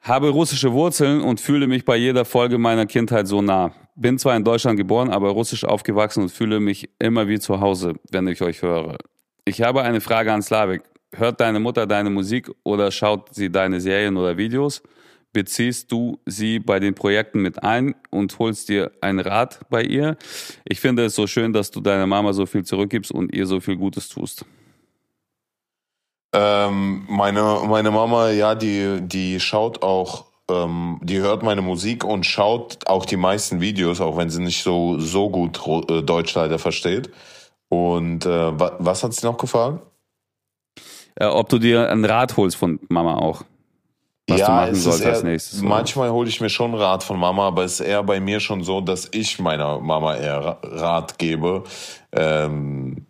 Habe 0.00 0.28
russische 0.28 0.72
Wurzeln 0.72 1.22
und 1.22 1.40
fühle 1.40 1.66
mich 1.66 1.84
bei 1.84 1.96
jeder 1.96 2.24
Folge 2.24 2.56
meiner 2.56 2.86
Kindheit 2.86 3.26
so 3.26 3.42
nah. 3.42 3.72
Bin 3.96 4.16
zwar 4.18 4.36
in 4.36 4.44
Deutschland 4.44 4.76
geboren, 4.76 5.10
aber 5.10 5.30
russisch 5.30 5.64
aufgewachsen 5.64 6.22
und 6.22 6.28
fühle 6.30 6.60
mich 6.60 6.90
immer 7.00 7.26
wie 7.26 7.40
zu 7.40 7.60
Hause, 7.60 7.94
wenn 8.10 8.28
ich 8.28 8.40
euch 8.42 8.62
höre. 8.62 8.96
Ich 9.44 9.62
habe 9.62 9.82
eine 9.82 10.00
Frage 10.00 10.32
an 10.32 10.42
Slavik. 10.42 10.82
Hört 11.12 11.40
deine 11.40 11.60
Mutter 11.60 11.86
deine 11.86 12.10
Musik 12.10 12.50
oder 12.62 12.90
schaut 12.90 13.34
sie 13.34 13.50
deine 13.50 13.80
Serien 13.80 14.16
oder 14.16 14.36
Videos? 14.36 14.82
Beziehst 15.32 15.90
du 15.92 16.18
sie 16.26 16.58
bei 16.58 16.80
den 16.80 16.94
Projekten 16.94 17.40
mit 17.40 17.62
ein 17.62 17.94
und 18.10 18.38
holst 18.38 18.68
dir 18.68 18.90
einen 19.00 19.20
Rat 19.20 19.60
bei 19.70 19.82
ihr? 19.82 20.16
Ich 20.64 20.80
finde 20.80 21.04
es 21.04 21.14
so 21.14 21.26
schön, 21.26 21.52
dass 21.52 21.70
du 21.70 21.80
deiner 21.80 22.06
Mama 22.06 22.32
so 22.32 22.46
viel 22.46 22.64
zurückgibst 22.64 23.12
und 23.12 23.34
ihr 23.34 23.46
so 23.46 23.60
viel 23.60 23.76
Gutes 23.76 24.08
tust. 24.08 24.44
Ähm, 26.32 27.06
meine, 27.08 27.60
meine 27.68 27.90
Mama, 27.90 28.30
ja, 28.30 28.54
die, 28.54 29.00
die 29.02 29.40
schaut 29.40 29.82
auch, 29.82 30.26
ähm, 30.48 31.00
die 31.02 31.18
hört 31.18 31.42
meine 31.42 31.62
Musik 31.62 32.04
und 32.04 32.24
schaut 32.24 32.86
auch 32.86 33.04
die 33.04 33.16
meisten 33.16 33.60
Videos, 33.60 34.00
auch 34.00 34.16
wenn 34.16 34.30
sie 34.30 34.42
nicht 34.42 34.62
so, 34.62 34.98
so 34.98 35.28
gut 35.30 35.60
äh, 35.90 36.02
Deutsch 36.02 36.34
leider 36.34 36.58
versteht. 36.58 37.10
Und 37.70 38.26
äh, 38.26 38.60
was, 38.60 38.72
was 38.80 39.04
hat 39.04 39.14
sie 39.14 39.24
noch 39.24 39.38
gefragt? 39.38 39.80
Äh, 41.14 41.26
ob 41.26 41.48
du 41.48 41.58
dir 41.58 41.88
einen 41.88 42.04
Rat 42.04 42.36
holst 42.36 42.56
von 42.56 42.80
Mama 42.88 43.14
auch. 43.16 43.42
Was 44.28 44.40
ja, 44.40 44.46
du 44.46 44.52
machen 44.52 44.74
sollst 44.74 45.00
eher, 45.02 45.12
als 45.12 45.22
nächstes. 45.22 45.62
Manchmal 45.62 46.10
hole 46.10 46.28
ich 46.28 46.40
mir 46.40 46.50
schon 46.50 46.74
Rat 46.74 47.02
von 47.02 47.18
Mama, 47.18 47.46
aber 47.46 47.64
es 47.64 47.80
ist 47.80 47.86
eher 47.86 48.02
bei 48.02 48.20
mir 48.20 48.40
schon 48.40 48.64
so, 48.64 48.80
dass 48.80 49.08
ich 49.12 49.38
meiner 49.38 49.80
Mama 49.80 50.16
eher 50.16 50.58
Rat 50.62 51.18
gebe. 51.18 51.62
Ähm, 52.12 53.06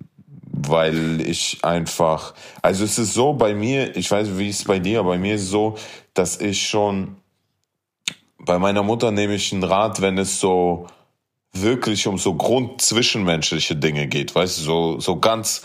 weil 0.52 1.22
ich 1.22 1.58
einfach, 1.62 2.34
also 2.60 2.84
es 2.84 2.98
ist 2.98 3.14
so 3.14 3.32
bei 3.32 3.54
mir, 3.54 3.96
ich 3.96 4.10
weiß, 4.10 4.36
wie 4.36 4.50
es 4.50 4.64
bei 4.64 4.78
dir, 4.78 5.00
aber 5.00 5.10
bei 5.10 5.18
mir 5.18 5.36
ist 5.36 5.42
es 5.42 5.50
so, 5.50 5.76
dass 6.12 6.38
ich 6.38 6.66
schon, 6.66 7.16
bei 8.38 8.58
meiner 8.58 8.82
Mutter 8.82 9.10
nehme 9.10 9.34
ich 9.34 9.52
einen 9.52 9.64
Rat, 9.64 10.02
wenn 10.02 10.18
es 10.18 10.38
so, 10.38 10.86
wirklich 11.52 12.06
um 12.06 12.18
so 12.18 12.34
grundzwischenmenschliche 12.34 13.76
Dinge 13.76 14.06
geht, 14.06 14.34
weißt 14.34 14.58
du, 14.58 14.62
so, 14.62 15.00
so 15.00 15.18
ganz, 15.18 15.62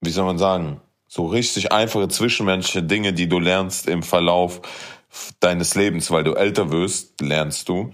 wie 0.00 0.10
soll 0.10 0.24
man 0.24 0.38
sagen, 0.38 0.80
so 1.06 1.26
richtig 1.26 1.72
einfache 1.72 2.08
zwischenmenschliche 2.08 2.82
Dinge, 2.82 3.12
die 3.12 3.28
du 3.28 3.38
lernst 3.38 3.86
im 3.86 4.02
Verlauf 4.02 4.60
deines 5.40 5.74
Lebens, 5.74 6.10
weil 6.10 6.24
du 6.24 6.32
älter 6.32 6.72
wirst, 6.72 7.20
lernst 7.20 7.68
du. 7.68 7.92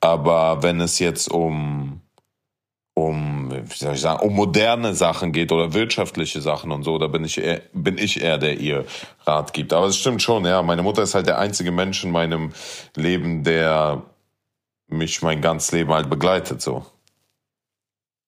Aber 0.00 0.62
wenn 0.62 0.80
es 0.80 0.98
jetzt 0.98 1.30
um, 1.30 2.02
um, 2.94 3.50
wie 3.50 3.76
soll 3.76 3.94
ich 3.94 4.00
sagen, 4.00 4.20
um 4.20 4.34
moderne 4.34 4.94
Sachen 4.94 5.32
geht 5.32 5.50
oder 5.50 5.72
wirtschaftliche 5.72 6.40
Sachen 6.40 6.70
und 6.70 6.82
so, 6.82 6.98
da 6.98 7.06
bin 7.06 7.24
ich 7.24 7.38
eher, 7.38 7.62
bin 7.72 7.96
ich 7.96 8.20
eher, 8.20 8.38
der 8.38 8.58
ihr 8.58 8.84
Rat 9.26 9.52
gibt. 9.52 9.72
Aber 9.72 9.86
es 9.86 9.96
stimmt 9.96 10.22
schon, 10.22 10.44
ja. 10.44 10.62
Meine 10.62 10.82
Mutter 10.82 11.02
ist 11.02 11.14
halt 11.14 11.26
der 11.26 11.38
einzige 11.38 11.72
Mensch 11.72 12.04
in 12.04 12.10
meinem 12.10 12.52
Leben, 12.94 13.44
der 13.44 14.02
mich 14.88 15.22
mein 15.22 15.40
ganzes 15.40 15.72
Leben 15.72 15.92
halt 15.92 16.10
begleitet, 16.10 16.60
so. 16.60 16.84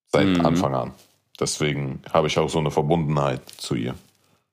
Seit 0.06 0.26
mhm. 0.26 0.46
Anfang 0.46 0.74
an. 0.74 0.92
Deswegen 1.38 2.02
habe 2.12 2.26
ich 2.26 2.38
auch 2.38 2.48
so 2.48 2.58
eine 2.58 2.70
Verbundenheit 2.70 3.42
zu 3.56 3.74
ihr. 3.74 3.94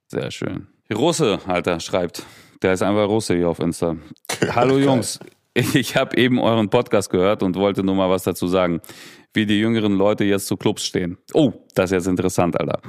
Sehr 0.08 0.32
schön. 0.32 0.68
Russe, 0.94 1.40
Alter, 1.46 1.80
schreibt. 1.80 2.24
Der 2.62 2.74
ist 2.74 2.82
einfach 2.82 3.08
Russe 3.08 3.36
hier 3.36 3.50
auf 3.50 3.60
Insta. 3.60 3.98
Hallo 4.56 4.78
Jungs, 4.78 5.20
ich 5.54 5.96
habe 5.96 6.18
eben 6.18 6.40
euren 6.40 6.70
Podcast 6.70 7.10
gehört 7.10 7.44
und 7.44 7.56
wollte 7.56 7.84
nur 7.84 7.96
mal 7.96 8.10
was 8.10 8.24
dazu 8.24 8.48
sagen, 8.48 8.82
wie 9.34 9.46
die 9.46 9.60
jüngeren 9.60 9.94
Leute 9.94 10.24
jetzt 10.24 10.48
zu 10.48 10.56
Clubs 10.56 10.86
stehen. 10.86 11.18
Oh, 11.34 11.54
das 11.76 11.92
ist 11.92 11.96
jetzt 11.96 12.08
interessant, 12.08 12.60
Alter. 12.60 12.80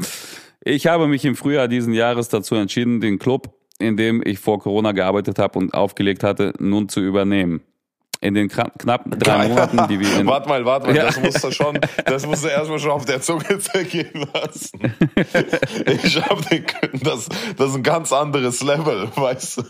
Ich 0.62 0.86
habe 0.86 1.08
mich 1.08 1.24
im 1.24 1.34
Frühjahr 1.34 1.66
diesen 1.68 1.92
Jahres 1.92 2.28
dazu 2.28 2.54
entschieden, 2.54 3.00
den 3.00 3.18
Club, 3.18 3.54
in 3.78 3.96
dem 3.96 4.22
ich 4.24 4.38
vor 4.38 4.58
Corona 4.60 4.92
gearbeitet 4.92 5.38
habe 5.38 5.58
und 5.58 5.74
aufgelegt 5.74 6.22
hatte, 6.22 6.52
nun 6.58 6.88
zu 6.88 7.00
übernehmen 7.00 7.62
in 8.20 8.34
den 8.34 8.48
knapp 8.48 9.04
drei 9.06 9.48
Monaten, 9.48 9.86
die 9.88 10.00
wir 10.00 10.18
in 10.18 10.26
Warte 10.26 10.48
mal, 10.48 10.64
warte 10.64 10.88
mal, 10.88 10.96
ja. 10.96 11.06
das 11.06 11.20
musst 11.20 11.44
du 11.44 11.52
schon, 11.52 11.78
das 12.04 12.26
musst 12.26 12.44
du 12.44 12.48
erstmal 12.48 12.78
schon 12.80 12.90
auf 12.90 13.04
der 13.04 13.20
Zunge 13.20 13.58
zergehen 13.60 14.26
lassen. 14.34 14.80
Ich 16.02 16.20
habe 16.20 16.42
den, 16.50 16.64
das, 17.02 17.28
das 17.56 17.70
ist 17.70 17.76
ein 17.76 17.82
ganz 17.82 18.12
anderes 18.12 18.62
Level, 18.62 19.08
weißt 19.16 19.58
du. 19.58 19.62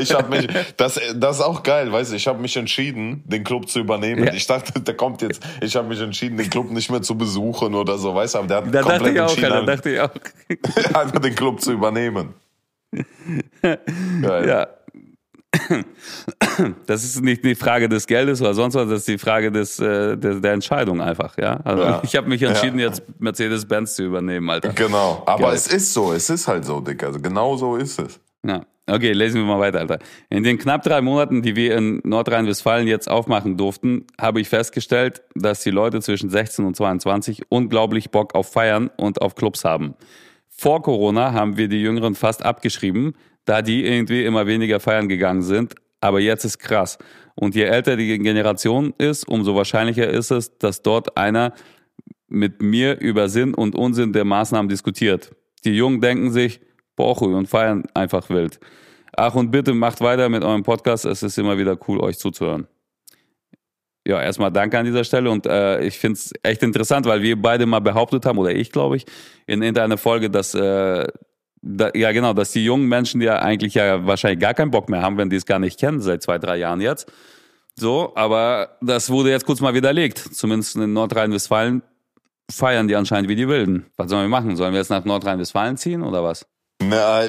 Ich 0.00 0.14
habe 0.14 0.28
mich, 0.30 0.48
das, 0.76 0.98
das 1.14 1.36
ist 1.36 1.42
auch 1.42 1.62
geil, 1.62 1.92
weißt 1.92 2.12
du, 2.12 2.16
ich 2.16 2.26
habe 2.26 2.40
mich 2.40 2.56
entschieden, 2.56 3.22
den 3.26 3.44
Club 3.44 3.68
zu 3.68 3.80
übernehmen. 3.80 4.24
Ja. 4.24 4.32
Ich 4.32 4.46
dachte, 4.46 4.80
der 4.80 4.94
kommt 4.94 5.20
jetzt, 5.20 5.42
ich 5.60 5.76
habe 5.76 5.88
mich 5.88 6.00
entschieden, 6.00 6.38
den 6.38 6.48
Club 6.48 6.70
nicht 6.70 6.90
mehr 6.90 7.02
zu 7.02 7.18
besuchen 7.18 7.74
oder 7.74 7.98
so, 7.98 8.14
weißt 8.14 8.34
du, 8.34 8.38
aber 8.38 8.48
der 8.48 8.56
hat 8.58 8.74
da 8.74 8.82
komplett 8.82 9.16
dachte 9.16 9.20
entschieden, 9.20 9.52
auch, 9.52 9.66
da 9.66 9.76
dachte 9.76 9.90
ich 9.90 10.00
auch. 10.00 10.98
einfach 10.98 11.20
den 11.20 11.34
Club 11.34 11.60
zu 11.60 11.72
übernehmen. 11.72 12.34
Geil. 13.60 14.48
Ja. 14.48 14.77
Das 16.86 17.04
ist 17.04 17.22
nicht 17.22 17.44
die 17.44 17.54
Frage 17.54 17.88
des 17.88 18.06
Geldes 18.06 18.40
oder 18.40 18.54
sonst 18.54 18.74
was, 18.74 18.88
das 18.88 19.00
ist 19.00 19.08
die 19.08 19.18
Frage 19.18 19.50
des, 19.50 19.78
äh, 19.78 20.16
der, 20.16 20.34
der 20.36 20.52
Entscheidung 20.52 21.00
einfach, 21.00 21.38
ja. 21.38 21.60
Also 21.64 21.82
ja. 21.82 22.00
ich 22.04 22.16
habe 22.16 22.28
mich 22.28 22.42
entschieden, 22.42 22.78
ja. 22.78 22.88
jetzt 22.88 23.02
Mercedes-Benz 23.18 23.94
zu 23.94 24.04
übernehmen, 24.04 24.48
Alter. 24.50 24.72
Genau, 24.72 25.22
aber 25.26 25.44
Geil. 25.44 25.54
es 25.54 25.68
ist 25.68 25.92
so, 25.92 26.12
es 26.12 26.28
ist 26.30 26.48
halt 26.48 26.64
so, 26.64 26.80
Dick. 26.80 27.02
Also 27.02 27.20
genau 27.20 27.56
so 27.56 27.76
ist 27.76 27.98
es. 27.98 28.20
Ja. 28.44 28.62
Okay, 28.90 29.12
lesen 29.12 29.42
wir 29.42 29.46
mal 29.46 29.60
weiter, 29.60 29.80
Alter. 29.80 29.98
In 30.30 30.42
den 30.42 30.56
knapp 30.56 30.82
drei 30.82 31.02
Monaten, 31.02 31.42
die 31.42 31.54
wir 31.56 31.76
in 31.76 32.00
Nordrhein-Westfalen 32.04 32.88
jetzt 32.88 33.10
aufmachen 33.10 33.58
durften, 33.58 34.06
habe 34.18 34.40
ich 34.40 34.48
festgestellt, 34.48 35.20
dass 35.34 35.62
die 35.62 35.70
Leute 35.70 36.00
zwischen 36.00 36.30
16 36.30 36.64
und 36.64 36.74
22 36.74 37.42
unglaublich 37.50 38.10
Bock 38.10 38.34
auf 38.34 38.50
Feiern 38.50 38.90
und 38.96 39.20
auf 39.20 39.34
Clubs 39.34 39.64
haben. 39.64 39.94
Vor 40.48 40.82
Corona 40.82 41.34
haben 41.34 41.58
wir 41.58 41.68
die 41.68 41.82
Jüngeren 41.82 42.14
fast 42.14 42.44
abgeschrieben, 42.44 43.14
da 43.48 43.62
die 43.62 43.86
irgendwie 43.86 44.24
immer 44.24 44.46
weniger 44.46 44.78
feiern 44.78 45.08
gegangen 45.08 45.42
sind. 45.42 45.74
Aber 46.00 46.20
jetzt 46.20 46.44
ist 46.44 46.58
krass. 46.58 46.98
Und 47.34 47.54
je 47.54 47.64
älter 47.64 47.96
die 47.96 48.18
Generation 48.18 48.92
ist, 48.98 49.26
umso 49.26 49.54
wahrscheinlicher 49.54 50.08
ist 50.08 50.30
es, 50.30 50.58
dass 50.58 50.82
dort 50.82 51.16
einer 51.16 51.54
mit 52.28 52.60
mir 52.60 53.00
über 53.00 53.28
Sinn 53.28 53.54
und 53.54 53.74
Unsinn 53.74 54.12
der 54.12 54.24
Maßnahmen 54.24 54.68
diskutiert. 54.68 55.34
Die 55.64 55.74
Jungen 55.74 56.00
denken 56.00 56.30
sich, 56.30 56.60
Borchui 56.94 57.32
und 57.32 57.48
feiern 57.48 57.84
einfach 57.94 58.28
wild. 58.28 58.60
Ach 59.16 59.34
und 59.34 59.50
bitte 59.50 59.72
macht 59.72 60.00
weiter 60.00 60.28
mit 60.28 60.44
eurem 60.44 60.62
Podcast. 60.62 61.06
Es 61.06 61.22
ist 61.22 61.38
immer 61.38 61.56
wieder 61.56 61.78
cool, 61.88 62.00
euch 62.00 62.18
zuzuhören. 62.18 62.66
Ja, 64.06 64.22
erstmal 64.22 64.52
danke 64.52 64.78
an 64.78 64.84
dieser 64.84 65.04
Stelle 65.04 65.30
und 65.30 65.46
äh, 65.46 65.82
ich 65.82 65.98
finde 65.98 66.18
es 66.18 66.32
echt 66.42 66.62
interessant, 66.62 67.06
weil 67.06 67.22
wir 67.22 67.40
beide 67.40 67.66
mal 67.66 67.80
behauptet 67.80 68.26
haben, 68.26 68.38
oder 68.38 68.54
ich 68.54 68.72
glaube 68.72 68.96
ich, 68.96 69.06
in, 69.46 69.62
in 69.62 69.76
einer 69.78 69.98
Folge, 69.98 70.30
dass 70.30 70.54
äh, 70.54 71.06
da, 71.62 71.90
ja, 71.94 72.12
genau, 72.12 72.32
dass 72.32 72.52
die 72.52 72.64
jungen 72.64 72.88
Menschen, 72.88 73.20
die 73.20 73.26
ja 73.26 73.38
eigentlich 73.38 73.74
ja 73.74 74.06
wahrscheinlich 74.06 74.40
gar 74.40 74.54
keinen 74.54 74.70
Bock 74.70 74.88
mehr 74.88 75.02
haben, 75.02 75.16
wenn 75.18 75.30
die 75.30 75.36
es 75.36 75.46
gar 75.46 75.58
nicht 75.58 75.78
kennen, 75.78 76.00
seit 76.00 76.22
zwei, 76.22 76.38
drei 76.38 76.56
Jahren 76.56 76.80
jetzt. 76.80 77.10
So, 77.74 78.12
aber 78.16 78.76
das 78.80 79.10
wurde 79.10 79.30
jetzt 79.30 79.46
kurz 79.46 79.60
mal 79.60 79.74
widerlegt. 79.74 80.18
Zumindest 80.18 80.76
in 80.76 80.92
Nordrhein-Westfalen 80.92 81.82
feiern 82.50 82.88
die 82.88 82.96
anscheinend 82.96 83.28
wie 83.28 83.36
die 83.36 83.48
Wilden. 83.48 83.86
Was 83.96 84.10
sollen 84.10 84.22
wir 84.22 84.28
machen? 84.28 84.56
Sollen 84.56 84.72
wir 84.72 84.80
jetzt 84.80 84.90
nach 84.90 85.04
Nordrhein-Westfalen 85.04 85.76
ziehen 85.76 86.02
oder 86.02 86.24
was? 86.24 86.46
Na, 86.80 87.24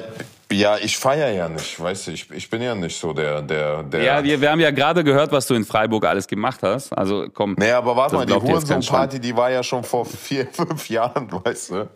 ja, 0.52 0.76
ich 0.78 0.96
feiere 0.96 1.30
ja 1.30 1.48
nicht, 1.48 1.80
weißt 1.80 2.06
du, 2.06 2.10
ich, 2.12 2.30
ich 2.30 2.50
bin 2.50 2.62
ja 2.62 2.74
nicht 2.74 2.98
so 2.98 3.12
der, 3.12 3.42
der, 3.42 3.82
der. 3.82 4.02
Ja, 4.02 4.24
wir, 4.24 4.40
wir 4.40 4.50
haben 4.50 4.60
ja 4.60 4.70
gerade 4.70 5.02
gehört, 5.02 5.32
was 5.32 5.46
du 5.46 5.54
in 5.54 5.64
Freiburg 5.64 6.04
alles 6.04 6.28
gemacht 6.28 6.60
hast. 6.62 6.92
Also 6.92 7.26
komm. 7.32 7.56
Nee, 7.58 7.72
aber 7.72 7.96
warte 7.96 8.16
mal, 8.16 8.26
die 8.26 8.32
Hurensohn-Party, 8.32 9.18
die 9.20 9.36
war 9.36 9.50
ja 9.50 9.62
schon 9.62 9.82
vor 9.82 10.04
vier, 10.06 10.46
fünf 10.46 10.88
Jahren, 10.88 11.30
weißt 11.30 11.70
du. 11.70 11.88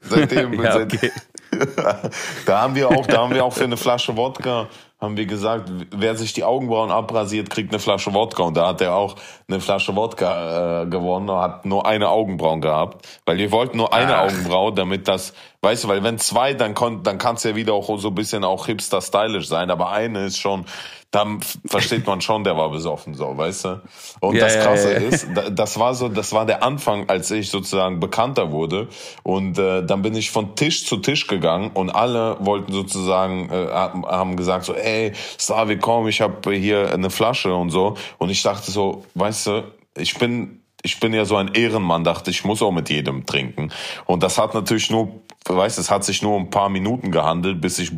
Seitdem, 0.00 0.52
ja, 0.62 0.76
okay. 0.76 1.10
da 2.46 2.62
haben 2.62 2.74
wir 2.74 2.88
auch, 2.88 3.06
da 3.06 3.18
haben 3.18 3.34
wir 3.34 3.44
auch 3.44 3.52
für 3.52 3.64
eine 3.64 3.76
Flasche 3.76 4.16
Wodka, 4.16 4.68
haben 5.00 5.16
wir 5.16 5.26
gesagt, 5.26 5.70
wer 5.90 6.14
sich 6.14 6.32
die 6.32 6.44
Augenbrauen 6.44 6.90
abrasiert, 6.90 7.50
kriegt 7.50 7.72
eine 7.72 7.80
Flasche 7.80 8.14
Wodka. 8.14 8.44
Und 8.44 8.56
da 8.56 8.68
hat 8.68 8.80
er 8.80 8.94
auch 8.94 9.16
eine 9.48 9.60
Flasche 9.60 9.94
Wodka 9.96 10.82
äh, 10.82 10.86
gewonnen, 10.86 11.30
hat 11.30 11.64
nur 11.64 11.86
eine 11.86 12.08
Augenbrauen 12.08 12.60
gehabt. 12.60 13.06
Weil 13.26 13.38
wir 13.38 13.50
wollten 13.50 13.76
nur 13.76 13.92
eine 13.92 14.16
Ach. 14.16 14.24
Augenbraue, 14.24 14.72
damit 14.72 15.08
das, 15.08 15.34
weißt 15.62 15.84
du, 15.84 15.88
weil 15.88 16.02
wenn 16.02 16.18
zwei, 16.18 16.54
dann, 16.54 16.74
kon, 16.74 17.04
dann 17.04 17.18
kann 17.18 17.36
es 17.36 17.44
ja 17.44 17.54
wieder 17.54 17.72
auch 17.72 17.98
so 17.98 18.08
ein 18.08 18.14
bisschen 18.14 18.42
auch 18.42 18.66
hipster-stylisch 18.66 19.46
sein. 19.46 19.70
Aber 19.70 19.90
eine 19.90 20.26
ist 20.26 20.38
schon, 20.38 20.66
dann 21.12 21.40
versteht 21.66 22.04
man 22.04 22.20
schon, 22.20 22.42
der 22.42 22.56
war 22.56 22.70
besoffen, 22.70 23.14
so, 23.14 23.36
weißt 23.36 23.64
du? 23.66 23.82
Und 24.20 24.34
ja, 24.34 24.46
das 24.46 24.58
Krasse 24.58 24.94
ja, 24.94 25.00
ja. 25.00 25.08
ist, 25.08 25.28
das 25.52 25.78
war 25.78 25.94
so, 25.94 26.08
das 26.08 26.32
war 26.32 26.46
der 26.46 26.64
Anfang, 26.64 27.08
als 27.08 27.30
ich 27.30 27.48
sozusagen 27.48 28.00
bekannter 28.00 28.50
wurde. 28.50 28.88
Und 29.22 29.56
äh, 29.58 29.84
dann 29.84 30.02
bin 30.02 30.16
ich 30.16 30.32
von 30.32 30.56
Tisch 30.56 30.84
zu 30.84 30.96
Tisch 30.96 31.28
gegangen 31.28 31.70
und 31.74 31.90
alle 31.90 32.38
wollten 32.40 32.72
sozusagen, 32.72 33.48
äh, 33.50 33.68
haben 33.68 34.36
gesagt 34.36 34.64
so, 34.64 34.74
ey, 34.74 35.12
Slavi, 35.38 35.78
komm, 35.78 36.08
ich 36.08 36.20
habe 36.20 36.52
hier 36.54 36.92
eine 36.92 37.10
Flasche 37.10 37.54
und 37.54 37.70
so. 37.70 37.94
Und 38.18 38.30
ich 38.30 38.42
dachte 38.42 38.72
so, 38.72 39.04
weißt 39.14 39.46
du, 39.46 39.62
ich 39.96 40.18
bin 40.18 40.62
ich 40.82 41.00
bin 41.00 41.14
ja 41.14 41.24
so 41.24 41.36
ein 41.36 41.54
Ehrenmann, 41.54 42.04
dachte 42.04 42.30
ich 42.30 42.44
muss 42.44 42.60
auch 42.60 42.72
mit 42.72 42.90
jedem 42.90 43.24
trinken. 43.24 43.72
Und 44.06 44.22
das 44.22 44.38
hat 44.38 44.54
natürlich 44.54 44.90
nur, 44.90 45.21
weißt, 45.48 45.78
es 45.78 45.90
hat 45.90 46.04
sich 46.04 46.22
nur 46.22 46.38
ein 46.38 46.50
paar 46.50 46.68
Minuten 46.68 47.10
gehandelt, 47.10 47.60
bis 47.60 47.78
ich 47.78 47.92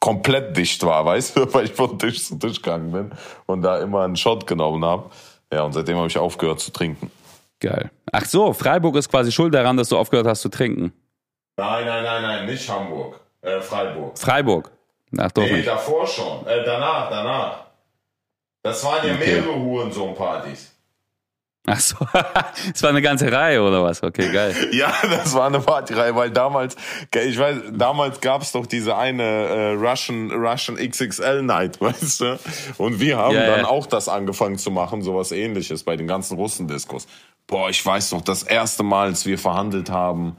komplett 0.00 0.56
dicht 0.56 0.84
war, 0.84 1.04
weißt 1.06 1.36
du, 1.36 1.54
weil 1.54 1.66
ich 1.66 1.72
von 1.72 1.98
Tisch 1.98 2.24
zu 2.24 2.38
Tisch 2.38 2.60
gegangen 2.60 2.92
bin 2.92 3.12
und 3.46 3.62
da 3.62 3.78
immer 3.78 4.02
einen 4.02 4.16
Shot 4.16 4.46
genommen 4.46 4.84
habe. 4.84 5.10
Ja, 5.52 5.62
und 5.62 5.72
seitdem 5.72 5.96
habe 5.96 6.08
ich 6.08 6.18
aufgehört 6.18 6.60
zu 6.60 6.72
trinken. 6.72 7.10
Geil. 7.60 7.90
Ach 8.12 8.24
so, 8.24 8.52
Freiburg 8.52 8.96
ist 8.96 9.08
quasi 9.08 9.32
schuld 9.32 9.54
daran, 9.54 9.76
dass 9.76 9.88
du 9.88 9.96
aufgehört 9.96 10.26
hast 10.26 10.42
zu 10.42 10.48
trinken. 10.48 10.92
Nein, 11.56 11.86
nein, 11.86 12.02
nein, 12.02 12.22
nein, 12.22 12.46
nicht 12.46 12.68
Hamburg. 12.68 13.20
Äh, 13.40 13.60
Freiburg. 13.60 14.18
Freiburg. 14.18 14.70
Ach 15.16 15.30
doch. 15.30 15.42
Nee, 15.42 15.62
davor 15.62 16.06
schon. 16.06 16.46
Äh, 16.46 16.64
danach, 16.64 17.08
danach. 17.08 17.64
Das 18.62 18.82
waren 18.84 19.06
ja 19.06 19.14
okay. 19.14 19.40
mehrere 19.40 19.54
Hurensohn-Partys. 19.54 20.73
Ach 21.66 21.80
so, 21.80 21.96
es 22.74 22.82
war 22.82 22.90
eine 22.90 23.00
ganze 23.00 23.32
Reihe 23.32 23.62
oder 23.62 23.82
was? 23.82 24.02
Okay, 24.02 24.30
geil. 24.30 24.54
ja, 24.72 24.92
das 25.02 25.32
war 25.32 25.46
eine 25.46 25.60
Partyreihe, 25.60 26.14
weil 26.14 26.30
damals, 26.30 26.76
ich 27.14 27.38
weiß, 27.38 27.56
damals 27.72 28.20
gab's 28.20 28.52
doch 28.52 28.66
diese 28.66 28.96
eine 28.96 29.22
äh, 29.22 29.70
Russian 29.72 30.30
Russian 30.30 30.76
XXL 30.76 31.42
Night, 31.42 31.80
weißt 31.80 32.20
du? 32.20 32.38
Und 32.76 33.00
wir 33.00 33.16
haben 33.16 33.34
ja, 33.34 33.46
dann 33.46 33.60
ja. 33.60 33.66
auch 33.66 33.86
das 33.86 34.08
angefangen 34.08 34.58
zu 34.58 34.70
machen, 34.70 35.02
sowas 35.02 35.32
ähnliches 35.32 35.84
bei 35.84 35.96
den 35.96 36.06
ganzen 36.06 36.36
Russendiskos. 36.36 37.06
Boah, 37.46 37.70
ich 37.70 37.84
weiß 37.84 38.12
noch, 38.12 38.20
das 38.20 38.42
erste 38.42 38.82
Mal, 38.82 39.08
als 39.08 39.24
wir 39.24 39.38
verhandelt 39.38 39.88
haben, 39.88 40.36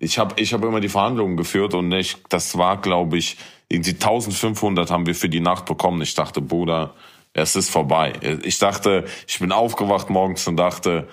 ich 0.00 0.18
habe 0.18 0.34
ich 0.40 0.52
hab 0.52 0.64
immer 0.64 0.80
die 0.80 0.88
Verhandlungen 0.88 1.36
geführt 1.36 1.74
und 1.74 1.90
ich, 1.92 2.16
das 2.28 2.58
war, 2.58 2.80
glaube 2.80 3.18
ich, 3.18 3.38
irgendwie 3.68 3.92
1500 3.92 4.90
haben 4.90 5.06
wir 5.06 5.14
für 5.14 5.28
die 5.28 5.40
Nacht 5.40 5.64
bekommen. 5.64 6.02
Ich 6.02 6.14
dachte, 6.14 6.40
Bruder, 6.40 6.94
es 7.36 7.54
ist 7.54 7.70
vorbei. 7.70 8.14
Ich 8.42 8.58
dachte, 8.58 9.04
ich 9.28 9.38
bin 9.38 9.52
aufgewacht 9.52 10.08
morgens 10.08 10.46
und 10.48 10.56
dachte, 10.56 11.06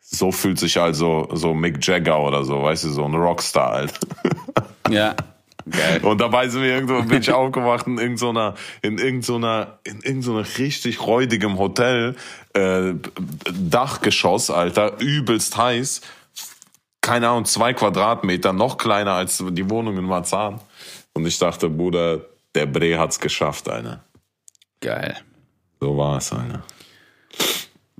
so 0.00 0.32
fühlt 0.32 0.58
sich 0.58 0.80
also 0.80 1.28
so 1.32 1.52
Mick 1.52 1.86
Jagger 1.86 2.18
oder 2.18 2.44
so, 2.44 2.62
weißt 2.62 2.84
du, 2.84 2.88
so 2.90 3.04
ein 3.04 3.14
Rockstar 3.14 3.72
halt. 3.72 3.98
Ja. 4.88 5.16
Geil. 5.68 6.04
Und 6.04 6.20
dabei 6.20 6.48
sind 6.48 6.62
wir 6.62 6.68
irgendwo, 6.68 7.02
bin 7.02 7.20
ich 7.20 7.32
aufgewacht 7.32 7.88
in 7.88 7.98
irgendeiner, 7.98 8.54
in 8.82 8.98
irgendeiner, 8.98 9.80
in 9.82 10.00
irgendeiner 10.00 10.46
richtig 10.58 11.04
räudigem 11.04 11.58
Hotel, 11.58 12.14
äh, 12.52 12.92
Dachgeschoss, 13.52 14.48
Alter, 14.48 15.00
übelst 15.00 15.56
heiß. 15.56 16.02
Keine 17.00 17.30
Ahnung, 17.30 17.46
zwei 17.46 17.74
Quadratmeter, 17.74 18.52
noch 18.52 18.78
kleiner 18.78 19.14
als 19.14 19.42
die 19.44 19.68
Wohnung 19.68 19.98
in 19.98 20.04
Marzahn. 20.04 20.60
Und 21.14 21.26
ich 21.26 21.36
dachte, 21.36 21.68
Bruder, 21.68 22.20
der 22.54 22.66
Bre 22.66 22.96
hat's 23.00 23.18
geschafft, 23.18 23.68
Alter. 23.68 24.04
Geil. 24.80 25.16
So 25.80 25.96
war 25.96 26.18
es, 26.18 26.32
Alter. 26.32 26.62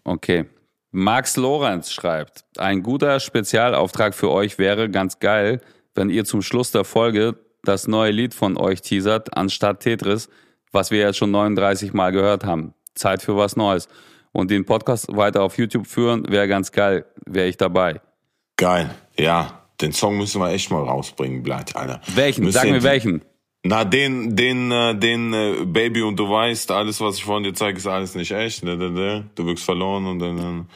Okay. 0.04 0.46
Max 0.92 1.36
Lorenz 1.36 1.90
schreibt, 1.90 2.44
ein 2.56 2.82
guter 2.82 3.20
Spezialauftrag 3.20 4.14
für 4.14 4.30
euch 4.30 4.58
wäre 4.58 4.88
ganz 4.88 5.18
geil, 5.18 5.60
wenn 5.94 6.08
ihr 6.08 6.24
zum 6.24 6.40
Schluss 6.42 6.70
der 6.70 6.84
Folge 6.84 7.36
das 7.64 7.86
neue 7.86 8.12
Lied 8.12 8.32
von 8.32 8.56
euch 8.56 8.80
teasert, 8.80 9.36
anstatt 9.36 9.80
Tetris, 9.80 10.28
was 10.72 10.90
wir 10.90 11.00
jetzt 11.00 11.18
schon 11.18 11.30
39 11.32 11.92
Mal 11.92 12.12
gehört 12.12 12.44
haben. 12.44 12.72
Zeit 12.94 13.22
für 13.22 13.36
was 13.36 13.56
Neues. 13.56 13.88
und 14.32 14.50
den 14.50 14.66
Podcast 14.66 15.08
weiter 15.16 15.42
auf 15.42 15.56
YouTube 15.56 15.86
führen, 15.86 16.30
wäre 16.30 16.46
ganz 16.46 16.70
geil. 16.70 17.06
Wäre 17.24 17.48
ich 17.48 17.56
dabei. 17.56 18.00
Geil, 18.56 18.94
ja. 19.18 19.62
Den 19.80 19.92
Song 19.92 20.18
müssen 20.18 20.40
wir 20.40 20.50
echt 20.50 20.70
mal 20.70 20.82
rausbringen, 20.82 21.42
bleibt 21.42 21.74
Alter. 21.74 22.00
Welchen? 22.14 22.44
Müssen 22.44 22.58
Sag 22.58 22.70
mir 22.70 22.82
welchen. 22.82 23.22
Na, 23.68 23.84
den, 23.84 24.36
den, 24.36 24.70
äh, 24.70 24.94
den 24.94 25.32
äh, 25.32 25.64
Baby 25.64 26.02
und 26.02 26.16
du 26.16 26.28
weißt, 26.28 26.70
alles, 26.70 27.00
was 27.00 27.16
ich 27.16 27.24
von 27.24 27.42
dir 27.42 27.54
zeige, 27.54 27.78
ist 27.78 27.86
alles 27.86 28.14
nicht 28.14 28.30
echt. 28.30 28.62
Du 28.62 29.46
wirkst 29.46 29.64
verloren 29.64 30.06
und 30.06 30.18
dann. 30.18 30.66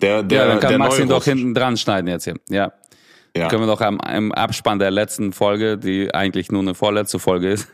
Der, 0.00 0.22
der, 0.22 0.38
Ja, 0.38 0.46
dann 0.48 0.60
kann 0.60 0.70
der 0.70 0.78
Max 0.78 0.98
ihn 0.98 1.08
doch 1.08 1.24
hinten 1.24 1.54
dran 1.54 1.76
schneiden 1.76 2.08
jetzt 2.08 2.24
hier. 2.24 2.36
Ja. 2.48 2.72
Ja. 3.36 3.48
Können 3.48 3.62
wir 3.62 3.66
doch 3.66 3.80
am, 3.80 4.00
im 4.14 4.32
Abspann 4.32 4.78
der 4.78 4.90
letzten 4.90 5.32
Folge, 5.32 5.78
die 5.78 6.12
eigentlich 6.14 6.50
nur 6.50 6.62
eine 6.62 6.74
vorletzte 6.74 7.18
Folge 7.18 7.50
ist, 7.50 7.68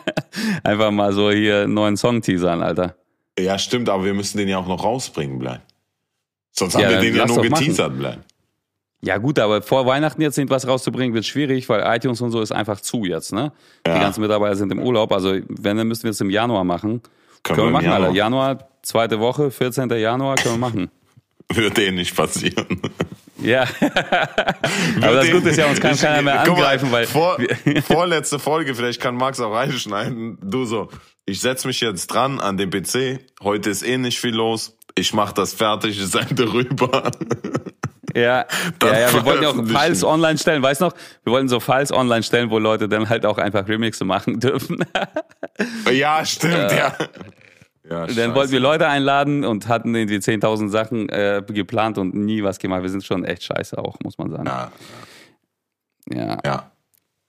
einfach 0.64 0.90
mal 0.90 1.12
so 1.12 1.30
hier 1.30 1.62
einen 1.62 1.74
neuen 1.74 1.96
Song 1.96 2.22
teasern, 2.22 2.62
Alter. 2.62 2.96
ja, 3.38 3.58
stimmt, 3.58 3.88
aber 3.88 4.04
wir 4.04 4.14
müssen 4.14 4.38
den 4.38 4.48
ja 4.48 4.58
auch 4.58 4.66
noch 4.66 4.82
rausbringen, 4.82 5.38
bleib. 5.38 5.60
Sonst 6.52 6.74
Ja, 6.74 6.84
haben 6.84 6.90
wir 6.94 7.00
den 7.00 7.14
ja 7.14 7.26
nur 7.26 7.36
machen. 7.36 7.50
geteasert, 7.50 7.92
bleib. 7.96 8.20
Ja 9.02 9.18
gut, 9.18 9.38
aber 9.38 9.62
vor 9.62 9.86
Weihnachten 9.86 10.22
jetzt 10.22 10.38
irgendwas 10.38 10.66
rauszubringen, 10.66 11.14
wird 11.14 11.26
schwierig, 11.26 11.68
weil 11.68 11.82
iTunes 11.96 12.20
und 12.22 12.30
so 12.30 12.40
ist 12.40 12.50
einfach 12.52 12.80
zu 12.80 13.04
jetzt, 13.04 13.32
ne? 13.32 13.52
Die 13.86 13.90
Ja. 13.90 13.98
ganzen 14.00 14.20
Mitarbeiter 14.22 14.56
sind 14.56 14.72
im 14.72 14.80
Urlaub, 14.80 15.12
also 15.12 15.36
wenn, 15.48 15.76
dann 15.76 15.86
müssen 15.86 16.04
wir 16.04 16.10
es 16.10 16.20
im 16.20 16.30
Januar 16.30 16.64
machen. 16.64 17.02
Können, 17.42 17.58
wir 17.58 17.66
im 17.66 17.72
machen, 17.72 17.86
Alter. 17.88 18.10
Januar. 18.12 18.54
Januar, 18.54 18.68
zweite 18.82 19.20
Woche, 19.20 19.50
14. 19.50 19.88
Januar, 19.90 20.34
können 20.36 20.54
wir 20.54 20.58
machen. 20.58 20.90
Wird 21.54 21.78
eh 21.78 21.90
nicht 21.92 22.16
passieren. 22.16 22.66
Ja. 23.38 23.66
aber 25.02 25.12
das 25.16 25.30
Gute 25.30 25.50
ist 25.50 25.58
ja, 25.58 25.66
uns 25.66 25.78
kann 25.78 25.92
Ich- 25.94 26.00
keiner 26.00 26.22
mehr 26.22 26.36
mal, 26.36 26.48
angreifen, 26.48 26.90
weil 26.90 27.06
Vor, 27.06 27.36
vorletzte 27.86 28.38
Folge, 28.38 28.74
vielleicht 28.74 28.98
kann 28.98 29.14
Max 29.14 29.40
auch 29.40 29.52
reinschneiden. 29.52 30.38
Du 30.42 30.64
so, 30.64 30.88
ich 31.26 31.40
setz 31.40 31.66
mich 31.66 31.82
jetzt 31.82 32.06
dran 32.06 32.40
an 32.40 32.56
den 32.56 32.70
PC. 32.70 33.20
Heute 33.42 33.68
ist 33.68 33.82
eh 33.82 33.98
nicht 33.98 34.18
viel 34.18 34.34
los. 34.34 34.78
Ich 34.94 35.12
mach 35.12 35.32
das 35.32 35.52
fertig, 35.52 36.00
ich 36.00 36.06
sende 36.06 36.50
rüber. 36.50 37.10
Ja, 38.16 38.46
ja, 38.82 38.98
ja, 38.98 39.12
wir 39.12 39.24
wollten 39.26 39.42
ja 39.42 39.50
auch. 39.50 39.66
Files 39.66 40.02
online 40.02 40.38
stellen, 40.38 40.62
weißt 40.62 40.80
noch? 40.80 40.94
Wir 41.24 41.32
wollten 41.34 41.48
so 41.48 41.60
Files 41.60 41.92
online 41.92 42.22
stellen, 42.22 42.48
wo 42.50 42.58
Leute 42.58 42.88
dann 42.88 43.10
halt 43.10 43.26
auch 43.26 43.36
einfach 43.36 43.68
Remixe 43.68 44.06
machen 44.06 44.40
dürfen. 44.40 44.78
ja, 45.92 46.24
stimmt, 46.24 46.72
ja. 46.72 46.96
Ja, 47.88 48.06
dann 48.06 48.34
wollten 48.34 48.52
wir 48.52 48.58
Leute 48.58 48.88
einladen 48.88 49.44
und 49.44 49.68
hatten 49.68 49.94
irgendwie 49.94 50.16
10.000 50.16 50.70
Sachen 50.70 51.08
äh, 51.08 51.42
geplant 51.46 51.98
und 51.98 52.14
nie 52.14 52.42
was 52.42 52.58
gemacht. 52.58 52.82
Wir 52.82 52.88
sind 52.88 53.04
schon 53.04 53.24
echt 53.24 53.44
scheiße 53.44 53.78
auch, 53.78 53.96
muss 54.02 54.18
man 54.18 54.30
sagen. 54.30 54.46
Ja, 54.46 54.72
Ja. 56.10 56.38
ja. 56.44 56.70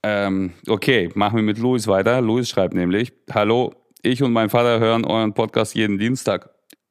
Ähm, 0.04 0.54
okay, 0.68 1.12
machen 1.16 1.36
wir 1.36 1.44
mit 1.44 1.58
Luis 1.60 1.86
weiter. 1.88 2.22
Luis 2.22 2.50
schreibt 2.50 2.74
nämlich, 2.74 3.12
hallo, 3.32 3.74
ich 4.02 4.24
und 4.24 4.32
mein 4.32 4.50
Vater 4.50 4.80
hören 4.80 5.06
euren 5.06 5.34
Podcast 5.34 5.76
jeden 5.76 5.98
Dienstag. 5.98 6.50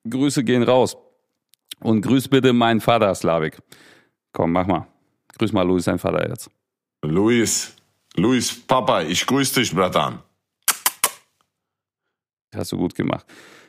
Grüße 0.09 0.44
gehen 0.44 0.62
raus. 0.62 0.97
Und 1.80 2.00
grüß 2.02 2.28
bitte 2.28 2.52
meinen 2.52 2.80
Vater, 2.80 3.14
Slavik. 3.14 3.58
Komm, 4.32 4.52
mach 4.52 4.66
mal. 4.66 4.86
Grüß 5.38 5.52
mal 5.52 5.62
Luis, 5.62 5.84
sein 5.84 5.98
Vater 5.98 6.28
jetzt. 6.28 6.50
Luis, 7.02 7.76
Luis, 8.16 8.66
Papa, 8.66 9.02
ich 9.02 9.26
grüße 9.26 9.60
dich, 9.60 9.74
Bratan. 9.74 10.20
Hast 12.54 12.72
du 12.72 12.78
gut 12.78 12.94
gemacht. 12.94 13.26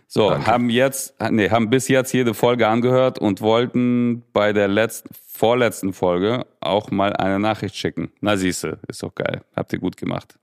So, 0.08 0.30
Danke. 0.30 0.48
haben 0.48 0.70
jetzt, 0.70 1.16
nee, 1.32 1.50
haben 1.50 1.70
bis 1.70 1.90
jetzt 1.90 2.14
jede 2.14 2.34
Folge 2.34 2.68
angehört 2.68 3.20
und 3.20 3.42
wollten 3.42 4.24
bei 4.32 4.54
der 4.54 4.70
letzten, 4.70 5.10
vorletzten 5.14 5.92
Folge 5.92 6.46
auch 6.62 6.92
mal 6.92 7.14
eine 7.14 7.40
Nachricht 7.40 7.76
schicken. 7.76 8.12
Na 8.22 8.38
siehste, 8.38 8.80
ist 8.88 9.04
doch 9.04 9.14
geil. 9.14 9.44
Habt 9.54 9.74
ihr 9.74 9.80
gut 9.80 9.98
gemacht. 9.98 10.40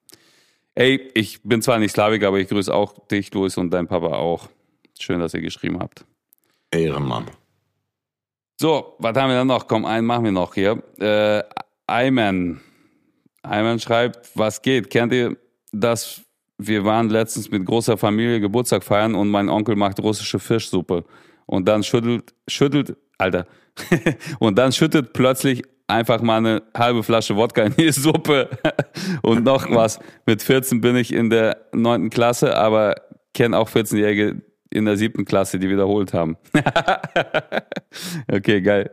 Ey, 0.74 1.10
ich 1.14 1.42
bin 1.42 1.62
zwar 1.62 1.78
nicht 1.78 1.92
Slavik, 1.92 2.24
aber 2.24 2.38
ich 2.38 2.48
grüße 2.48 2.72
auch 2.74 3.06
dich, 3.08 3.32
Luis, 3.32 3.56
und 3.56 3.70
dein 3.70 3.86
Papa 3.86 4.08
auch. 4.08 4.50
Schön, 4.98 5.20
dass 5.20 5.32
ihr 5.32 5.40
geschrieben 5.40 5.78
habt. 5.80 6.04
Ehrenmann. 6.70 7.26
So, 8.64 8.94
was 8.98 9.14
haben 9.14 9.28
wir 9.28 9.36
dann 9.36 9.46
noch? 9.46 9.68
Komm, 9.68 9.84
einen 9.84 10.06
machen 10.06 10.24
wir 10.24 10.32
noch 10.32 10.54
hier. 10.54 10.82
Äh, 10.98 11.42
Ayman. 11.86 12.62
Ayman 13.42 13.78
schreibt, 13.78 14.30
was 14.34 14.62
geht? 14.62 14.88
Kennt 14.88 15.12
ihr 15.12 15.36
das? 15.70 16.22
Wir 16.56 16.82
waren 16.82 17.10
letztens 17.10 17.50
mit 17.50 17.66
großer 17.66 17.98
Familie 17.98 18.40
Geburtstag 18.40 18.82
feiern 18.82 19.16
und 19.16 19.28
mein 19.28 19.50
Onkel 19.50 19.76
macht 19.76 20.00
russische 20.00 20.38
Fischsuppe. 20.38 21.04
Und 21.44 21.68
dann 21.68 21.82
schüttelt, 21.82 22.32
schüttelt, 22.48 22.96
Alter, 23.18 23.46
und 24.38 24.56
dann 24.56 24.72
schüttet 24.72 25.12
plötzlich 25.12 25.62
einfach 25.86 26.22
mal 26.22 26.38
eine 26.38 26.62
halbe 26.74 27.02
Flasche 27.02 27.36
Wodka 27.36 27.64
in 27.64 27.76
die 27.76 27.92
Suppe. 27.92 28.48
und 29.20 29.44
noch 29.44 29.70
was. 29.70 29.98
Mit 30.24 30.40
14 30.40 30.80
bin 30.80 30.96
ich 30.96 31.12
in 31.12 31.28
der 31.28 31.66
neunten 31.74 32.08
Klasse, 32.08 32.56
aber 32.56 32.94
kenne 33.34 33.58
auch 33.58 33.68
14-Jährige 33.68 34.40
in 34.74 34.84
der 34.84 34.96
siebten 34.96 35.24
Klasse, 35.24 35.58
die 35.58 35.68
wiederholt 35.68 36.12
haben. 36.12 36.36
okay, 38.32 38.60
geil. 38.60 38.90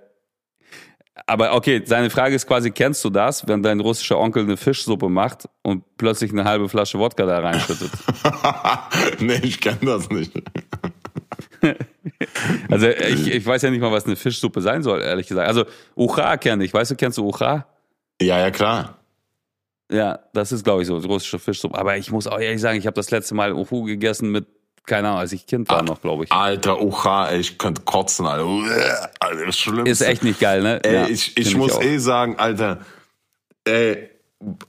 Aber 1.27 1.55
okay, 1.55 1.81
seine 1.85 2.09
Frage 2.09 2.35
ist 2.35 2.47
quasi, 2.47 2.71
kennst 2.71 3.03
du 3.03 3.09
das, 3.09 3.47
wenn 3.47 3.61
dein 3.61 3.79
russischer 3.79 4.17
Onkel 4.17 4.43
eine 4.43 4.57
Fischsuppe 4.57 5.09
macht 5.09 5.47
und 5.61 5.83
plötzlich 5.97 6.31
eine 6.31 6.45
halbe 6.45 6.67
Flasche 6.69 6.99
Wodka 6.99 7.25
da 7.25 7.39
reinschüttet? 7.39 7.91
nee, 9.19 9.39
ich 9.43 9.59
kenne 9.59 9.79
das 9.81 10.09
nicht. 10.09 10.31
Also 12.69 12.87
ich, 12.87 13.27
ich 13.27 13.45
weiß 13.45 13.61
ja 13.61 13.69
nicht 13.69 13.81
mal, 13.81 13.91
was 13.91 14.05
eine 14.05 14.15
Fischsuppe 14.15 14.61
sein 14.61 14.81
soll, 14.81 15.01
ehrlich 15.01 15.27
gesagt. 15.27 15.47
Also 15.47 15.65
Ucha 15.95 16.37
kenne 16.37 16.63
ich. 16.63 16.73
Weißt 16.73 16.91
du, 16.91 16.95
kennst 16.95 17.17
du 17.17 17.27
Ucha? 17.27 17.67
Ja, 18.21 18.39
ja, 18.39 18.51
klar. 18.51 18.97
Ja, 19.91 20.19
das 20.33 20.51
ist, 20.51 20.63
glaube 20.63 20.81
ich, 20.81 20.87
so 20.87 20.97
russische 20.97 21.39
Fischsuppe. 21.39 21.77
Aber 21.77 21.97
ich 21.97 22.11
muss 22.11 22.27
auch 22.27 22.39
ehrlich 22.39 22.61
sagen, 22.61 22.79
ich 22.79 22.87
habe 22.87 22.95
das 22.95 23.11
letzte 23.11 23.35
Mal 23.35 23.53
Uhu 23.53 23.83
gegessen 23.83 24.31
mit, 24.31 24.47
keine 24.84 25.08
Ahnung, 25.08 25.20
als 25.20 25.32
ich 25.32 25.46
Kind 25.46 25.68
war 25.68 25.82
noch, 25.82 26.00
glaube 26.00 26.24
ich. 26.24 26.32
Alter, 26.32 26.80
Ucha, 26.80 27.28
ey, 27.28 27.40
ich 27.40 27.58
könnte 27.58 27.82
kotzen, 27.82 28.24
Alter. 28.26 28.46
Uah, 28.46 29.10
Alter, 29.18 29.46
das 29.46 29.58
Schlimmste. 29.58 29.90
Ist 29.90 30.00
echt 30.02 30.22
nicht 30.22 30.38
geil, 30.40 30.62
ne? 30.62 30.80
Ey, 30.84 30.94
Ja, 30.94 31.06
ich, 31.08 31.36
ich 31.36 31.48
find 31.48 31.58
muss 31.58 31.72
auch. 31.72 31.82
eh 31.82 31.98
sagen, 31.98 32.36
Alter, 32.38 32.78
ey, 33.64 34.10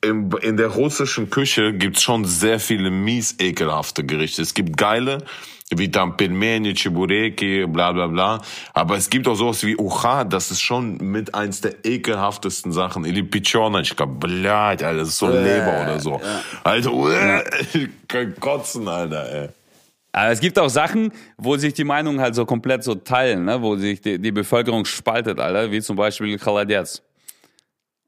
in, 0.04 0.32
in 0.42 0.58
der 0.58 0.68
russischen 0.70 1.30
Küche 1.30 1.74
gibt's 1.74 2.02
schon 2.02 2.26
sehr 2.26 2.60
viele 2.60 2.90
mies 2.90 3.36
ekelhafte 3.40 4.04
Gerichte. 4.04 4.42
Es 4.42 4.54
gibt 4.54 4.76
geile, 4.78 5.24
wie 5.70 5.92
там 5.92 6.16
пельмени, 6.16 6.74
чебуреки, 6.74 7.66
bla 7.68 7.92
bla 7.92 8.08
bla. 8.08 8.42
Aber 8.74 8.96
es 8.96 9.10
gibt 9.10 9.28
auch 9.28 9.36
sowas 9.36 9.64
wie 9.64 9.76
Ucha, 9.78 10.24
das 10.24 10.50
ist 10.50 10.62
schon 10.62 10.98
mit 10.98 11.36
eins 11.36 11.60
der 11.62 11.84
ekelhaftesten 11.86 12.72
Sachen. 12.72 13.04
Или 13.06 13.22
печеночка, 13.24 14.06
blядь, 14.06 14.82
Alter, 14.84 15.00
das 15.00 15.10
ist 15.10 15.18
so 15.20 15.28
Leber 15.28 15.82
oder 15.84 16.00
so. 16.00 16.20
Alter, 16.64 16.92
uah, 16.94 17.44
ich 17.74 17.90
kann 18.08 18.34
kotzen, 18.40 18.88
Alter, 18.88 19.30
ey. 19.32 19.50
Aber 20.13 20.31
es 20.31 20.41
gibt 20.41 20.59
auch 20.59 20.69
Sachen, 20.69 21.11
wo 21.39 21.57
sich 21.57 21.73
die 21.73 21.85
Meinungen 21.85 22.21
halt 22.21 22.35
so 22.35 22.45
komplett 22.45 22.85
so 22.85 22.95
teilen, 22.95 23.47
ne? 23.47 23.63
wo 23.63 23.77
sich 23.77 24.01
die, 24.03 24.19
die 24.19 24.31
Bevölkerung 24.33 24.85
spaltet, 24.85 25.41
Alter, 25.41 25.71
wie 25.71 25.81
zum 25.81 25.97
Beispiel 25.97 26.39
Chaladetz. 26.39 27.03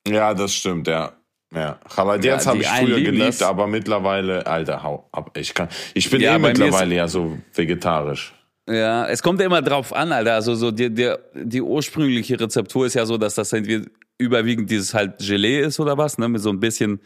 Ja, 0.06 0.34
das 0.34 0.54
stimmt, 0.54 0.86
ja. 0.86 1.12
Ja, 1.54 1.78
Chaladiers 1.94 2.44
Ja, 2.44 2.50
habe 2.50 2.60
ich 2.60 2.68
früher 2.68 3.00
geliebt, 3.00 3.26
das. 3.40 3.42
aber 3.42 3.66
mittlerweile, 3.66 4.46
Alter, 4.46 4.82
hau 4.82 5.08
ab. 5.12 5.30
Ich 5.38 5.54
kann, 5.54 5.68
ich 5.94 6.10
bin 6.10 6.20
Ja, 6.20 6.34
eh 6.34 6.38
mittlerweile 6.38 6.94
ja 6.96 7.08
so 7.08 7.38
vegetarisch. 7.54 8.34
Ja, 8.68 9.06
es 9.06 9.22
kommt 9.22 9.40
ja 9.40 9.46
immer 9.46 9.62
drauf 9.62 9.92
an, 9.94 10.10
Alter. 10.10 10.34
Also 10.34 10.54
so 10.56 10.70
die, 10.70 10.90
die, 10.92 11.12
die 11.34 11.62
ursprüngliche 11.62 12.38
Rezeptur 12.40 12.86
ist 12.86 12.94
ja 12.94 13.06
so, 13.06 13.16
dass 13.18 13.34
das 13.36 13.52
irgendwie 13.52 13.86
überwiegend 14.18 14.68
dieses 14.70 14.94
halt 14.94 15.18
Gelee 15.18 15.60
ist 15.60 15.78
oder 15.80 15.96
was, 15.96 16.18
ne? 16.18 16.28
Mit 16.28 16.42
so 16.42 16.50
ein 16.50 16.60
bisschen 16.60 17.00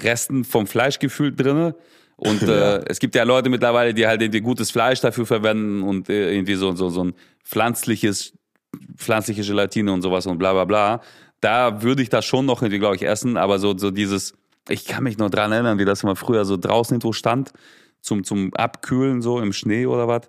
Resten 0.00 0.42
vom 0.44 0.66
Fleischgefühl 0.66 1.34
drinne. 1.34 1.74
Und 2.20 2.42
äh, 2.48 2.84
es 2.86 2.98
gibt 2.98 3.14
ja 3.14 3.22
Leute 3.22 3.48
mittlerweile, 3.48 3.94
die 3.94 4.06
halt 4.06 4.20
irgendwie 4.20 4.40
gutes 4.40 4.70
Fleisch 4.70 5.00
dafür 5.00 5.24
verwenden 5.24 5.82
und 5.82 6.10
äh, 6.10 6.32
irgendwie 6.32 6.54
so, 6.54 6.74
so, 6.76 6.90
so 6.90 7.04
ein 7.04 7.14
pflanzliches, 7.44 8.34
pflanzliche 8.96 9.42
Gelatine 9.42 9.90
und 9.92 10.02
sowas 10.02 10.26
und 10.26 10.38
bla 10.38 10.52
bla 10.52 10.66
bla. 10.66 11.00
Da 11.40 11.82
würde 11.82 12.02
ich 12.02 12.10
das 12.10 12.26
schon 12.26 12.44
noch 12.44 12.60
irgendwie, 12.60 12.78
glaube 12.78 12.96
ich, 12.96 13.02
essen, 13.02 13.38
aber 13.38 13.58
so, 13.58 13.76
so 13.76 13.90
dieses, 13.90 14.34
ich 14.68 14.84
kann 14.84 15.02
mich 15.02 15.16
nur 15.16 15.30
dran 15.30 15.50
erinnern, 15.50 15.78
wie 15.78 15.86
das 15.86 16.02
immer 16.02 16.14
früher 16.14 16.44
so 16.44 16.58
draußen 16.58 16.96
irgendwo 16.96 17.14
stand, 17.14 17.52
zum, 18.02 18.22
zum 18.22 18.52
Abkühlen, 18.52 19.22
so 19.22 19.40
im 19.40 19.54
Schnee 19.54 19.86
oder 19.86 20.06
was. 20.06 20.28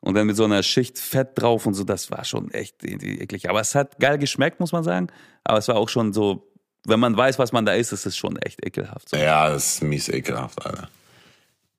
Und 0.00 0.14
dann 0.14 0.26
mit 0.26 0.36
so 0.36 0.44
einer 0.44 0.62
Schicht 0.62 0.98
Fett 0.98 1.30
drauf 1.34 1.64
und 1.66 1.74
so, 1.74 1.84
das 1.84 2.10
war 2.10 2.24
schon 2.24 2.50
echt 2.50 2.84
irgendwie 2.84 3.18
eklig. 3.18 3.48
Aber 3.48 3.60
es 3.60 3.74
hat 3.74 3.98
geil 3.98 4.18
geschmeckt, 4.18 4.60
muss 4.60 4.72
man 4.72 4.84
sagen. 4.84 5.08
Aber 5.44 5.58
es 5.58 5.68
war 5.68 5.76
auch 5.76 5.88
schon 5.88 6.12
so, 6.12 6.50
wenn 6.86 7.00
man 7.00 7.16
weiß, 7.16 7.38
was 7.38 7.52
man 7.52 7.64
da 7.64 7.72
isst, 7.72 7.92
ist 7.92 8.06
es 8.06 8.16
schon 8.16 8.36
echt 8.36 8.64
ekelhaft. 8.64 9.10
So. 9.10 9.16
Ja, 9.16 9.48
das 9.48 9.74
ist 9.74 9.82
mies 9.82 10.08
ekelhaft, 10.08 10.64
Alter. 10.64 10.88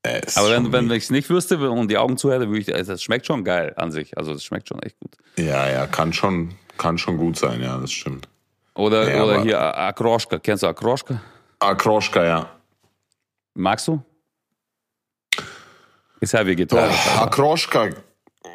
Ist 0.04 0.38
Aber 0.38 0.50
wenn, 0.50 0.72
wenn 0.72 0.90
ich 0.92 1.04
es 1.04 1.10
nicht 1.12 1.30
wüsste 1.30 1.70
und 1.70 1.88
die 1.90 1.98
Augen 1.98 2.18
zu 2.18 2.32
hätte, 2.32 2.48
würde 2.48 2.60
ich, 2.60 2.74
also 2.74 2.94
das 2.94 3.04
schmeckt 3.04 3.28
schon 3.28 3.44
geil 3.44 3.74
an 3.76 3.92
sich. 3.92 4.18
Also 4.18 4.34
das 4.34 4.44
schmeckt 4.44 4.68
schon 4.68 4.82
echt 4.82 5.00
gut. 5.00 5.12
Ja, 5.38 5.70
ja, 5.70 5.86
kann 5.86 6.12
schon, 6.12 6.56
kann 6.78 6.98
schon 6.98 7.18
gut 7.18 7.38
sein, 7.38 7.62
ja, 7.62 7.78
das 7.78 7.92
stimmt. 7.92 8.28
Oder, 8.74 9.14
Ja, 9.14 9.24
oder 9.24 9.42
hier 9.44 9.60
Akroschka. 9.60 10.40
Kennst 10.40 10.64
du 10.64 10.68
Akroschka? 10.68 11.22
Akroschka, 11.60 12.24
ja. 12.24 12.50
Magst 13.54 13.88
du? 13.88 14.02
Ist 16.20 16.34
ja 16.34 16.46
vegetarisch. 16.46 16.96
Oh, 17.18 17.20
Akroschka, 17.22 17.90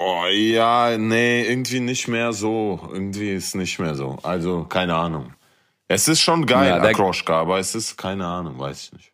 oh, 0.00 0.24
ja, 0.32 0.96
nee, 0.98 1.46
irgendwie 1.48 1.80
nicht 1.80 2.08
mehr 2.08 2.32
so. 2.32 2.88
Irgendwie 2.92 3.32
ist 3.34 3.54
nicht 3.54 3.78
mehr 3.78 3.94
so. 3.94 4.18
Also, 4.22 4.64
keine 4.64 4.94
Ahnung. 4.94 5.32
Es 5.88 6.08
ist 6.08 6.20
schon 6.20 6.46
geil, 6.46 6.68
Ja, 6.68 6.82
Akroschka, 6.82 7.40
aber 7.40 7.58
es 7.58 7.74
ist 7.74 7.96
keine 7.96 8.26
Ahnung, 8.26 8.58
weiß 8.58 8.84
ich 8.84 8.92
nicht. 8.92 9.12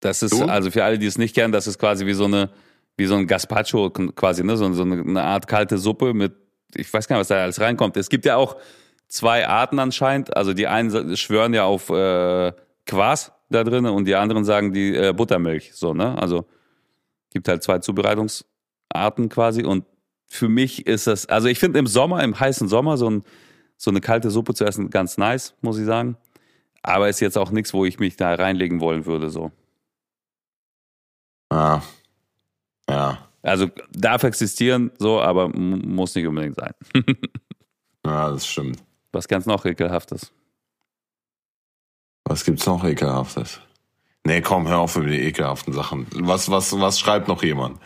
Das 0.00 0.22
ist, 0.22 0.32
Du? 0.32 0.44
also 0.44 0.70
für 0.70 0.84
alle, 0.84 0.98
die 0.98 1.06
es 1.06 1.18
nicht 1.18 1.34
kennen, 1.34 1.52
das 1.52 1.66
ist 1.66 1.78
quasi 1.78 2.06
wie 2.06 2.14
so 2.14 2.24
eine, 2.24 2.50
wie 2.96 3.06
so 3.06 3.14
ein 3.14 3.26
Gazpacho 3.26 3.90
quasi, 3.90 4.44
ne? 4.44 4.56
So, 4.56 4.72
so 4.72 4.82
eine, 4.82 5.22
Art 5.22 5.46
kalte 5.46 5.78
Suppe 5.78 6.14
mit, 6.14 6.34
ich 6.74 6.92
weiß 6.92 7.08
gar 7.08 7.16
nicht, 7.16 7.20
was 7.20 7.28
da 7.28 7.42
alles 7.42 7.60
reinkommt. 7.60 7.96
Es 7.96 8.08
gibt 8.08 8.24
ja 8.24 8.36
auch 8.36 8.56
zwei 9.08 9.48
Arten 9.48 9.78
anscheinend. 9.78 10.36
Also 10.36 10.52
die 10.52 10.66
einen 10.66 11.16
schwören 11.16 11.54
ja 11.54 11.64
auf 11.64 11.90
äh, 11.90 12.52
Quas 12.86 13.32
da 13.50 13.64
drin 13.64 13.86
und 13.86 14.04
die 14.04 14.14
anderen 14.14 14.44
sagen 14.44 14.72
die 14.72 14.94
äh, 14.94 15.12
Buttermilch. 15.12 15.72
So, 15.74 15.94
ne? 15.94 16.16
Also 16.18 16.46
gibt 17.30 17.48
halt 17.48 17.62
zwei 17.62 17.78
Zubereitungsarten 17.78 19.28
quasi. 19.28 19.64
Und 19.64 19.84
für 20.26 20.48
mich 20.48 20.86
ist 20.86 21.06
das, 21.06 21.26
also 21.26 21.48
ich 21.48 21.58
finde 21.58 21.78
im 21.78 21.86
Sommer, 21.86 22.22
im 22.22 22.38
heißen 22.38 22.68
Sommer, 22.68 22.96
so, 22.96 23.10
ein, 23.10 23.24
so 23.76 23.90
eine 23.90 24.00
kalte 24.00 24.30
Suppe 24.30 24.54
zu 24.54 24.64
essen 24.64 24.90
ganz 24.90 25.16
nice, 25.18 25.54
muss 25.60 25.78
ich 25.78 25.86
sagen. 25.86 26.16
Aber 26.82 27.08
ist 27.08 27.20
jetzt 27.20 27.36
auch 27.36 27.50
nichts, 27.50 27.72
wo 27.72 27.84
ich 27.84 27.98
mich 27.98 28.16
da 28.16 28.34
reinlegen 28.34 28.80
wollen 28.80 29.06
würde, 29.06 29.30
so. 29.30 29.50
Ja. 31.52 31.82
Ja. 32.88 33.18
Also 33.42 33.68
darf 33.92 34.24
existieren, 34.24 34.90
so, 34.98 35.20
aber 35.20 35.48
muss 35.48 36.14
nicht 36.14 36.26
unbedingt 36.26 36.56
sein. 36.56 36.72
ja, 38.04 38.30
das 38.30 38.46
stimmt. 38.46 38.82
Was 39.12 39.28
ganz 39.28 39.46
noch 39.46 39.64
ekelhaftes? 39.64 40.32
Was 42.24 42.44
gibt's 42.44 42.66
noch 42.66 42.84
ekelhaftes? 42.84 43.60
Nee, 44.24 44.42
komm, 44.42 44.68
hör 44.68 44.80
auf 44.80 44.96
über 44.96 45.08
die 45.08 45.22
ekelhaften 45.22 45.72
Sachen. 45.72 46.06
Was, 46.12 46.50
was, 46.50 46.78
was 46.78 47.00
schreibt 47.00 47.28
noch 47.28 47.42
jemand? 47.42 47.80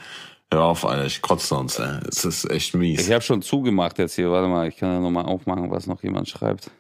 Hör 0.51 0.65
auf, 0.65 0.85
Alter, 0.85 1.07
ich 1.07 1.23
kotze 1.23 1.47
sonst, 1.47 1.79
ey. 1.79 2.01
Es 2.09 2.25
ist 2.25 2.51
echt 2.51 2.75
mies. 2.75 3.07
Ich 3.07 3.13
habe 3.13 3.23
schon 3.23 3.43
zugemacht 3.43 3.99
jetzt 3.99 4.17
hier. 4.17 4.31
Warte 4.31 4.49
mal, 4.49 4.67
ich 4.69 4.77
kann 4.77 4.93
ja 4.93 5.01
nochmal 5.01 5.27
aufmachen, 5.27 5.71
was 5.71 5.87
noch 5.87 6.03
jemand 6.03 6.29
schreibt. 6.29 6.71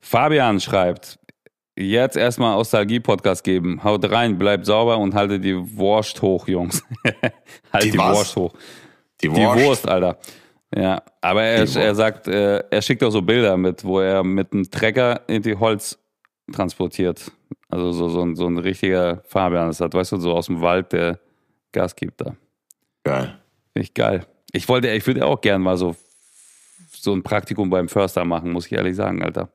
Fabian 0.00 0.60
schreibt, 0.60 1.18
jetzt 1.76 2.16
erstmal 2.16 2.56
Nostalgie-Podcast 2.56 3.44
geben. 3.44 3.82
Haut 3.84 4.10
rein, 4.10 4.38
bleibt 4.38 4.66
sauber 4.66 4.98
und 4.98 5.14
haltet 5.14 5.44
die 5.44 5.56
Wurst 5.76 6.20
hoch, 6.22 6.48
Jungs. 6.48 6.82
halt 7.72 7.84
die, 7.84 7.90
die 7.90 7.98
Wurst 7.98 8.36
hoch. 8.36 8.52
Die 9.22 9.30
Wurst. 9.30 9.60
Die 9.60 9.64
Wurst, 9.64 9.88
Alter. 9.88 10.18
Ja, 10.74 11.02
aber 11.20 11.42
er, 11.42 11.76
er 11.76 11.94
sagt, 11.94 12.28
äh, 12.28 12.58
er 12.58 12.82
schickt 12.82 13.02
auch 13.04 13.10
so 13.10 13.22
Bilder 13.22 13.56
mit, 13.56 13.84
wo 13.84 14.00
er 14.00 14.24
mit 14.24 14.52
einem 14.52 14.68
Trecker 14.70 15.20
in 15.28 15.42
die 15.42 15.54
Holz 15.54 15.98
transportiert. 16.52 17.30
Also 17.68 17.92
so, 17.92 18.08
so, 18.08 18.22
ein, 18.22 18.36
so 18.36 18.46
ein 18.46 18.58
richtiger 18.58 19.22
Fabian 19.26 19.70
ist 19.70 19.80
das, 19.80 19.92
weißt 19.92 20.12
du, 20.12 20.16
so 20.18 20.34
aus 20.34 20.46
dem 20.46 20.60
Wald, 20.60 20.92
der 20.92 21.18
Gas 21.72 21.94
gibt 21.94 22.20
da. 22.20 22.36
Geil. 23.04 23.38
Ich 23.74 23.94
geil. 23.94 24.26
Ich 24.52 24.68
wollte, 24.68 24.88
ich 24.88 25.06
würde 25.06 25.26
auch 25.26 25.40
gern 25.40 25.62
mal 25.62 25.76
so, 25.76 25.94
so 26.90 27.12
ein 27.12 27.22
Praktikum 27.22 27.70
beim 27.70 27.88
Förster 27.88 28.24
machen, 28.24 28.52
muss 28.52 28.66
ich 28.66 28.72
ehrlich 28.72 28.96
sagen, 28.96 29.22
Alter. 29.22 29.48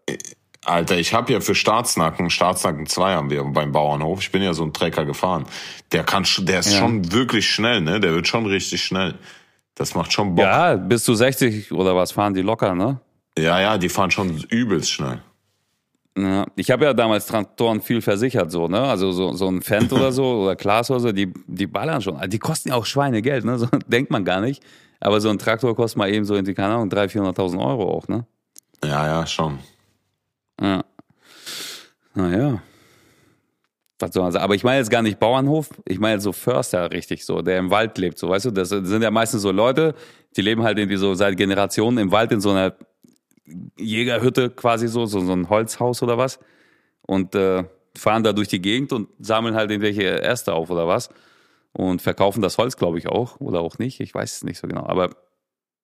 Alter, 0.65 0.97
ich 0.97 1.13
habe 1.13 1.33
ja 1.33 1.39
für 1.39 1.55
Staatsnacken, 1.55 2.29
Staatsnacken 2.29 2.85
2 2.85 3.13
haben 3.15 3.29
wir 3.31 3.43
beim 3.43 3.71
Bauernhof. 3.71 4.21
Ich 4.21 4.31
bin 4.31 4.43
ja 4.43 4.53
so 4.53 4.63
ein 4.63 4.73
Trecker 4.73 5.05
gefahren. 5.05 5.45
Der 5.91 6.03
kann, 6.03 6.23
der 6.39 6.59
ist 6.59 6.73
ja. 6.73 6.79
schon 6.79 7.11
wirklich 7.11 7.49
schnell, 7.49 7.81
ne? 7.81 7.99
Der 7.99 8.13
wird 8.13 8.27
schon 8.27 8.45
richtig 8.45 8.83
schnell. 8.83 9.15
Das 9.73 9.95
macht 9.95 10.13
schon 10.13 10.35
Bock. 10.35 10.45
Ja, 10.45 10.75
bis 10.75 11.03
zu 11.03 11.15
60 11.15 11.71
oder 11.71 11.95
was 11.95 12.11
fahren 12.11 12.35
die 12.35 12.43
locker, 12.43 12.75
ne? 12.75 12.99
Ja, 13.37 13.59
ja, 13.59 13.77
die 13.79 13.89
fahren 13.89 14.11
schon 14.11 14.37
übelst 14.49 14.91
schnell. 14.91 15.21
Ja, 16.17 16.45
ich 16.55 16.69
habe 16.69 16.85
ja 16.85 16.93
damals 16.93 17.25
Traktoren 17.25 17.81
viel 17.81 18.01
versichert, 18.01 18.51
so, 18.51 18.67
ne? 18.67 18.81
Also 18.81 19.11
so, 19.11 19.33
so 19.33 19.47
ein 19.47 19.61
Fendt 19.63 19.91
oder 19.93 20.11
so 20.11 20.25
oder 20.43 20.55
Klaas 20.55 20.91
oder 20.91 20.99
so, 20.99 21.11
die, 21.11 21.33
die 21.47 21.67
ballern 21.67 22.01
schon. 22.01 22.19
Die 22.29 22.39
kosten 22.39 22.69
ja 22.69 22.75
auch 22.75 22.85
Schweinegeld, 22.85 23.45
ne? 23.45 23.57
So 23.57 23.67
denkt 23.87 24.11
man 24.11 24.25
gar 24.25 24.41
nicht. 24.41 24.61
Aber 24.99 25.19
so 25.21 25.29
ein 25.29 25.39
Traktor 25.39 25.75
kostet 25.75 25.97
mal 25.97 26.13
eben 26.13 26.25
so 26.25 26.35
in 26.35 26.45
die, 26.45 26.53
keine 26.53 26.75
Ahnung, 26.75 26.89
300.000, 26.89 27.33
400.000 27.35 27.65
Euro 27.65 27.89
auch, 27.89 28.07
ne? 28.07 28.27
Ja, 28.83 29.07
ja, 29.07 29.25
schon. 29.25 29.57
Ja. 30.61 30.85
Naja. 32.13 32.61
Was 33.99 34.13
soll? 34.13 34.37
Aber 34.37 34.55
ich 34.55 34.63
meine 34.63 34.79
jetzt 34.79 34.89
gar 34.89 35.01
nicht 35.01 35.19
Bauernhof, 35.19 35.69
ich 35.85 35.99
meine 35.99 36.21
so 36.21 36.31
Förster 36.31 36.91
richtig 36.91 37.25
so, 37.25 37.41
der 37.41 37.59
im 37.59 37.69
Wald 37.69 37.97
lebt, 37.97 38.17
so 38.17 38.29
weißt 38.29 38.45
du, 38.45 38.51
das 38.51 38.69
sind 38.69 39.01
ja 39.01 39.11
meistens 39.11 39.43
so 39.43 39.51
Leute, 39.51 39.95
die 40.35 40.41
leben 40.41 40.63
halt 40.63 40.79
in 40.79 40.89
die 40.89 40.97
so 40.97 41.13
seit 41.13 41.37
Generationen 41.37 41.97
im 41.99 42.11
Wald 42.11 42.31
in 42.31 42.41
so 42.41 42.51
einer 42.51 42.75
Jägerhütte 43.77 44.49
quasi 44.49 44.87
so, 44.87 45.05
so, 45.05 45.19
so 45.19 45.33
ein 45.33 45.49
Holzhaus 45.49 46.01
oder 46.01 46.17
was 46.17 46.39
und 47.03 47.35
äh, 47.35 47.63
fahren 47.95 48.23
da 48.23 48.33
durch 48.33 48.47
die 48.47 48.61
Gegend 48.61 48.91
und 48.91 49.09
sammeln 49.19 49.55
halt 49.55 49.69
irgendwelche 49.69 50.21
Äste 50.21 50.53
auf 50.53 50.69
oder 50.69 50.87
was 50.87 51.09
und 51.73 52.01
verkaufen 52.01 52.41
das 52.41 52.57
Holz, 52.57 52.77
glaube 52.77 52.97
ich 52.97 53.07
auch 53.07 53.39
oder 53.39 53.59
auch 53.61 53.77
nicht, 53.77 53.99
ich 53.99 54.15
weiß 54.15 54.37
es 54.37 54.43
nicht 54.43 54.57
so 54.57 54.67
genau, 54.67 54.85
aber 54.87 55.11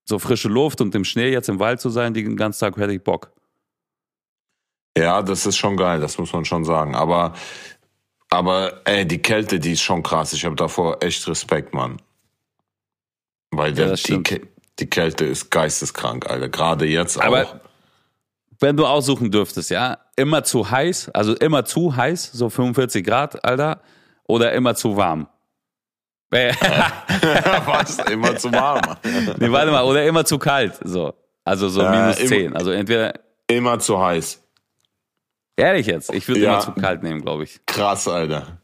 so 0.05 0.17
frische 0.17 0.49
Luft 0.49 0.81
und 0.81 0.95
im 0.95 1.03
Schnee 1.03 1.29
jetzt 1.29 1.49
im 1.49 1.59
Wald 1.59 1.81
zu 1.81 1.89
sein, 1.89 2.13
den 2.13 2.35
ganzen 2.35 2.61
Tag 2.61 2.77
hätte 2.77 2.93
ich 2.93 3.03
Bock. 3.03 3.31
Ja, 4.97 5.21
das 5.21 5.45
ist 5.45 5.57
schon 5.57 5.77
geil, 5.77 5.99
das 5.99 6.17
muss 6.17 6.33
man 6.33 6.45
schon 6.45 6.65
sagen. 6.65 6.95
Aber, 6.95 7.33
aber 8.29 8.81
ey, 8.85 9.05
die 9.05 9.19
Kälte, 9.19 9.59
die 9.59 9.73
ist 9.73 9.81
schon 9.81 10.03
krass. 10.03 10.33
Ich 10.33 10.45
habe 10.45 10.55
davor 10.55 11.03
echt 11.03 11.27
Respekt, 11.27 11.73
Mann. 11.73 12.01
Weil 13.51 13.77
ja, 13.77 13.87
der, 13.87 13.95
die, 13.95 14.41
die 14.79 14.89
Kälte 14.89 15.25
ist 15.25 15.49
geisteskrank, 15.51 16.29
Alter. 16.29 16.49
Gerade 16.49 16.85
jetzt 16.85 17.19
aber 17.21 17.43
auch. 17.43 17.55
Wenn 18.59 18.75
du 18.75 18.87
aussuchen 18.87 19.29
dürftest, 19.29 19.69
ja, 19.69 19.99
immer 20.15 20.43
zu 20.43 20.69
heiß, 20.69 21.09
also 21.09 21.35
immer 21.35 21.63
zu 21.63 21.95
heiß, 21.95 22.31
so 22.33 22.49
45 22.49 23.05
Grad, 23.05 23.45
Alter, 23.45 23.81
oder 24.27 24.51
immer 24.53 24.73
zu 24.73 24.97
warm? 24.97 25.27
Was? 26.31 27.99
Immer 28.11 28.35
zu 28.35 28.51
warm? 28.51 28.97
nee, 29.37 29.51
warte 29.51 29.71
mal, 29.71 29.83
oder 29.83 30.03
immer 30.05 30.25
zu 30.25 30.39
kalt, 30.39 30.79
so. 30.83 31.13
Also 31.45 31.69
so 31.69 31.81
minus 31.87 32.19
äh, 32.19 32.25
10. 32.25 32.55
Also 32.57 32.71
entweder. 32.71 33.13
Immer 33.47 33.79
zu 33.79 34.03
heiß. 34.03 34.43
Ehrlich 35.57 35.87
jetzt? 35.87 36.13
Ich 36.13 36.27
würde 36.27 36.41
ja. 36.41 36.53
immer 36.53 36.61
zu 36.61 36.71
kalt 36.73 37.03
nehmen, 37.03 37.21
glaube 37.21 37.43
ich. 37.43 37.59
Krass, 37.65 38.07
Alter. 38.07 38.59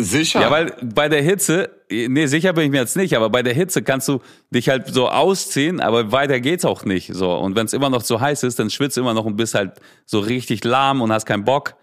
Sicher? 0.00 0.40
Ja, 0.40 0.50
weil 0.50 0.74
bei 0.82 1.08
der 1.08 1.22
Hitze, 1.22 1.70
nee, 1.90 2.26
sicher 2.26 2.52
bin 2.52 2.64
ich 2.64 2.70
mir 2.70 2.78
jetzt 2.78 2.96
nicht, 2.96 3.14
aber 3.16 3.30
bei 3.30 3.42
der 3.42 3.54
Hitze 3.54 3.82
kannst 3.82 4.08
du 4.08 4.20
dich 4.50 4.68
halt 4.68 4.88
so 4.88 5.08
ausziehen, 5.08 5.80
aber 5.80 6.10
weiter 6.10 6.40
geht's 6.40 6.64
auch 6.64 6.84
nicht. 6.84 7.14
So. 7.14 7.32
Und 7.34 7.54
wenn 7.54 7.66
es 7.66 7.72
immer 7.72 7.90
noch 7.90 8.02
zu 8.02 8.20
heiß 8.20 8.42
ist, 8.42 8.58
dann 8.58 8.70
schwitzt 8.70 8.96
du 8.96 9.02
immer 9.02 9.14
noch 9.14 9.24
und 9.26 9.36
bist 9.36 9.54
halt 9.54 9.80
so 10.06 10.18
richtig 10.18 10.64
lahm 10.64 11.02
und 11.02 11.12
hast 11.12 11.26
keinen 11.26 11.44
Bock 11.44 11.74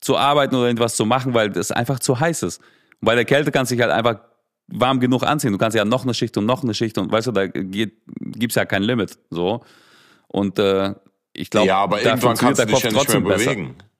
zu 0.00 0.16
arbeiten 0.16 0.54
oder 0.54 0.66
irgendwas 0.66 0.96
zu 0.96 1.04
machen, 1.04 1.34
weil 1.34 1.56
es 1.56 1.70
einfach 1.70 2.00
zu 2.00 2.18
heiß 2.18 2.42
ist. 2.42 2.60
Und 3.00 3.06
bei 3.06 3.14
der 3.14 3.26
Kälte 3.26 3.52
kannst 3.52 3.70
du 3.70 3.76
dich 3.76 3.82
halt 3.82 3.92
einfach 3.92 4.22
warm 4.68 4.98
genug 4.98 5.22
anziehen. 5.22 5.52
Du 5.52 5.58
kannst 5.58 5.76
ja 5.76 5.84
noch 5.84 6.04
eine 6.04 6.14
Schicht 6.14 6.36
und 6.36 6.46
noch 6.46 6.64
eine 6.64 6.74
Schicht 6.74 6.96
und 6.96 7.12
weißt 7.12 7.26
du, 7.26 7.32
da 7.32 7.46
geht, 7.46 7.92
gibt's 8.06 8.56
ja 8.56 8.64
kein 8.64 8.82
Limit. 8.82 9.18
So. 9.28 9.62
Und 10.28 10.58
äh, 10.58 10.94
ich 11.32 11.50
glaube, 11.50 11.68
ja, 11.68 11.78
aber 11.78 12.02
irgendwann 12.02 12.36
kannst 12.36 12.60
du 12.60 12.66
dich 12.66 12.82
ja 12.82 12.90
nicht 12.90 13.08
mehr 13.08 13.20
bewegen. 13.20 13.74
Besser. 13.74 13.90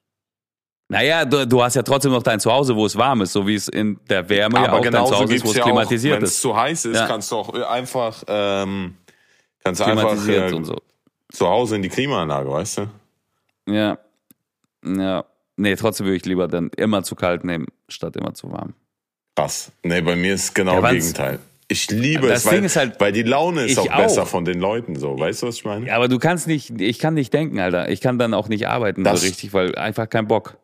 Naja, 0.91 1.25
du, 1.25 1.47
du 1.47 1.63
hast 1.63 1.77
ja 1.77 1.83
trotzdem 1.83 2.11
noch 2.11 2.23
dein 2.25 2.41
Zuhause, 2.41 2.75
wo 2.75 2.85
es 2.85 2.97
warm 2.97 3.21
ist, 3.21 3.33
so 3.33 3.47
wie 3.47 3.55
es 3.55 3.69
in 3.69 4.01
der 4.09 4.29
Wärme 4.29 4.59
aber 4.59 4.67
ja 4.67 4.73
auch 4.73 4.83
dein 4.83 5.07
Zuhause 5.07 5.35
ist, 5.35 5.45
wo 5.45 5.51
es 5.51 5.57
ja 5.57 5.63
klimatisiert 5.63 6.19
auch, 6.19 6.23
ist. 6.23 6.23
Wenn 6.23 6.29
es 6.29 6.41
zu 6.41 6.57
heiß 6.57 6.85
ist, 6.87 6.97
ja. 6.97 7.07
kannst 7.07 7.31
du 7.31 7.37
auch 7.37 7.55
einfach, 7.55 8.25
ähm, 8.27 8.97
kannst 9.63 9.81
du 9.81 9.85
einfach 9.85 10.29
äh, 10.29 10.53
und 10.53 10.65
so. 10.65 10.77
zu 11.33 11.47
Hause 11.47 11.77
in 11.77 11.83
die 11.83 11.89
Klimaanlage, 11.89 12.51
weißt 12.51 12.79
du? 12.79 12.87
Ja. 13.73 13.99
Ja. 14.85 15.25
Nee, 15.57 15.77
trotzdem 15.77 16.07
würde 16.07 16.17
ich 16.17 16.25
lieber 16.25 16.49
dann 16.49 16.71
immer 16.77 17.05
zu 17.05 17.15
kalt 17.15 17.45
nehmen, 17.45 17.67
statt 17.89 18.17
immer 18.17 18.35
zu 18.35 18.51
warm. 18.51 18.75
Krass. 19.37 19.71
Nee, 19.85 20.01
bei 20.01 20.17
mir 20.17 20.35
ist 20.35 20.55
genau 20.55 20.81
das 20.81 20.91
Gegenteil. 20.91 21.39
Ich 21.71 21.89
liebe 21.89 22.27
das 22.27 22.45
es, 22.45 22.51
weil, 22.51 22.69
halt, 22.69 23.01
weil 23.01 23.13
die 23.13 23.23
Laune 23.23 23.65
ist 23.65 23.79
auch, 23.79 23.89
auch 23.89 23.97
besser 23.97 24.27
von 24.27 24.45
den 24.45 24.59
Leuten 24.59 24.97
so. 24.97 25.17
Weißt 25.17 25.43
du, 25.43 25.47
was 25.47 25.55
ich 25.55 25.65
meine? 25.65 25.87
Ja, 25.87 25.95
aber 25.95 26.09
du 26.09 26.19
kannst 26.19 26.49
nicht, 26.49 26.81
ich 26.81 26.99
kann 26.99 27.15
nicht 27.15 27.33
denken, 27.33 27.61
Alter. 27.61 27.89
Ich 27.89 28.01
kann 28.01 28.19
dann 28.19 28.35
auch 28.35 28.49
nicht 28.49 28.67
arbeiten 28.67 29.05
das, 29.05 29.21
so 29.21 29.27
richtig, 29.27 29.53
weil 29.53 29.77
einfach 29.77 30.09
kein 30.09 30.27
Bock. 30.27 30.59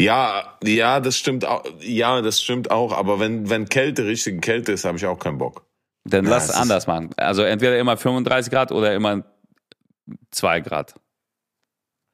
Ja, 0.00 0.58
ja, 0.64 0.98
das 0.98 1.16
stimmt 1.16 1.44
auch. 1.44 1.62
Ja, 1.80 2.20
das 2.20 2.42
stimmt 2.42 2.72
auch. 2.72 2.92
Aber 2.92 3.20
wenn, 3.20 3.48
wenn 3.48 3.68
Kälte 3.68 4.04
richtige 4.04 4.40
Kälte 4.40 4.72
ist, 4.72 4.84
habe 4.84 4.98
ich 4.98 5.06
auch 5.06 5.20
keinen 5.20 5.38
Bock. 5.38 5.64
Dann 6.02 6.24
ja, 6.24 6.32
lass 6.32 6.48
es 6.48 6.50
anders 6.56 6.88
machen. 6.88 7.10
Also 7.16 7.42
entweder 7.42 7.78
immer 7.78 7.96
35 7.96 8.50
Grad 8.50 8.72
oder 8.72 8.92
immer 8.94 9.22
2 10.32 10.60
Grad. 10.62 10.94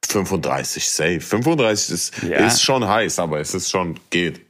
35, 0.05 0.87
safe. 0.87 1.21
35 1.21 1.91
ist, 1.91 2.21
ja. 2.21 2.45
ist 2.45 2.61
schon 2.61 2.87
heiß, 2.87 3.17
aber 3.17 3.39
es 3.39 3.55
ist 3.55 3.71
schon, 3.71 3.99
geht. 4.11 4.45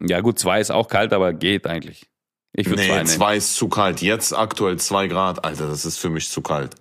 Ja, 0.00 0.20
gut, 0.20 0.40
2 0.40 0.60
ist 0.60 0.72
auch 0.72 0.88
kalt, 0.88 1.12
aber 1.12 1.32
geht 1.32 1.68
eigentlich. 1.68 2.08
Ich 2.56 2.68
würde 2.68 2.82
nee, 2.82 2.88
zwei, 2.88 3.04
zwei 3.04 3.36
ist 3.36 3.56
zu 3.56 3.68
kalt. 3.68 4.00
Jetzt 4.00 4.32
aktuell 4.32 4.78
zwei 4.78 5.08
Grad. 5.08 5.44
Alter, 5.44 5.68
das 5.68 5.84
ist 5.84 5.98
für 5.98 6.08
mich 6.08 6.30
zu 6.30 6.40
kalt. 6.40 6.76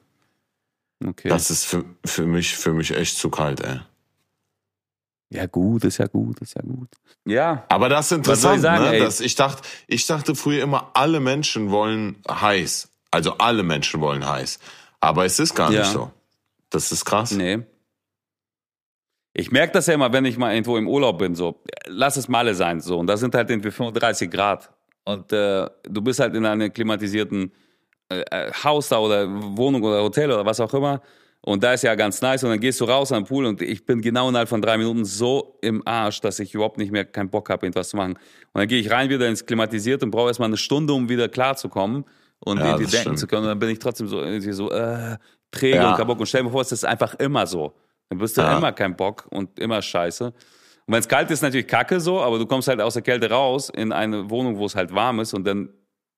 Okay. 1.04 1.30
Das 1.30 1.50
ist 1.50 1.66
für, 1.66 1.84
für 2.06 2.26
mich, 2.26 2.56
für 2.56 2.74
mich 2.74 2.92
echt 2.92 3.18
zu 3.18 3.30
kalt, 3.30 3.60
ey. 3.62 3.80
Ja, 5.30 5.48
gut, 5.48 5.84
ist 5.84 5.98
ja 5.98 6.06
gut, 6.06 6.40
ist 6.42 6.54
ja 6.54 6.62
gut. 6.62 6.90
Ja. 7.26 7.66
Aber 7.70 7.90
das 7.90 8.12
ist 8.12 8.18
interessant, 8.18 8.58
ich 8.58 8.62
sagen, 8.62 8.84
ne? 8.84 9.00
Dass 9.00 9.20
ich 9.20 9.34
dachte, 9.34 9.64
ich 9.88 10.06
dachte 10.06 10.36
früher 10.36 10.62
immer, 10.62 10.92
alle 10.94 11.20
Menschen 11.20 11.72
wollen 11.72 12.22
heiß. 12.30 12.90
Also 13.10 13.38
alle 13.40 13.64
Menschen 13.64 14.00
wollen 14.00 14.28
heiß. 14.28 14.60
Aber 15.00 15.26
es 15.26 15.40
ist 15.40 15.56
gar 15.56 15.72
ja. 15.72 15.82
nicht 15.82 15.92
so. 15.92 16.12
Das 16.70 16.92
ist 16.92 17.04
krass. 17.04 17.32
Nee. 17.32 17.64
Ich 19.34 19.52
merke 19.52 19.74
das 19.74 19.88
ja 19.88 19.96
immer, 19.96 20.14
wenn 20.14 20.26
ich 20.26 20.38
mal 20.38 20.54
irgendwo 20.54 20.78
im 20.78 20.88
Urlaub 20.88 21.18
bin, 21.18 21.34
so, 21.34 21.64
lass 21.88 22.18
es 22.18 22.28
Malle 22.28 22.54
sein, 22.54 22.80
so, 22.82 23.00
und 23.00 23.08
da 23.08 23.18
sind 23.18 23.34
halt 23.34 23.50
irgendwie 23.50 23.72
35 23.72 24.30
Grad. 24.30 24.70
Und 25.06 25.32
äh, 25.34 25.68
du 25.84 26.02
bist 26.02 26.20
halt 26.20 26.36
in 26.36 26.46
einem 26.46 26.72
klimatisierten 26.72 27.52
äh, 28.10 28.22
äh, 28.32 28.52
Haus 28.64 28.90
da 28.90 29.00
oder 29.00 29.28
Wohnung 29.58 29.84
oder 29.84 30.02
Hotel 30.04 30.32
oder 30.32 30.46
was 30.46 30.60
auch 30.60 30.74
immer. 30.74 31.02
Und 31.42 31.62
da 31.62 31.74
ist 31.74 31.84
ja 31.84 31.94
ganz 31.96 32.22
nice. 32.22 32.44
Und 32.46 32.52
dann 32.52 32.60
gehst 32.60 32.80
du 32.80 32.86
raus 32.86 33.12
am 33.12 33.26
Pool 33.26 33.46
und 33.46 33.62
ich 33.62 33.86
bin 33.86 34.02
genau 34.02 34.30
innerhalb 34.30 34.48
von 34.48 34.62
drei 34.62 34.78
Minuten 34.78 35.04
so 35.04 35.58
im 35.62 35.86
Arsch, 35.86 36.22
dass 36.22 36.40
ich 36.40 36.54
überhaupt 36.54 36.78
nicht 36.78 36.92
mehr 36.92 37.04
keinen 37.04 37.30
Bock 37.30 37.50
habe, 37.50 37.66
irgendwas 37.66 37.90
zu 37.90 37.98
machen. 37.98 38.14
Und 38.14 38.60
dann 38.60 38.68
gehe 38.68 38.80
ich 38.80 38.90
rein 38.90 39.10
wieder 39.10 39.28
ins 39.28 39.46
Klimatisiert 39.46 40.04
und 40.04 40.12
brauche 40.12 40.30
erstmal 40.30 40.48
eine 40.48 40.56
Stunde, 40.58 40.94
um 40.94 41.10
wieder 41.10 41.28
klarzukommen 41.28 42.06
und 42.40 42.60
Ja, 42.60 42.68
irgendwie 42.68 42.86
denken 42.86 43.02
stimmt. 43.02 43.20
zu 43.20 43.28
können. 43.28 43.44
Und 43.44 43.50
dann 43.50 43.60
bin 43.60 43.70
ich 43.70 43.80
trotzdem 43.80 44.08
so, 44.08 44.22
irgendwie 44.22 44.54
so 44.54 44.72
äh, 44.72 45.18
träge 45.52 45.76
Ja. 45.76 45.96
und 45.98 46.08
Bock. 46.08 46.20
Und 46.22 46.28
stell 46.28 46.44
dir 46.44 46.50
vor, 46.50 46.62
es 46.62 46.72
ist 46.72 46.86
einfach 46.86 47.14
immer 47.16 47.46
so. 47.46 47.74
Dann 48.10 48.20
bist 48.20 48.38
du 48.38 48.42
Ja. 48.42 48.58
immer 48.58 48.72
kein 48.72 48.96
Bock 48.96 49.26
und 49.30 49.60
immer 49.60 49.82
scheiße. 49.82 50.34
Und 50.86 50.94
wenn 50.94 51.00
es 51.00 51.08
kalt 51.08 51.32
ist, 51.32 51.42
natürlich 51.42 51.68
kacke 51.68 52.00
so, 52.00 52.22
aber 52.22 52.38
du 52.40 52.46
kommst 52.46 52.68
halt 52.68 52.82
aus 52.82 52.94
der 52.94 53.04
Kälte 53.04 53.30
raus 53.30 53.70
in 53.70 53.92
eine 53.92 54.30
Wohnung, 54.30 54.58
wo 54.58 54.66
es 54.66 54.76
halt 54.76 54.94
warm 54.94 55.20
ist 55.22 55.34
und 55.34 55.46
dann 55.46 55.70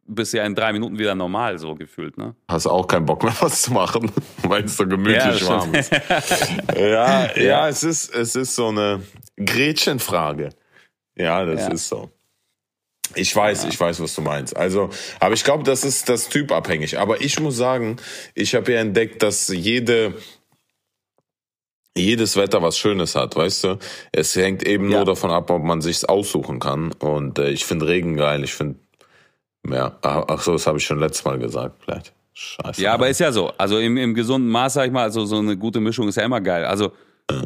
bist 0.07 0.33
du 0.33 0.37
ja 0.37 0.45
in 0.45 0.53
drei 0.53 0.71
Minuten 0.71 0.99
wieder 0.99 1.15
normal 1.15 1.57
so 1.57 1.73
gefühlt, 1.75 2.15
ne? 2.17 2.35
Hast 2.47 2.67
auch 2.67 2.85
keinen 2.87 3.05
Bock 3.07 3.23
mehr 3.23 3.33
was 3.39 3.63
zu 3.63 3.73
machen, 3.73 4.11
weil 4.43 4.65
es 4.65 4.77
so 4.77 4.85
gemütlich 4.87 5.41
Ja, 5.41 5.47
warm 5.49 5.73
ist. 5.73 5.91
ja, 6.77 7.35
ja, 7.37 7.67
es 7.69 7.83
ist, 7.83 8.13
es 8.13 8.35
ist 8.35 8.55
so 8.55 8.67
eine 8.67 9.01
Gretchenfrage. 9.37 10.49
Ja, 11.15 11.45
das 11.45 11.61
Ja. 11.61 11.71
ist 11.73 11.87
so. 11.87 12.09
Ich 13.13 13.33
weiß, 13.35 13.65
ich 13.65 13.79
weiß, 13.79 13.99
was 14.01 14.13
du 14.15 14.21
meinst. 14.21 14.55
Also, 14.57 14.89
aber 15.19 15.33
ich 15.35 15.43
glaube, 15.43 15.63
das 15.63 15.83
ist 15.83 16.09
das 16.09 16.27
typabhängig. 16.27 16.99
Aber 16.99 17.21
ich 17.21 17.39
muss 17.39 17.55
sagen, 17.55 17.97
ich 18.33 18.55
habe 18.55 18.73
ja 18.73 18.79
entdeckt, 18.79 19.23
dass 19.23 19.47
jede 19.47 20.15
jedes 21.97 22.35
Wetter 22.35 22.61
was 22.61 22.77
Schönes 22.77 23.15
hat, 23.15 23.35
weißt 23.35 23.63
du? 23.63 23.77
Es 24.11 24.35
hängt 24.35 24.67
eben 24.67 24.89
Ja. 24.89 24.97
nur 24.97 25.05
davon 25.05 25.31
ab, 25.31 25.49
ob 25.49 25.63
man 25.63 25.81
sich's 25.81 26.03
aussuchen 26.05 26.59
kann. 26.59 26.91
Und 26.99 27.39
äh, 27.39 27.49
ich 27.51 27.65
finde 27.65 27.87
Regen 27.87 28.15
geil. 28.17 28.43
Ich 28.43 28.53
finde, 28.53 28.75
ja, 29.69 29.97
ach 30.01 30.41
so, 30.41 30.51
das 30.53 30.67
habe 30.67 30.77
ich 30.77 30.85
schon 30.85 30.99
letztes 30.99 31.25
Mal 31.25 31.39
gesagt, 31.39 31.83
vielleicht. 31.83 32.13
Scheiße. 32.33 32.81
Ja, 32.81 32.93
aber 32.93 33.07
ist 33.07 33.19
ja 33.19 33.31
so. 33.31 33.53
Also 33.57 33.79
im, 33.79 33.95
im 33.95 34.13
gesunden 34.13 34.49
Maß, 34.49 34.73
sag 34.73 34.87
ich 34.87 34.91
mal, 34.91 35.03
also 35.03 35.25
so 35.25 35.37
eine 35.37 35.55
gute 35.55 35.79
Mischung 35.79 36.09
ist 36.09 36.17
ja 36.17 36.23
immer 36.23 36.41
geil. 36.41 36.65
Also 36.65 36.91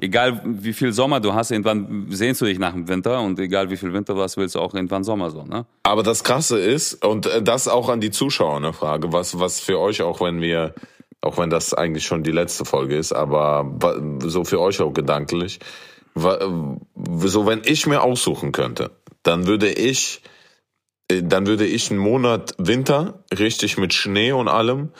egal 0.01 0.41
wie 0.43 0.73
viel 0.73 0.91
Sommer 0.93 1.19
du 1.19 1.31
hast, 1.33 1.51
irgendwann 1.51 2.07
sehnst 2.09 2.41
du 2.41 2.45
dich 2.45 2.57
nach 2.57 2.73
dem 2.73 2.87
Winter 2.87 3.21
und 3.21 3.37
egal 3.39 3.69
wie 3.69 3.77
viel 3.77 3.93
Winter 3.93 4.15
du 4.15 4.21
hast, 4.21 4.35
willst 4.35 4.55
du 4.55 4.59
auch 4.59 4.73
irgendwann 4.73 5.03
Sommer 5.03 5.29
so, 5.29 5.43
ne? 5.43 5.65
Aber 5.83 6.01
das 6.01 6.23
Krasse 6.23 6.59
ist, 6.59 7.05
und 7.05 7.27
äh, 7.27 7.41
das 7.43 7.67
auch 7.67 7.87
an 7.87 8.01
die 8.01 8.09
Zuschauer 8.11 8.57
eine 8.57 8.73
Frage, 8.73 9.13
was, 9.13 9.39
was 9.39 9.59
für 9.59 9.79
euch, 9.79 10.01
auch 10.01 10.19
wenn 10.21 10.41
wir, 10.41 10.73
auch 11.21 11.37
wenn 11.37 11.49
das 11.49 11.73
eigentlich 11.73 12.05
schon 12.05 12.23
die 12.23 12.31
letzte 12.31 12.65
Folge 12.65 12.97
ist, 12.97 13.11
aber 13.11 13.65
so 14.19 14.43
für 14.43 14.59
euch 14.59 14.81
auch 14.81 14.93
gedanklich, 14.93 15.59
so 16.15 17.45
wenn 17.45 17.61
ich 17.65 17.87
mir 17.87 18.01
aussuchen 18.01 18.51
könnte, 18.51 18.91
dann 19.23 19.47
würde 19.47 19.71
ich, 19.71 20.21
äh, 21.09 21.21
dann 21.23 21.47
würde 21.47 21.65
ich 21.65 21.91
einen 21.91 21.99
Monat 21.99 22.55
Winter, 22.57 23.23
richtig 23.37 23.77
mit 23.77 23.93
Schnee 23.93 24.31
und 24.31 24.47
allem, 24.47 24.91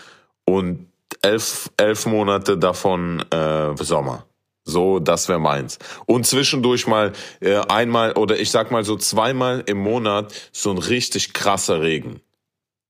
und 0.46 0.88
elf, 1.22 1.70
elf 1.78 2.06
Monate 2.06 2.58
davon 2.58 3.24
äh, 3.32 3.76
Sommer. 3.78 4.26
So, 4.64 5.00
das 5.00 5.30
wäre 5.30 5.40
meins. 5.40 5.80
Und 6.06 6.28
zwischendurch 6.28 6.86
mal 6.86 7.14
äh, 7.40 7.56
einmal 7.56 8.14
oder 8.14 8.40
ich 8.40 8.52
sag 8.52 8.72
mal 8.72 8.84
so 8.84 8.98
zweimal 8.98 9.64
im 9.66 9.80
Monat 9.80 10.34
so 10.52 10.70
ein 10.70 10.78
richtig 10.78 11.34
krasser 11.34 11.82
Regen. 11.82 12.22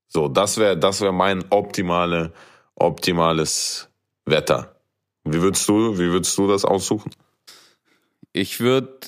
So, 0.06 0.28
das 0.28 0.58
wäre 0.58 0.76
das 0.76 1.00
wäre 1.00 1.12
mein 1.12 1.44
optimale 1.50 2.32
optimales 2.80 3.88
Wetter. 4.24 4.74
Wie 5.24 5.40
würdest 5.40 5.68
du 5.68 5.98
wie 5.98 6.10
würdest 6.10 6.36
du 6.38 6.48
das 6.48 6.64
aussuchen? 6.64 7.10
Ich 8.32 8.60
würde, 8.60 9.00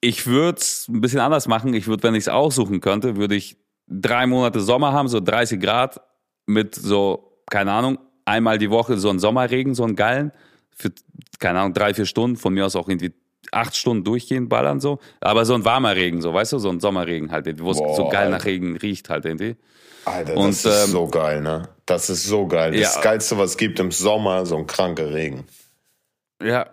ich 0.00 0.26
würde 0.26 0.58
es 0.58 0.88
ein 0.88 1.00
bisschen 1.00 1.20
anders 1.20 1.48
machen. 1.48 1.74
Ich 1.74 1.86
würde, 1.86 2.02
wenn 2.02 2.14
ich 2.14 2.24
es 2.24 2.28
aussuchen 2.28 2.80
könnte, 2.80 3.16
würde 3.16 3.34
ich 3.34 3.56
drei 3.88 4.26
Monate 4.26 4.60
Sommer 4.60 4.92
haben, 4.92 5.08
so 5.08 5.20
30 5.20 5.60
Grad 5.60 6.00
mit 6.46 6.74
so, 6.74 7.42
keine 7.50 7.72
Ahnung, 7.72 7.98
einmal 8.24 8.58
die 8.58 8.70
Woche 8.70 8.98
so 8.98 9.10
einen 9.10 9.18
Sommerregen, 9.18 9.74
so 9.74 9.84
einen 9.84 9.96
geilen, 9.96 10.32
für, 10.74 10.92
keine 11.38 11.60
Ahnung, 11.60 11.74
drei, 11.74 11.94
vier 11.94 12.06
Stunden, 12.06 12.36
von 12.36 12.54
mir 12.54 12.66
aus 12.66 12.76
auch 12.76 12.88
irgendwie 12.88 13.12
acht 13.50 13.76
Stunden 13.76 14.04
durchgehend 14.04 14.48
ballern 14.48 14.80
so. 14.80 14.98
Aber 15.20 15.44
so 15.44 15.54
ein 15.54 15.64
warmer 15.64 15.96
Regen, 15.96 16.20
so, 16.20 16.32
weißt 16.32 16.52
du, 16.52 16.58
so 16.58 16.70
ein 16.70 16.80
Sommerregen 16.80 17.30
halt, 17.30 17.60
wo 17.60 17.70
es 17.70 17.78
so 17.78 18.08
geil 18.08 18.26
Alter. 18.26 18.30
nach 18.30 18.44
Regen 18.44 18.76
riecht 18.76 19.08
halt 19.10 19.24
irgendwie. 19.24 19.56
Alter, 20.04 20.36
Und, 20.36 20.48
das 20.48 20.64
ist 20.64 20.84
ähm, 20.86 20.90
so 20.92 21.08
geil, 21.08 21.40
ne? 21.40 21.68
Das 21.88 22.10
ist 22.10 22.24
so 22.24 22.46
geil. 22.46 22.72
Das 22.72 22.96
Ja. 22.96 23.00
geilste, 23.00 23.38
was 23.38 23.50
es 23.52 23.56
gibt 23.56 23.80
im 23.80 23.90
Sommer, 23.90 24.44
so 24.46 24.56
ein 24.58 24.66
kranker 24.66 25.12
Regen. 25.12 25.46
Ja, 26.42 26.66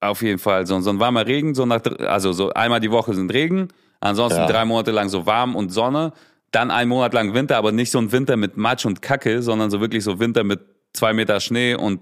auf 0.00 0.20
jeden 0.22 0.38
Fall. 0.38 0.66
So, 0.66 0.78
so 0.80 0.90
ein 0.90 0.98
warmer 1.00 1.26
Regen, 1.26 1.54
so 1.54 1.64
nach, 1.64 1.80
also 2.00 2.32
so 2.32 2.50
einmal 2.52 2.80
die 2.80 2.90
Woche 2.90 3.14
sind 3.14 3.32
Regen, 3.32 3.68
ansonsten 4.00 4.40
Ja. 4.40 4.46
drei 4.46 4.64
Monate 4.64 4.90
lang 4.90 5.08
so 5.08 5.26
warm 5.26 5.54
und 5.56 5.70
Sonne, 5.70 6.12
dann 6.50 6.70
ein 6.70 6.88
Monat 6.88 7.14
lang 7.14 7.34
Winter, 7.34 7.56
aber 7.56 7.72
nicht 7.72 7.90
so 7.90 7.98
ein 7.98 8.10
Winter 8.10 8.36
mit 8.36 8.56
Matsch 8.56 8.84
und 8.84 9.00
Kacke, 9.00 9.42
sondern 9.42 9.70
so 9.70 9.80
wirklich 9.80 10.02
so 10.02 10.18
Winter 10.18 10.42
mit 10.44 10.60
zwei 10.92 11.12
Meter 11.12 11.38
Schnee 11.40 11.74
und 11.74 12.00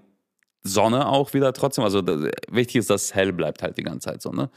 Sonne 0.62 1.06
auch 1.08 1.34
wieder 1.34 1.52
trotzdem. 1.52 1.84
Also 1.84 2.00
das, 2.00 2.30
wichtig 2.48 2.76
ist, 2.76 2.90
dass 2.90 3.04
es 3.04 3.14
hell 3.14 3.32
bleibt 3.32 3.62
halt 3.62 3.76
die 3.76 3.82
ganze 3.82 4.08
Zeit 4.08 4.22
so, 4.22 4.30
ne? 4.30 4.50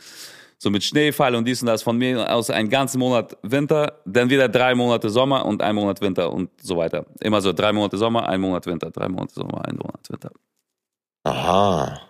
So 0.62 0.70
mit 0.70 0.84
Schneefall 0.84 1.36
und 1.36 1.46
dies 1.46 1.62
und 1.62 1.68
das 1.68 1.84
von 1.84 1.98
mir 1.98 2.32
aus 2.34 2.50
einen 2.50 2.70
ganzen 2.70 3.00
Monat 3.00 3.38
Winter, 3.44 4.02
dann 4.06 4.30
wieder 4.30 4.50
drei 4.50 4.76
Monate 4.76 5.10
Sommer 5.10 5.46
und 5.46 5.62
ein 5.62 5.74
Monat 5.74 6.02
Winter 6.02 6.34
und 6.34 6.50
so 6.62 6.76
weiter. 6.76 7.06
Immer 7.22 7.40
so 7.40 7.54
drei 7.54 7.72
Monate 7.72 7.98
Sommer, 7.98 8.28
ein 8.28 8.42
Monat 8.42 8.66
Winter, 8.66 8.92
drei 8.92 9.08
Monate 9.08 9.34
Sommer, 9.34 9.66
ein 9.66 9.78
Monat 9.78 10.10
Winter. 10.10 10.32
Aha. 11.24 12.02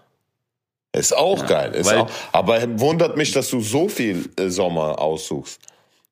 Ist 0.91 1.15
auch 1.15 1.39
Ja, 1.41 1.45
geil. 1.45 1.75
Ist 1.75 1.93
auch, 1.93 2.09
aber 2.31 2.79
wundert 2.79 3.15
mich, 3.17 3.31
dass 3.31 3.51
du 3.51 3.61
so 3.61 3.87
viel 3.87 4.31
äh, 4.35 4.49
Sommer 4.49 4.97
aussuchst. 4.99 5.61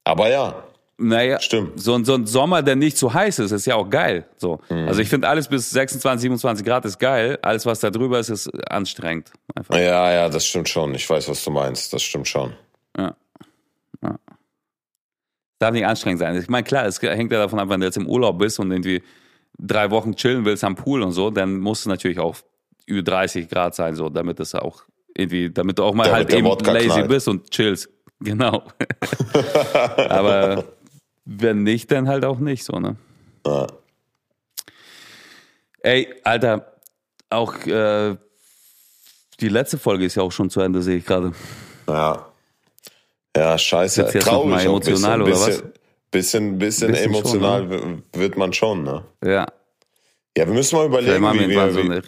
Aber 0.04 0.30
ja, 0.30 0.64
Naja, 1.00 1.40
Stimmt. 1.40 1.80
So, 1.80 1.94
ein- 1.94 2.06
so 2.06 2.16
ein 2.16 2.26
Sommer, 2.26 2.64
der 2.64 2.76
nicht 2.76 2.98
zu 2.98 3.14
heiß 3.14 3.38
ist, 3.40 3.52
ist 3.52 3.68
ja 3.68 3.76
auch 3.76 3.88
geil. 3.90 4.26
So. 4.38 4.60
Mhm. 4.70 4.88
Also 4.88 5.00
ich 5.02 5.10
finde 5.10 5.30
alles 5.30 5.48
bis 5.48 5.70
26, 5.70 6.22
27 6.24 6.66
Grad 6.66 6.86
ist 6.86 6.98
geil. 7.00 7.38
Alles, 7.44 7.66
was 7.68 7.80
da 7.82 7.92
drüber 7.92 8.18
ist, 8.20 8.30
ist 8.30 8.50
anstrengend. 8.72 9.32
Einfach. 9.56 9.76
ja, 9.76 10.12
ja, 10.12 10.28
das 10.30 10.48
stimmt 10.48 10.70
schon. 10.70 10.96
Ich 10.96 11.08
weiß, 11.08 11.30
was 11.30 11.44
du 11.44 11.52
meinst. 11.52 11.94
Das 11.94 12.02
stimmt 12.02 12.28
schon. 12.28 12.54
Ja. 12.98 13.16
Ja. 14.04 14.16
Darf 15.60 15.72
nicht 15.72 15.86
anstrengend 15.86 16.20
sein. 16.20 16.36
Ich 16.36 16.50
meine, 16.50 16.64
klar, 16.64 16.86
es 16.86 17.00
hängt 17.02 17.32
ja 17.32 17.40
davon 17.40 17.60
ab, 17.60 17.70
wenn 17.70 17.80
du 17.80 17.86
jetzt 17.86 17.98
im 17.98 18.08
Urlaub 18.08 18.40
bist 18.40 18.60
und 18.60 18.72
irgendwie 18.72 19.04
drei 19.60 19.90
Wochen 19.92 20.16
chillen 20.16 20.46
willst 20.46 20.64
am 20.64 20.76
Pool 20.76 21.02
und 21.04 21.12
so, 21.12 21.30
dann 21.30 21.60
muss 21.60 21.82
es 21.82 21.86
natürlich 21.88 22.20
auch 22.20 22.36
über 22.88 23.02
30 23.04 23.50
Grad 23.50 23.76
sein, 23.76 23.96
so, 23.96 24.10
damit 24.10 24.40
es 24.40 24.56
auch 24.56 24.84
irgendwie, 25.16 25.50
damit 25.52 25.78
du 25.80 25.84
auch 25.84 25.94
mal 25.94 26.04
Damit 26.06 26.16
halt 26.30 26.34
eben 26.34 26.48
Wodka 26.48 26.72
lazy 26.72 26.88
knallt. 26.88 27.08
bist 27.08 27.28
und 27.28 27.52
chillst. 27.52 27.90
Genau. 28.20 28.64
Aber 30.10 30.64
wenn 31.30 31.64
nicht, 31.64 31.92
dann 31.92 32.08
halt 32.08 32.24
auch 32.26 32.40
nicht 32.40 32.64
so, 32.64 32.80
ne? 32.80 32.96
Ja. 33.46 33.68
Ey, 35.82 36.14
Alter, 36.24 36.74
auch 37.30 37.54
äh, 37.66 38.16
die 39.40 39.50
letzte 39.50 39.78
Folge 39.78 40.06
ist 40.06 40.16
ja 40.16 40.24
auch 40.24 40.32
schon 40.32 40.50
zu 40.50 40.62
Ende, 40.62 40.82
sehe 40.82 40.98
ich 40.98 41.06
gerade. 41.06 41.34
Ja. 41.88 42.26
Ja, 43.36 43.58
scheiße. 43.58 44.02
Jetzt 44.04 44.14
jetzt 44.16 44.24
Traurig 44.26 44.50
mal 44.50 44.60
auch 44.62 44.66
emotional, 44.66 45.20
bisschen, 45.24 45.42
oder 45.44 45.46
bisschen, 45.48 45.74
Bisschen, 46.10 46.58
bisschen, 46.58 46.92
Bisschen 46.92 47.06
emotional 47.14 47.62
schon, 47.70 47.98
w- 48.14 48.20
wird 48.20 48.38
man 48.38 48.54
schon, 48.54 48.84
ne? 48.84 49.04
Ja. 49.24 49.46
Ja, 50.38 50.48
wir 50.48 50.54
müssen 50.54 50.76
mal 50.78 50.86
überlegen, 50.88 51.22
wir 51.22 51.34
wie 51.34 51.50
wir, 51.50 51.72
so 51.72 51.80
eine, 51.82 52.02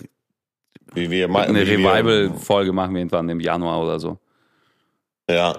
wie 0.93 1.09
wir, 1.11 1.29
eine 1.29 1.67
Revival-Folge 1.67 2.71
machen 2.71 2.93
wir 2.93 3.01
irgendwann 3.01 3.27
im 3.29 3.39
Januar 3.41 3.81
oder 3.83 3.99
so. 3.99 4.17
ja, 5.29 5.51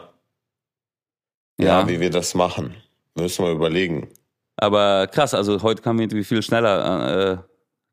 ja, 1.58 1.80
Ja. 1.82 1.88
wie 1.88 2.00
wir 2.00 2.11
das 2.11 2.34
machen. 2.34 2.74
Müssen 3.20 3.44
wir 3.44 3.52
überlegen. 3.52 4.08
Aber 4.56 5.06
krass, 5.06 5.34
also 5.34 5.62
heute 5.62 5.82
kamen 5.82 5.98
wir 5.98 6.04
irgendwie 6.04 6.24
viel 6.24 6.42
schneller 6.42 7.32
äh, 7.32 7.38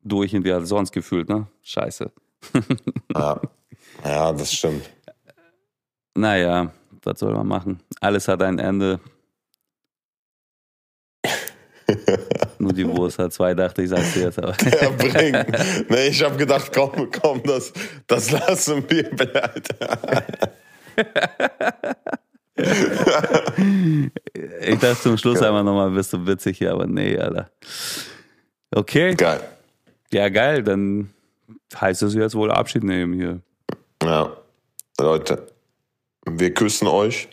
durch 0.03 0.34
irgendwie 0.34 0.51
als 0.51 0.69
sonst 0.69 0.91
gefühlt, 0.91 1.30
ne? 1.30 1.47
Scheiße. 1.61 2.11
Ja, 3.15 3.41
ja 4.03 4.32
das 4.32 4.53
stimmt. 4.53 4.89
Naja, 6.13 6.71
was 7.03 7.19
soll 7.19 7.34
man 7.34 7.47
machen? 7.47 7.82
Alles 7.99 8.28
hat 8.28 8.43
ein 8.43 8.59
Ende. 8.59 8.99
Nur 12.59 12.73
die 12.73 12.88
Wurst 12.88 13.17
hat 13.17 13.34
zwei, 13.34 13.53
dachte 13.53 13.82
ich, 13.82 13.89
sag's 13.89 14.13
dir 14.13 14.23
jetzt 14.23 14.39
aber. 14.39 14.55
Ja, 14.82 14.89
bringen. 14.89 15.45
Nee, 15.89 16.07
ich 16.07 16.21
habe 16.23 16.38
gedacht, 16.38 16.71
komm, 16.73 17.09
komm, 17.11 17.41
das, 17.43 17.73
das 18.07 18.30
lassen 18.32 18.84
wir 18.89 19.09
bleiben. 19.09 19.63
Ich 24.62 24.80
dachte 24.80 25.01
zum 25.01 25.18
Schluss 25.18 25.41
einmal 25.41 25.64
nochmal, 25.64 25.91
bist 25.91 26.14
du 26.14 26.26
witzig 26.26 26.58
hier, 26.58 26.72
aber 26.74 26.88
nee, 26.88 27.18
Alter. 27.18 27.49
Okay, 28.74 29.16
Geil. 29.16 29.41
ja 30.12 30.30
geil, 30.30 30.64
dann 30.64 31.10
heißt 31.80 32.03
es 32.03 32.14
jetzt 32.14 32.36
wohl 32.36 32.51
Abschied 32.51 32.84
nehmen 32.84 33.14
hier. 33.14 33.39
Ja, 34.03 34.36
Leute, 34.99 35.47
wir 36.26 36.53
küssen 36.53 36.88
euch 36.88 37.28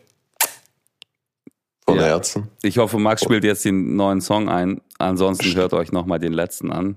von 1.87 1.97
Ja. 1.97 2.05
Herzen. 2.05 2.49
Ich 2.63 2.79
hoffe, 2.79 2.99
Max 2.99 3.23
spielt 3.23 3.45
jetzt 3.45 3.65
den 3.65 3.97
neuen 3.97 4.21
Song 4.21 4.49
ein. 4.49 4.81
Ansonsten 4.99 5.55
hört 5.55 5.73
euch 5.75 5.93
nochmal 5.93 6.19
den 6.19 6.33
letzten 6.33 6.71
an. 6.73 6.97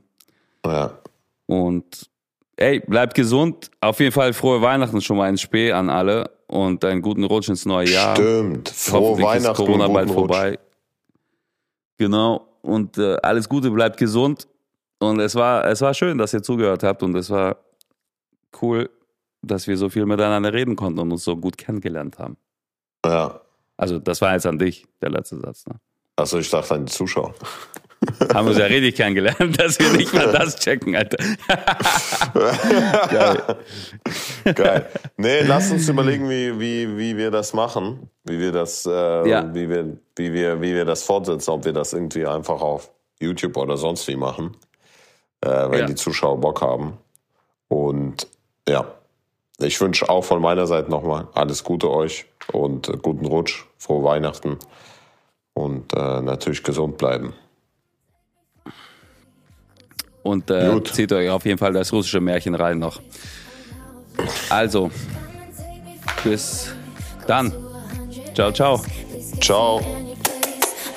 Ja, 0.65 0.97
Und 1.47 2.09
ey, 2.57 2.79
bleibt 2.81 3.13
gesund. 3.13 3.71
Auf 3.81 3.99
jeden 3.99 4.11
Fall 4.11 4.33
frohe 4.33 4.61
Weihnachten 4.61 5.01
schon 5.01 5.17
mal 5.17 5.29
ins 5.29 5.41
Spee 5.41 5.71
an 5.71 5.89
alle 5.89 6.29
und 6.47 6.83
einen 6.83 7.01
guten 7.01 7.23
Rutsch 7.23 7.49
ins 7.49 7.65
neue 7.65 7.89
Jahr. 7.89 8.15
stimmt. 8.15 8.69
Frohe 8.69 9.21
Weihnachten 9.21 9.51
ist 9.51 9.57
Corona 9.57 9.87
bald 9.87 10.09
Rutsch. 10.09 10.15
vorbei. 10.15 10.59
Genau. 11.97 12.47
Und 12.61 12.97
äh, 12.97 13.15
alles 13.23 13.47
Gute, 13.47 13.71
bleibt 13.71 13.97
gesund. 13.97 14.47
Und 14.99 15.19
es 15.19 15.35
war, 15.35 15.65
es 15.65 15.81
war 15.81 15.93
schön, 15.93 16.17
dass 16.17 16.33
ihr 16.33 16.41
zugehört 16.41 16.83
habt 16.83 17.03
und 17.03 17.15
es 17.15 17.29
war 17.29 17.57
cool, 18.61 18.89
dass 19.41 19.67
wir 19.67 19.77
so 19.77 19.89
viel 19.89 20.05
miteinander 20.05 20.51
reden 20.51 20.75
konnten 20.75 20.99
und 20.99 21.11
uns 21.11 21.23
so 21.23 21.37
gut 21.37 21.57
kennengelernt 21.57 22.17
haben. 22.17 22.37
Ja. 23.05 23.39
Also, 23.77 23.99
das 23.99 24.21
war 24.21 24.33
jetzt 24.33 24.47
an 24.47 24.57
dich, 24.57 24.87
der 25.01 25.11
letzte 25.11 25.39
Satz. 25.39 25.67
Ne? 25.67 25.75
Also 26.15 26.39
ich 26.39 26.49
dachte 26.49 26.73
an 26.73 26.85
die 26.87 26.91
Zuschauer. 26.91 27.35
Haben 28.33 28.47
uns 28.47 28.57
ja 28.57 28.65
richtig 28.65 28.95
kennengelernt, 28.95 29.59
dass 29.59 29.79
wir 29.79 29.91
nicht 29.93 30.13
mal 30.13 30.31
das 30.31 30.55
checken, 30.57 30.95
Alter. 30.95 31.17
Geil. 33.09 33.57
Geil. 34.55 34.85
Nee, 35.17 35.41
lass 35.41 35.71
uns 35.71 35.87
überlegen, 35.89 36.29
wie, 36.29 36.59
wie, 36.59 36.97
wie 36.97 37.17
wir 37.17 37.31
das 37.31 37.53
machen, 37.53 38.09
wie 38.23 38.39
wir 38.39 38.51
das, 38.51 38.85
äh, 38.85 39.29
Ja. 39.29 39.53
wie 39.53 39.69
wir, 39.69 39.97
wie 40.15 40.33
wir, 40.33 40.61
wie 40.61 40.73
wir 40.73 40.85
das 40.85 41.03
fortsetzen, 41.03 41.51
ob 41.51 41.65
wir 41.65 41.73
das 41.73 41.93
irgendwie 41.93 42.25
einfach 42.25 42.61
auf 42.61 42.91
YouTube 43.19 43.57
oder 43.57 43.77
sonst 43.77 44.07
wie 44.07 44.15
machen, 44.15 44.55
äh, 45.41 45.49
wenn 45.69 45.79
Ja. 45.81 45.85
die 45.85 45.95
Zuschauer 45.95 46.39
Bock 46.39 46.61
haben. 46.61 46.97
Und 47.67 48.27
ja, 48.67 48.85
ich 49.59 49.79
wünsche 49.81 50.07
auch 50.09 50.23
von 50.23 50.41
meiner 50.41 50.67
Seite 50.67 50.89
nochmal 50.89 51.27
alles 51.33 51.63
Gute 51.63 51.89
euch 51.89 52.25
und 52.53 52.89
äh, 52.89 52.97
guten 53.01 53.25
Rutsch, 53.25 53.65
frohe 53.77 54.03
Weihnachten 54.03 54.57
und 55.53 55.93
äh, 55.93 56.21
natürlich 56.21 56.63
gesund 56.63 56.97
bleiben. 56.97 57.33
Und 60.27 60.51
äh, 60.51 60.69
Gut. 60.69 60.93
zieht 60.93 61.13
euch 61.13 61.29
auf 61.29 61.45
jeden 61.45 61.57
Fall 61.57 61.71
das 61.71 61.93
russische 61.93 62.19
Märchen 62.19 62.53
rein 62.53 62.79
noch. 62.79 62.99
Also, 64.49 64.91
bis 66.23 66.73
dann. 67.27 67.53
Ciao, 68.33 68.51
ciao. 68.51 68.81
Ciao. 69.39 69.79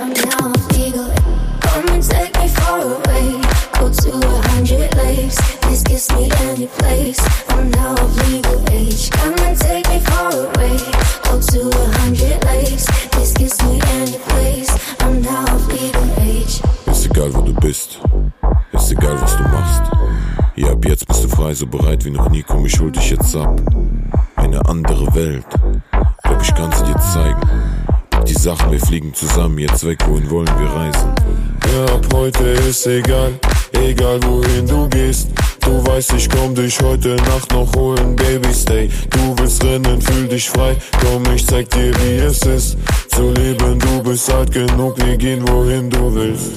I'm 0.01 0.09
now 0.09 0.53
legal. 0.75 1.13
Come 1.61 1.89
and 1.95 2.03
take 2.03 2.35
me 2.41 2.49
far 2.49 2.81
away. 2.81 3.41
Go 3.79 3.89
to 3.89 4.11
a 4.27 4.49
hundred 4.49 4.93
lakes. 4.97 5.37
This 5.69 5.85
gets 5.85 6.11
me 6.17 6.29
any 6.49 6.67
place. 6.67 7.21
I'm 7.51 7.71
now 7.71 7.95
of 7.95 8.29
legal 8.29 8.59
age. 8.73 9.11
Come 9.11 9.35
and 9.47 9.57
take 9.61 9.87
me 9.89 10.01
far 10.01 10.33
away. 10.33 10.77
Go 11.23 11.39
to 11.41 11.71
a 11.71 11.99
hundred 12.01 12.43
lakes. 12.47 12.87
This 13.13 13.33
gets 13.35 13.63
me 13.63 13.81
any 13.95 14.19
place. 14.27 14.71
I'm 15.01 15.23
now 15.23 15.45
of 15.55 15.69
legal 15.69 16.09
age. 16.19 16.61
Ist 16.91 17.07
egal, 17.07 17.33
wo 17.33 17.43
du 17.43 17.53
bist. 17.61 18.01
Ist 18.73 18.93
egal, 18.93 19.21
was 19.21 19.37
du 19.37 19.43
machst. 19.45 19.83
Ja, 20.57 20.73
ab 20.73 20.85
jetzt 20.85 21.07
bist 21.07 21.25
du 21.25 21.29
frei, 21.29 21.55
so 21.55 21.67
bereit 21.67 22.05
wie 22.05 22.11
noch 22.11 22.29
nie. 22.31 22.43
Komm, 22.43 22.67
ich 22.67 22.79
hol 22.79 22.91
dich 22.93 23.11
jetzt 23.11 23.35
ab. 23.35 23.61
Eine 24.37 24.65
andere 24.67 25.13
Welt. 25.15 25.45
Glaub, 26.23 26.43
ich 26.43 26.55
kann 26.55 26.71
sie 26.73 26.85
dir 26.85 27.01
zeigen. 27.01 27.41
Die 28.27 28.35
Sachen, 28.35 28.71
wir 28.71 28.81
fliegen 28.81 29.13
zusammen 29.13 29.59
jetzt 29.59 29.85
weg. 29.87 29.99
Wohin 30.07 30.31
wollen 30.31 30.49
wir 30.59 30.69
reisen? 30.69 31.13
Ja, 31.73 31.95
ab 31.95 32.07
heute 32.15 32.45
ist 32.45 32.87
egal. 32.87 33.33
Egal, 33.73 34.21
wohin 34.23 34.67
du 34.67 34.89
gehst. 34.89 35.31
Du 35.61 35.85
weißt, 35.87 36.13
ich 36.15 36.29
komm 36.29 36.55
dich 36.55 36.81
heute 36.81 37.17
Nacht 37.17 37.53
noch 37.53 37.75
holen, 37.75 38.17
Baby, 38.17 38.53
stay. 38.53 38.91
Du 39.11 39.37
willst 39.39 39.65
rennen, 39.65 40.01
fühl 40.01 40.29
dich 40.29 40.49
frei. 40.49 40.77
Komm, 41.01 41.23
ich 41.35 41.47
zeig 41.47 41.69
dir, 41.71 41.93
wie 42.01 42.17
es 42.17 42.43
ist. 42.43 42.77
Zu 43.09 43.33
leben, 43.33 43.79
du 43.79 44.03
bist 44.03 44.33
alt 44.33 44.53
genug, 44.53 44.97
wir 45.05 45.17
gehen, 45.17 45.47
wohin 45.49 45.91
du 45.91 46.15
willst. 46.15 46.53